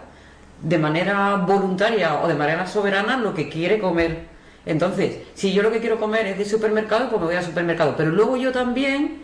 de 0.64 0.78
manera 0.80 1.36
voluntaria 1.36 2.22
o 2.24 2.28
de 2.28 2.34
manera 2.34 2.66
soberana 2.66 3.18
lo 3.18 3.36
que 3.36 3.50
quiere 3.50 3.80
comer. 3.80 4.34
Entonces, 4.66 5.20
si 5.36 5.54
yo 5.54 5.62
lo 5.62 5.72
que 5.72 5.80
quiero 5.80 6.00
comer 6.00 6.26
es 6.26 6.38
de 6.40 6.46
supermercado, 6.46 7.10
pues 7.10 7.22
me 7.22 7.28
voy 7.28 7.36
al 7.36 7.44
supermercado. 7.44 7.94
Pero 7.96 8.10
luego 8.12 8.38
yo 8.38 8.52
también 8.52 9.24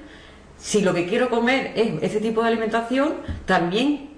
si 0.60 0.82
lo 0.82 0.94
que 0.94 1.08
quiero 1.08 1.30
comer 1.30 1.72
es 1.76 2.04
ese 2.04 2.20
tipo 2.20 2.42
de 2.42 2.50
alimentación, 2.50 3.16
también 3.46 4.10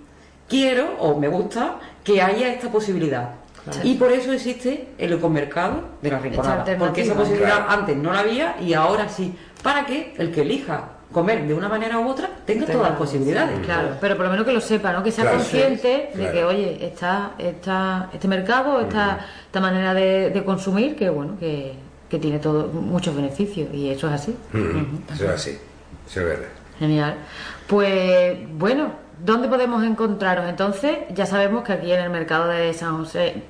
quiero 0.49 0.95
o 0.99 1.17
me 1.19 1.27
gusta 1.27 1.75
que 2.03 2.21
haya 2.21 2.51
esta 2.51 2.71
posibilidad. 2.71 3.35
Y 3.83 3.93
por 3.93 4.11
eso 4.11 4.33
existe 4.33 4.87
el 4.97 5.13
ecomercado 5.13 5.83
de 6.01 6.09
la 6.09 6.17
Rinconada. 6.17 6.65
Porque 6.79 7.01
esa 7.01 7.13
posibilidad 7.13 7.67
antes 7.69 7.95
no 7.95 8.11
la 8.11 8.21
había 8.21 8.55
y 8.59 8.73
ahora 8.73 9.07
sí. 9.07 9.35
Para 9.61 9.85
que 9.85 10.15
el 10.17 10.31
que 10.31 10.41
elija 10.41 10.89
comer 11.11 11.47
de 11.47 11.53
una 11.53 11.67
manera 11.67 11.99
u 11.99 12.07
otra 12.07 12.29
tenga 12.45 12.65
todas 12.65 12.89
las 12.89 12.97
posibilidades. 12.97 13.59
Claro, 13.65 13.97
pero 13.99 14.15
por 14.15 14.25
lo 14.25 14.31
menos 14.31 14.45
que 14.45 14.53
lo 14.53 14.61
sepa, 14.61 14.93
¿no? 14.93 15.03
Que 15.03 15.11
sea 15.11 15.31
consciente 15.31 16.11
de 16.13 16.31
que, 16.31 16.43
oye, 16.43 16.85
está, 16.85 17.31
está 17.37 18.09
este 18.13 18.27
mercado, 18.27 18.79
esta, 18.81 19.25
esta 19.45 19.59
manera 19.59 19.93
de, 19.93 20.41
consumir, 20.45 20.95
que 20.95 21.09
bueno, 21.09 21.37
que, 21.39 21.75
tiene 22.19 22.39
todo, 22.39 22.67
muchos 22.67 23.15
beneficios 23.15 23.69
y 23.73 23.89
eso 23.89 24.07
es 24.07 24.13
así. 24.13 24.35
Eso 25.13 25.25
es 25.25 25.31
así. 25.31 25.59
Genial. 26.77 27.15
Pues 27.67 28.37
bueno, 28.53 28.91
¿dónde 29.23 29.47
podemos 29.47 29.83
encontraros? 29.83 30.49
Entonces, 30.49 30.97
ya 31.13 31.25
sabemos 31.25 31.63
que 31.63 31.73
aquí 31.73 31.91
en 31.91 32.01
el 32.01 32.09
mercado 32.09 32.47
de 32.49 32.73
San 32.73 32.97
José, 32.97 33.43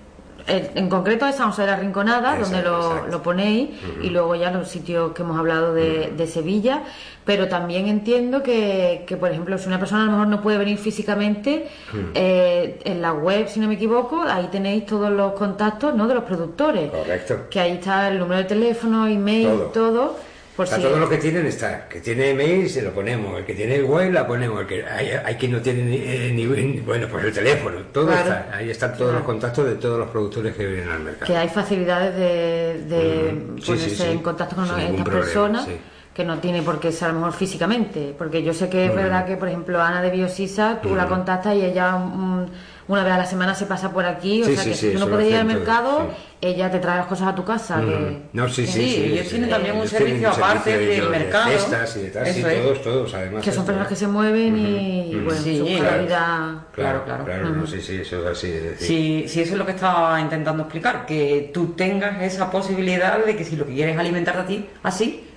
en 0.48 0.90
concreto 0.90 1.26
de 1.26 1.66
la 1.68 1.76
Rinconada, 1.76 2.38
donde 2.38 2.62
lo, 2.62 3.24
ponéis, 3.24 3.70
y 4.02 4.10
luego 4.10 4.36
ya 4.36 4.52
los 4.52 4.68
sitios 4.68 5.14
que 5.14 5.22
hemos 5.22 5.38
hablado 5.38 5.74
de, 5.74 6.28
Sevilla, 6.28 6.84
pero 7.26 7.48
también 7.48 7.88
entiendo 7.88 8.42
que, 8.42 9.04
que, 9.06 9.18
por 9.18 9.32
ejemplo, 9.32 9.58
si 9.58 9.68
una 9.68 9.80
persona 9.80 10.04
a 10.04 10.06
lo 10.06 10.12
mejor 10.14 10.28
no 10.28 10.42
puede 10.42 10.58
venir 10.58 10.78
físicamente, 10.78 11.68
eh, 12.14 12.80
en 12.84 13.02
la 13.02 13.14
web, 13.14 13.48
si 13.48 13.60
no 13.60 13.68
me 13.68 13.76
equivoco, 13.76 14.22
ahí 14.22 14.48
tenéis 14.52 14.86
todos 14.86 15.12
los 15.12 15.34
contactos 15.34 15.94
¿no? 15.96 16.08
de 16.08 16.16
los 16.16 16.24
productores. 16.24 16.90
Correcto. 16.90 17.48
Que 17.50 17.60
ahí 17.60 17.74
está 17.74 18.08
el 18.08 18.20
número 18.20 18.42
de 18.42 18.48
teléfono, 18.48 19.08
email, 19.08 19.64
todo 19.74 20.31
Por 20.62 20.68
o 20.68 20.70
sea, 20.70 20.78
si- 20.78 20.84
todo 20.84 21.00
lo 21.00 21.10
que 21.10 21.18
tienen 21.18 21.48
está. 21.48 21.88
Que 21.90 22.02
tiene 22.02 22.30
email 22.30 22.70
se 22.70 22.84
lo 22.84 22.92
ponemos, 22.92 23.40
el 23.40 23.46
que 23.46 23.56
tiene 23.56 23.76
el 23.78 23.86
web 23.86 24.12
la 24.14 24.28
ponemos, 24.28 24.62
el 24.62 24.68
que 24.68 24.86
hay, 24.86 25.10
hay 25.26 25.36
quien 25.36 25.54
no 25.54 25.60
tiene 25.60 25.82
ni, 25.84 25.96
eh, 25.98 26.32
ni- 26.34 26.80
bueno, 26.82 27.08
pues 27.10 27.26
el 27.26 27.34
teléfono, 27.34 27.80
todo 27.92 28.06
Claro. 28.08 28.22
está. 28.22 28.48
Ahí 28.56 28.70
están 28.70 28.96
todos 28.96 29.14
los 29.16 29.24
contactos 29.24 29.66
de 29.66 29.76
todos 29.76 29.98
los 29.98 30.10
productores 30.10 30.56
que 30.56 30.68
vienen 30.68 30.90
al 30.90 31.00
mercado. 31.00 31.26
que 31.26 31.36
hay 31.36 31.50
facilidades 31.50 32.16
de, 32.16 32.84
de 32.96 33.32
Mm, 33.34 33.58
sí, 33.58 33.66
ponerse 33.66 33.90
sí, 33.90 33.96
sí. 33.96 34.04
en 34.12 34.20
contacto 34.20 34.56
con 34.56 34.66
estas 34.66 34.84
problema, 34.86 35.04
personas 35.04 35.68
que 36.14 36.26
no 36.26 36.38
tiene 36.40 36.62
por 36.62 36.80
qué 36.80 36.92
ser 36.92 37.08
a 37.10 37.12
lo 37.14 37.20
mejor 37.20 37.34
físicamente 37.34 38.14
porque 38.18 38.44
yo 38.44 38.54
sé 38.54 38.70
que 38.70 38.86
es 38.86 38.92
Mm. 38.92 38.96
verdad 38.98 39.26
que 39.26 39.38
por 39.38 39.48
ejemplo 39.48 39.82
Ana 39.82 40.02
de 40.02 40.10
Biosisa 40.12 40.80
tú 40.84 40.94
la 40.94 41.08
contactas 41.08 41.56
y 41.56 41.64
ella 41.66 41.94
mm, 41.96 42.46
una 42.94 43.04
vez 43.04 43.14
a 43.14 43.18
la 43.18 43.26
semana 43.26 43.56
se 43.56 43.66
pasa 43.66 43.92
por 43.92 44.06
aquí 44.06 44.42
o 44.44 44.46
Sí, 44.46 44.56
sea 44.56 44.64
que 44.66 44.74
sí, 44.74 44.88
si 44.88 44.94
tú 44.94 45.00
no 45.00 45.08
puedes 45.08 45.30
ir 45.30 45.36
al 45.38 45.46
mercado 45.46 46.10
sí. 46.10 46.48
ella 46.48 46.70
te 46.72 46.80
trae 46.80 46.98
las 46.98 47.08
cosas 47.08 47.30
a 47.30 47.36
tu 47.36 47.44
casa 47.46 47.80
que-. 47.82 48.22
No, 48.34 48.50
sí, 48.50 48.66
sí, 48.68 48.72
Sí, 48.74 48.90
sí. 48.90 49.04
ellos 49.06 49.24
sí. 49.26 49.30
tienen 49.32 49.50
también 49.50 49.78
un 49.78 49.88
servicio 49.88 50.30
aparte 50.30 50.72
servicio 50.72 50.94
de 50.96 51.02
del 51.02 51.12
de 51.12 51.20
mercado. 51.20 51.50
cestas 51.52 51.98
y 51.98 52.00
de 52.02 52.10
tal, 52.10 52.28
sí, 52.28 52.42
todos, 52.44 52.82
todos, 52.82 53.14
además. 53.14 53.44
que 53.44 53.52
son 53.52 53.66
personas 53.66 53.88
que 53.88 53.96
se 53.96 54.08
mueven 54.08 54.58
y, 54.58 55.16
bueno 55.16 55.32
Sí, 55.42 55.58
su 55.60 55.66
claro. 55.66 55.84
calidad 55.90 56.52
Claro, 56.74 57.04
claro. 57.06 57.26
Claro, 57.26 57.50
no, 57.50 57.68
sí, 57.68 57.82
sí, 57.82 57.96
eso 58.02 58.20
es 58.20 58.38
así. 58.38 58.54
Sí, 58.78 59.26
sí, 59.28 59.42
eso 59.42 59.54
es 59.54 59.58
lo 59.58 59.66
que 59.66 59.72
estaba 59.74 60.20
intentando 60.20 60.64
explicar, 60.64 61.06
que 61.06 61.52
tú 61.54 61.68
tengas 61.74 62.22
esa 62.22 62.50
posibilidad 62.52 63.24
de 63.24 63.36
que 63.36 63.44
si 63.44 63.56
lo 63.56 63.66
que 63.66 63.74
quieres 63.74 63.94
es 63.96 64.00
alimentarte 64.00 64.42
a 64.42 64.46
ti 64.46 64.66
así, 64.84 65.28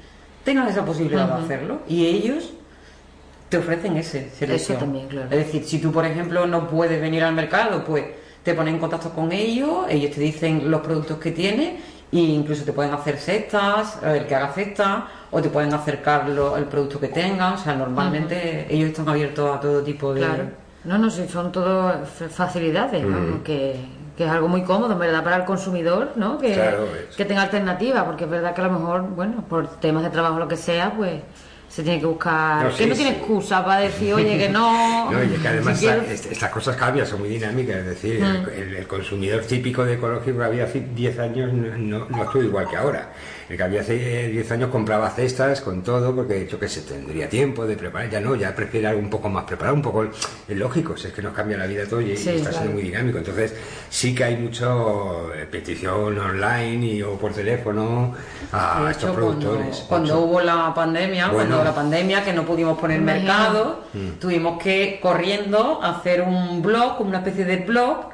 tengas 0.44 0.70
esa 0.70 0.84
posibilidad 0.84 1.26
de 1.38 1.44
hacerlo. 1.44 1.80
Y 1.88 2.06
ellos 2.06 2.52
te 3.54 3.58
ofrecen 3.58 3.96
ese 3.96 4.30
servicio. 4.30 4.74
Eso 4.74 4.84
también, 4.84 5.06
claro. 5.06 5.28
Es 5.30 5.38
decir, 5.46 5.64
si 5.64 5.78
tú, 5.78 5.92
por 5.92 6.04
ejemplo, 6.04 6.46
no 6.46 6.66
puedes 6.66 7.00
venir 7.00 7.22
al 7.22 7.34
mercado, 7.34 7.84
pues 7.84 8.04
te 8.42 8.52
pones 8.54 8.74
en 8.74 8.80
contacto 8.80 9.10
con 9.10 9.30
ellos, 9.30 9.86
ellos 9.88 10.10
te 10.10 10.20
dicen 10.20 10.70
los 10.70 10.80
productos 10.80 11.18
que 11.18 11.30
tienes 11.30 11.80
e 12.12 12.18
incluso 12.18 12.64
te 12.64 12.72
pueden 12.72 12.92
hacer 12.92 13.16
cestas, 13.16 13.98
el 14.02 14.26
que 14.26 14.34
haga 14.34 14.48
cestas, 14.52 15.04
o 15.30 15.40
te 15.40 15.48
pueden 15.50 15.72
acercar 15.72 16.28
lo- 16.28 16.56
el 16.56 16.64
producto 16.64 16.98
que 17.00 17.08
tengan. 17.08 17.54
O 17.54 17.58
sea, 17.58 17.74
normalmente 17.74 18.66
ellos 18.68 18.90
están 18.90 19.08
abiertos 19.08 19.56
a 19.56 19.60
todo 19.60 19.82
tipo 19.82 20.12
de... 20.14 20.20
Claro. 20.20 20.44
No, 20.84 20.98
no, 20.98 21.08
sí, 21.10 21.26
son 21.28 21.50
todo 21.52 21.92
facilidades, 22.30 23.04
Mm. 23.04 23.30
¿no? 23.30 23.42
que, 23.44 23.76
que 24.16 24.24
es 24.24 24.30
algo 24.30 24.48
muy 24.48 24.62
cómodo, 24.64 24.92
en 24.92 24.98
verdad, 24.98 25.24
para 25.24 25.36
el 25.36 25.44
consumidor, 25.44 26.12
¿no? 26.16 26.38
Que, 26.38 26.52
Claro, 26.54 26.86
que 27.16 27.24
tenga 27.24 27.42
alternativa, 27.42 28.04
porque 28.04 28.24
es 28.24 28.30
verdad 28.30 28.52
que 28.54 28.60
a 28.60 28.64
lo 28.68 28.72
mejor, 28.78 29.02
bueno, 29.14 29.44
por 29.48 29.66
temas 29.80 30.02
de 30.02 30.10
trabajo 30.10 30.36
o 30.36 30.38
lo 30.40 30.48
que 30.48 30.56
sea, 30.58 30.92
pues 30.96 31.14
se 31.74 31.82
tiene 31.82 31.98
que 31.98 32.06
buscar... 32.06 32.62
No, 32.64 32.70
que 32.70 32.84
sí, 32.84 32.86
no 32.88 32.94
tiene 32.94 33.10
excusa 33.10 33.64
para 33.64 33.80
decir, 33.80 34.14
oye, 34.14 34.38
que 34.38 34.48
no... 34.48 35.10
No, 35.10 35.24
y 35.24 35.34
es 35.34 35.40
que 35.40 35.48
además 35.48 35.78
si 35.80 35.88
esta- 35.88 36.30
estas 36.30 36.50
cosas 36.50 36.76
cambian, 36.76 37.04
son 37.06 37.18
muy 37.20 37.28
dinámicas. 37.30 37.76
Es 37.78 37.86
decir, 37.86 38.22
el, 38.22 38.48
el- 38.62 38.76
el 38.76 38.86
consumidor 38.86 39.42
típico 39.44 39.84
de 39.84 39.94
ecológico 39.94 40.38
que 40.38 40.44
había 40.44 40.64
hace 40.64 40.80
10 40.94 41.18
años 41.18 41.52
no, 41.52 41.76
no, 41.76 42.06
no 42.08 42.22
estuvo 42.24 42.42
igual 42.44 42.68
que 42.68 42.76
ahora. 42.76 43.12
El 43.48 43.56
que 43.56 43.62
había 43.62 43.80
hace 43.82 44.26
eh, 44.26 44.28
10 44.28 44.50
años 44.52 44.70
compraba 44.70 45.10
cestas 45.10 45.60
con 45.60 45.82
todo, 45.82 46.14
porque 46.14 46.48
yo 46.50 46.58
que 46.58 46.68
sé, 46.68 46.80
tendría 46.82 47.28
tiempo 47.28 47.66
de 47.66 47.76
preparar. 47.76 48.08
Ya 48.10 48.20
no, 48.20 48.34
ya 48.34 48.54
prefiere 48.54 48.86
algo 48.86 49.00
un 49.00 49.10
poco 49.10 49.28
más 49.28 49.44
preparado, 49.44 49.74
un 49.76 49.82
poco 49.82 50.04
es 50.04 50.56
lógico, 50.56 50.96
si 50.96 51.08
es 51.08 51.12
que 51.12 51.20
nos 51.22 51.34
cambia 51.34 51.56
la 51.58 51.66
vida 51.66 51.84
todo 51.86 52.00
y, 52.00 52.12
está 52.12 52.32
claro. 52.32 52.52
siendo 52.52 52.72
muy 52.72 52.82
dinámico. 52.82 53.18
Entonces, 53.18 53.54
sí 53.90 54.14
que 54.14 54.24
hay 54.24 54.36
mucho 54.36 55.34
eh, 55.34 55.46
petición 55.50 56.18
online 56.18 56.86
y, 56.86 57.02
o 57.02 57.18
por 57.18 57.32
teléfono 57.32 58.14
a 58.52 58.88
estos 58.90 59.10
cuando, 59.10 59.14
productores. 59.40 59.84
cuando 59.88 60.20
hubo 60.20 60.40
la 60.40 60.72
pandemia, 60.74 61.28
Bueno. 61.28 61.48
cuando 61.50 61.64
la 61.64 61.74
pandemia 61.74 62.24
que 62.24 62.32
no 62.32 62.44
pudimos 62.44 62.78
poner 62.78 63.00
mercado, 63.00 63.84
Mm. 63.94 64.18
tuvimos 64.18 64.60
que 64.62 64.98
corriendo 65.00 65.80
hacer 65.82 66.22
un 66.22 66.60
blog, 66.62 67.00
una 67.00 67.18
especie 67.18 67.44
de 67.44 67.58
blog, 67.58 68.08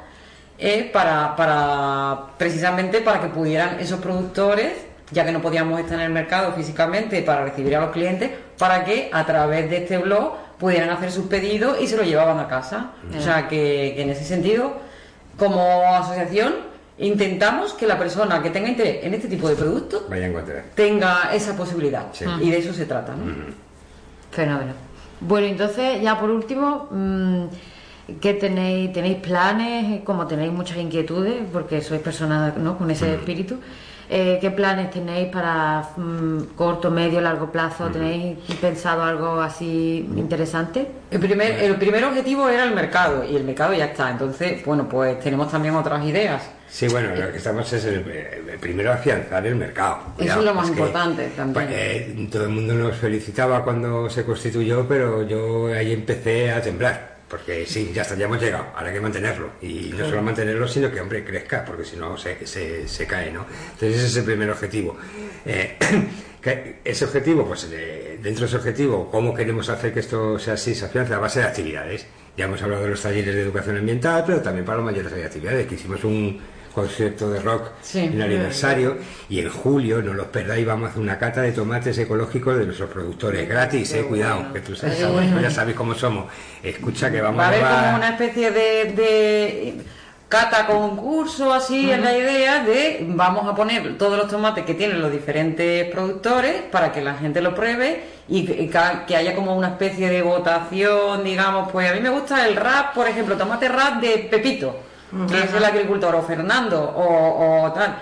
eh, 0.59 0.89
para, 0.93 1.35
para 1.35 2.25
precisamente 2.37 3.01
para 3.01 3.19
que 3.19 3.27
pudieran 3.29 3.79
esos 3.79 3.99
productores, 3.99 4.73
ya 5.11 5.25
que 5.25 5.31
no 5.31 5.41
podíamos 5.41 5.79
estar 5.79 5.99
en 5.99 6.05
el 6.05 6.11
mercado 6.11 6.53
físicamente 6.53 7.21
para 7.21 7.43
recibir 7.43 7.75
a 7.75 7.81
los 7.81 7.91
clientes, 7.91 8.31
para 8.57 8.83
que 8.83 9.09
a 9.11 9.25
través 9.25 9.69
de 9.69 9.77
este 9.77 9.97
blog 9.97 10.35
pudieran 10.57 10.89
hacer 10.89 11.11
sus 11.11 11.25
pedidos 11.25 11.81
y 11.81 11.87
se 11.87 11.97
lo 11.97 12.03
llevaban 12.03 12.39
a 12.39 12.47
casa. 12.47 12.91
O 13.17 13.21
sea 13.21 13.47
que, 13.47 13.93
que 13.95 14.01
en 14.03 14.09
ese 14.11 14.23
sentido, 14.23 14.73
como 15.37 15.83
asociación, 15.95 16.53
intentamos 16.99 17.73
que 17.73 17.87
la 17.87 17.97
persona 17.97 18.41
que 18.41 18.51
tenga 18.51 18.69
interés 18.69 19.03
en 19.03 19.13
este 19.13 19.27
tipo 19.27 19.49
de 19.49 19.55
productos 19.55 20.07
Vaya 20.07 20.25
a 20.25 20.29
encontrar. 20.29 20.63
tenga 20.75 21.33
esa 21.33 21.55
posibilidad. 21.57 22.05
Sí. 22.13 22.25
Y 22.41 22.51
de 22.51 22.59
eso 22.59 22.73
se 22.73 22.85
trata, 22.85 23.13
¿no? 23.15 23.25
Fenómeno. 24.31 24.73
Bueno, 25.19 25.47
entonces, 25.47 26.01
ya 26.01 26.19
por 26.19 26.29
último, 26.29 26.87
mm, 26.89 27.43
¿qué 28.19 28.33
tenéis? 28.35 28.93
¿Tenéis 28.93 29.17
planes? 29.17 30.01
Como 30.03 30.25
tenéis 30.27 30.51
muchas 30.51 30.77
inquietudes, 30.77 31.43
porque 31.51 31.81
sois 31.81 32.01
personas 32.01 32.55
¿no? 32.57 32.77
con 32.77 32.89
ese 32.89 33.13
espíritu, 33.15 33.59
eh, 34.13 34.39
¿qué 34.41 34.51
planes 34.51 34.91
tenéis 34.91 35.29
para 35.29 35.87
mm, 35.95 36.53
corto, 36.57 36.91
medio, 36.91 37.21
largo 37.21 37.49
plazo? 37.49 37.87
¿Tenéis 37.87 38.37
pensado 38.59 39.03
algo 39.03 39.39
así 39.39 40.05
interesante? 40.17 40.85
El 41.09 41.21
primer, 41.21 41.51
el 41.63 41.77
primer 41.77 42.03
objetivo 42.03 42.49
era 42.49 42.65
el 42.65 42.75
mercado 42.75 43.23
y 43.23 43.37
el 43.37 43.45
mercado 43.45 43.73
ya 43.73 43.85
está. 43.85 44.11
Entonces, 44.11 44.65
bueno, 44.65 44.89
pues 44.89 45.17
tenemos 45.21 45.49
también 45.49 45.75
otras 45.75 46.03
ideas. 46.05 46.43
Sí, 46.69 46.89
bueno, 46.89 47.15
lo 47.15 47.31
que 47.31 47.37
estamos 47.37 47.71
es 47.71 47.85
el, 47.85 48.05
el 48.05 48.59
primero 48.59 48.91
afianzar 48.91 49.47
el 49.47 49.55
mercado. 49.55 49.99
Eso 50.17 50.39
es 50.39 50.45
lo 50.45 50.53
más 50.53 50.65
que, 50.65 50.71
importante 50.71 51.27
también. 51.35 51.67
pues, 51.67 51.77
eh, 51.77 52.27
todo 52.29 52.43
el 52.43 52.49
mundo 52.49 52.73
nos 52.73 52.97
felicitaba 52.97 53.63
cuando 53.63 54.09
se 54.09 54.25
constituyó, 54.25 54.85
pero 54.89 55.25
yo 55.25 55.67
ahí 55.67 55.93
empecé 55.93 56.51
a 56.51 56.61
temblar. 56.61 57.10
Porque 57.31 57.65
sí, 57.65 57.93
ya 57.95 58.01
está, 58.01 58.15
ya 58.15 58.25
hemos 58.25 58.41
llegado, 58.41 58.65
ahora 58.75 58.89
hay 58.89 58.93
que 58.93 58.99
mantenerlo. 58.99 59.51
Y 59.61 59.93
no 59.97 60.05
solo 60.05 60.21
mantenerlo, 60.21 60.67
sino 60.67 60.91
que, 60.91 60.99
hombre, 60.99 61.23
crezca, 61.23 61.63
porque 61.63 61.85
si 61.85 61.95
no 61.95 62.17
se, 62.17 62.45
se, 62.45 62.85
se 62.89 63.07
cae, 63.07 63.31
¿no? 63.31 63.45
Entonces 63.71 63.99
ese 63.99 64.07
es 64.07 64.17
el 64.17 64.25
primer 64.25 64.49
objetivo. 64.49 64.97
Eh, 65.45 65.77
ese 66.83 67.05
objetivo, 67.05 67.45
pues 67.45 67.69
dentro 67.69 68.41
de 68.41 68.45
ese 68.47 68.57
objetivo, 68.57 69.09
¿cómo 69.09 69.33
queremos 69.33 69.69
hacer 69.69 69.93
que 69.93 70.01
esto 70.01 70.37
sea 70.39 70.55
así, 70.55 70.75
se 70.75 70.83
afiance? 70.83 71.13
A 71.13 71.19
base 71.19 71.39
de 71.39 71.45
actividades. 71.45 72.05
Ya 72.35 72.45
hemos 72.45 72.61
hablado 72.61 72.83
de 72.83 72.89
los 72.89 73.01
talleres 73.01 73.33
de 73.33 73.41
educación 73.41 73.77
ambiental, 73.77 74.25
pero 74.27 74.41
también 74.41 74.65
para 74.65 74.79
los 74.79 74.85
mayores 74.85 75.13
hay 75.13 75.23
actividades, 75.23 75.67
que 75.67 75.75
hicimos 75.75 76.03
un 76.03 76.37
concierto 76.73 77.29
de 77.29 77.39
rock 77.39 77.69
Sí. 77.81 77.99
en 77.99 78.13
el 78.13 78.21
aniversario 78.23 78.97
y 79.29 79.39
en 79.39 79.49
julio, 79.49 80.01
no 80.01 80.13
los 80.13 80.27
perdáis, 80.27 80.65
vamos 80.65 80.87
a 80.87 80.89
hacer 80.91 81.01
una 81.01 81.17
cata 81.19 81.41
de 81.41 81.51
tomates 81.51 81.97
ecológicos 81.97 82.57
de 82.57 82.65
nuestros 82.65 82.89
productores, 82.89 83.47
gratis, 83.47 83.93
eh, 83.93 84.03
cuidado, 84.03 84.51
que 84.53 84.59
tú 84.61 84.75
sabes, 84.75 84.99
ya 85.41 85.49
sabéis 85.51 85.77
cómo 85.77 85.93
somos. 85.95 86.25
Escucha 86.63 87.11
que 87.11 87.21
vamos 87.21 87.39
Va 87.39 87.45
a 87.45 87.47
haber 87.47 87.59
llevar- 87.59 87.83
como 87.85 87.95
una 87.97 88.09
especie 88.09 88.51
de, 88.51 88.93
de 88.93 89.73
cata 90.29 90.65
concurso, 90.65 91.53
así 91.53 91.91
es 91.91 91.99
la 91.99 92.17
idea 92.17 92.63
de 92.63 93.03
vamos 93.05 93.45
a 93.47 93.53
poner 93.53 93.97
todos 93.97 94.17
los 94.17 94.29
tomates 94.29 94.63
que 94.65 94.73
tienen 94.75 95.01
los 95.01 95.11
diferentes 95.11 95.91
productores 95.91 96.61
para 96.71 96.93
que 96.93 97.01
la 97.01 97.15
gente 97.15 97.41
lo 97.41 97.53
pruebe 97.53 98.01
y 98.29 98.45
que, 98.45 98.55
que- 98.69 98.79
que 99.07 99.15
haya 99.17 99.35
como 99.35 99.55
una 99.57 99.67
especie 99.69 100.09
de 100.09 100.21
votación, 100.21 101.23
digamos, 101.25 101.69
pues 101.69 101.91
a 101.91 101.93
mí 101.93 101.99
me 101.99 102.09
gusta 102.09 102.47
el 102.47 102.55
rap, 102.55 102.93
por 102.93 103.09
ejemplo, 103.09 103.35
tomate 103.35 103.67
rap 103.67 103.99
de 104.01 104.19
Pepito, 104.31 104.79
que 105.27 105.43
es 105.43 105.53
el 105.53 105.63
agricultor, 105.65 106.15
o 106.15 106.21
Fernando, 106.21 106.81
o, 106.81 107.63
o 107.65 107.71
tal, 107.73 107.95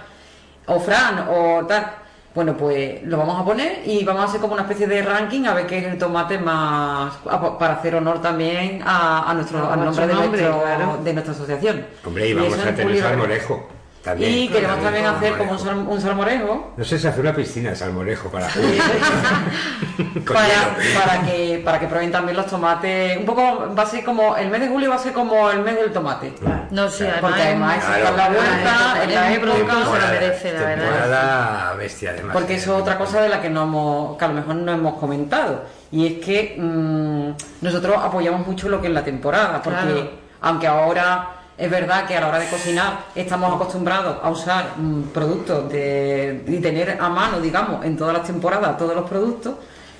o 0.67 0.79
Fran, 0.79 1.25
o 1.29 1.65
tal. 1.67 1.87
Bueno, 2.35 2.55
pues 2.55 3.01
lo 3.03 3.17
vamos 3.17 3.41
a 3.41 3.43
poner 3.43 3.81
y 3.85 4.03
vamos 4.05 4.21
a 4.21 4.25
hacer 4.25 4.39
como 4.39 4.53
una 4.53 4.61
especie 4.61 4.85
de 4.87 5.01
ranking 5.01 5.45
a 5.45 5.53
ver 5.55 5.65
qué 5.65 5.79
es 5.79 5.85
el 5.85 5.97
tomate 5.97 6.37
más. 6.37 7.11
a- 7.29 7.57
para 7.57 7.73
hacer 7.73 7.95
honor 7.95 8.21
también 8.21 8.81
a, 8.85 9.29
a 9.29 9.33
nuestro, 9.33 9.69
al 9.69 9.83
nombre, 9.83 10.07
de, 10.07 10.13
nombre, 10.13 10.41
nuestro- 10.43 10.61
claro. 10.61 10.99
de 11.03 11.13
nuestra 11.13 11.33
asociación. 11.33 11.85
Hombre, 12.05 12.27
y 12.29 12.33
vamos 12.33 12.53
eso 12.53 12.65
a 12.65 12.69
en 12.69 12.75
tener 12.75 13.01
salmorejo. 13.01 13.67
También. 14.09 14.31
Y 14.31 14.47
queremos 14.49 14.81
también 14.81 15.05
hacer 15.05 15.37
como 15.37 15.51
un, 15.51 15.59
salmorejo. 15.59 15.85
sal- 15.85 15.93
un 15.95 16.01
salmorejo 16.01 16.73
No 16.77 16.83
sé 16.85 16.99
si 16.99 17.07
hacer 17.07 17.21
una 17.21 17.33
piscina 17.35 17.69
de 17.71 17.75
salmorejo 17.75 18.29
para 18.29 18.47
para, 20.25 20.75
para 21.05 21.21
que 21.25 21.61
para 21.63 21.79
que 21.79 21.87
prueben 21.87 22.11
también 22.11 22.37
los 22.37 22.45
tomates. 22.47 23.17
Un 23.17 23.25
poco 23.25 23.73
va 23.77 23.83
a 23.83 23.85
ser 23.85 24.03
como 24.03 24.35
el 24.37 24.49
mes 24.49 24.61
de 24.61 24.67
julio 24.67 24.89
va 24.89 24.95
a 24.95 24.99
ser 24.99 25.13
como 25.13 25.49
el 25.49 25.61
mes 25.61 25.75
del 25.75 25.91
tomate. 25.91 26.33
No 26.71 26.89
sé, 26.89 27.03
además, 27.09 27.21
Porque 27.21 27.41
además 27.41 27.83
sacar 27.83 28.13
la 28.13 28.29
vuelta, 28.29 29.03
en 29.03 29.15
la 29.15 29.33
época. 29.33 29.53
se 29.55 29.99
lo 29.99 30.07
merece, 30.07 30.53
la 30.53 30.59
verdad. 30.65 31.77
bestia, 31.77 32.11
además. 32.11 32.33
Porque 32.33 32.55
eso 32.55 32.75
es 32.75 32.81
otra 32.81 32.97
cosa 32.97 33.21
de 33.21 33.29
la 33.29 33.41
que 33.41 33.49
no 33.49 33.63
hemos, 33.63 34.17
que 34.17 34.25
a 34.25 34.27
lo 34.27 34.33
mejor 34.35 34.55
no 34.55 34.71
hemos 34.71 34.93
comentado. 34.99 35.63
Y 35.91 36.05
es 36.05 36.25
que 36.25 36.55
mm, 36.59 37.29
nosotros 37.63 37.95
apoyamos 37.97 38.45
mucho 38.45 38.69
lo 38.69 38.79
que 38.79 38.87
es 38.87 38.93
la 38.93 39.03
temporada, 39.03 39.61
porque 39.61 39.79
Claro. 39.79 40.09
aunque 40.41 40.67
ahora 40.67 41.29
es 41.59 41.69
verdad 41.69 42.07
que 42.07 42.15
a 42.15 42.21
la 42.21 42.29
hora 42.29 42.39
de 42.39 42.47
cocinar 42.47 43.05
estamos 43.13 43.53
acostumbrados 43.53 44.17
a 44.23 44.29
usar 44.29 44.77
mm, 44.77 45.01
productos 45.13 45.69
de, 45.69 46.43
y 46.47 46.57
tener 46.59 46.97
a 46.99 47.09
mano, 47.09 47.41
digamos, 47.41 47.83
en 47.85 47.97
todas 47.97 48.13
las 48.13 48.25
temporadas 48.25 48.77
todos 48.77 48.95
los 48.95 49.09
productos, 49.09 49.55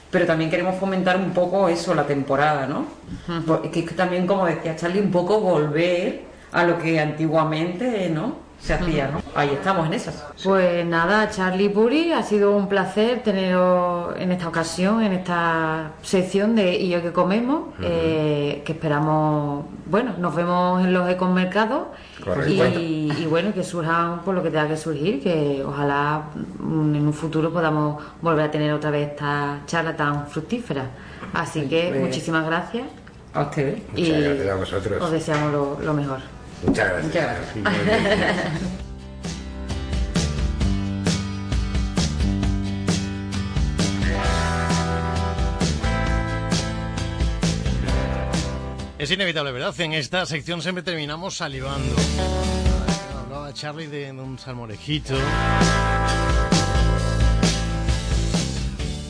pero 0.09 0.25
también 0.25 0.49
queremos 0.49 0.75
fomentar 0.79 1.17
un 1.17 1.31
poco 1.31 1.67
eso, 1.67 1.93
la 1.93 2.07
temporada, 2.07 2.65
¿no? 2.65 2.85
Porque 3.45 3.81
es 3.81 3.89
que 3.89 3.93
también, 3.93 4.25
como 4.25 4.45
decía 4.45 4.75
Charlie, 4.75 5.01
un 5.01 5.11
poco 5.11 5.39
volver 5.39 6.21
a 6.51 6.63
lo 6.63 6.79
que 6.79 6.99
antiguamente, 6.99 8.09
¿no? 8.09 8.48
Se 8.59 8.73
hacía, 8.73 9.07
¿no? 9.09 9.21
Ahí 9.35 9.49
estamos 9.49 9.87
en 9.87 9.93
esas. 9.93 10.23
Pues 10.43 10.85
nada, 10.85 11.29
Charlie 11.29 11.69
Puri, 11.69 12.11
ha 12.13 12.21
sido 12.23 12.55
un 12.55 12.67
placer 12.67 13.21
teneros 13.23 14.13
en 14.17 14.31
esta 14.31 14.47
ocasión, 14.47 15.01
en 15.01 15.13
esta 15.13 15.91
sección 16.01 16.55
de 16.55 16.75
Y 16.75 16.89
yo 16.89 17.01
que 17.01 17.11
comemos, 17.13 17.69
eh, 17.81 18.61
que 18.65 18.73
esperamos, 18.73 19.65
bueno, 19.85 20.13
nos 20.17 20.35
vemos 20.35 20.83
en 20.83 20.93
los 20.93 21.09
ecomercados 21.09 21.87
y, 22.47 23.11
y 23.17 23.25
bueno, 23.29 23.53
que 23.53 23.63
surjan 23.63 24.19
por 24.23 24.35
lo 24.35 24.43
que 24.43 24.49
tenga 24.51 24.67
que 24.67 24.77
surgir, 24.77 25.23
que 25.23 25.63
ojalá 25.65 26.23
mm, 26.59 26.95
en 26.95 27.07
un 27.07 27.13
futuro 27.13 27.51
podamos 27.51 28.03
volver 28.21 28.45
a 28.45 28.51
tener 28.51 28.73
otra 28.73 28.91
vez 28.91 29.09
esta 29.11 29.59
charla 29.65 29.95
tan 29.95 30.27
fructífera. 30.27 30.83
Así 31.33 31.61
que 31.67 31.87
Pues- 31.89 32.01
muchísimas 32.01 32.45
gracias 32.45 32.85
A 33.33 33.43
ustedes. 33.43 33.81
Muchas 33.91 34.07
y 34.07 34.11
gracias 34.21 34.47
a 34.49 34.55
vosotros. 34.55 35.01
os 35.01 35.11
deseamos 35.11 35.51
lo, 35.53 35.77
lo 35.81 35.93
mejor. 35.93 36.19
Muchas 36.63 36.89
gracias. 36.89 37.05
Muchas 37.05 37.23
Es 48.99 49.09
inevitable, 49.11 49.53
¿verdad? 49.53 49.73
En 49.79 49.93
esta 49.93 50.25
sección 50.25 50.61
siempre 50.61 50.83
terminamos 50.83 51.37
salivando. 51.37 51.95
Hablaba 53.17 53.53
Charlie 53.53 53.87
de 53.87 54.11
un 54.11 54.37
salmorejito. 54.37 55.15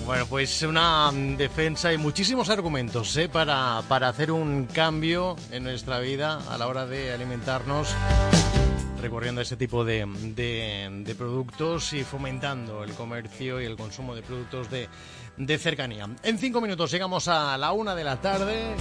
Bueno, 0.09 0.25
pues 0.25 0.63
una 0.63 1.11
defensa 1.13 1.93
y 1.93 1.99
muchísimos 1.99 2.49
argumentos 2.49 3.15
¿eh? 3.15 3.29
para, 3.29 3.83
para 3.87 4.07
hacer 4.09 4.31
un 4.31 4.65
cambio 4.65 5.35
en 5.51 5.63
nuestra 5.63 5.99
vida 5.99 6.39
a 6.49 6.57
la 6.57 6.65
hora 6.67 6.87
de 6.87 7.13
alimentarnos 7.13 7.89
recurriendo 8.99 9.39
a 9.39 9.43
este 9.43 9.55
tipo 9.55 9.85
de, 9.85 10.07
de- 10.35 10.89
de 11.05 11.13
productos 11.15 11.93
y 11.93 12.03
fomentando 12.03 12.83
el 12.83 12.93
comercio 12.95 13.61
y 13.61 13.65
el 13.65 13.77
consumo 13.77 14.15
de 14.15 14.23
productos 14.23 14.71
de, 14.71 14.89
de 15.37 15.57
cercanía. 15.59 16.09
En 16.23 16.39
cinco 16.39 16.59
minutos 16.59 16.89
llegamos 16.89 17.27
a 17.27 17.55
la 17.59 17.71
una 17.71 17.93
de 17.93 18.03
la 18.03 18.19
tarde. 18.19 18.75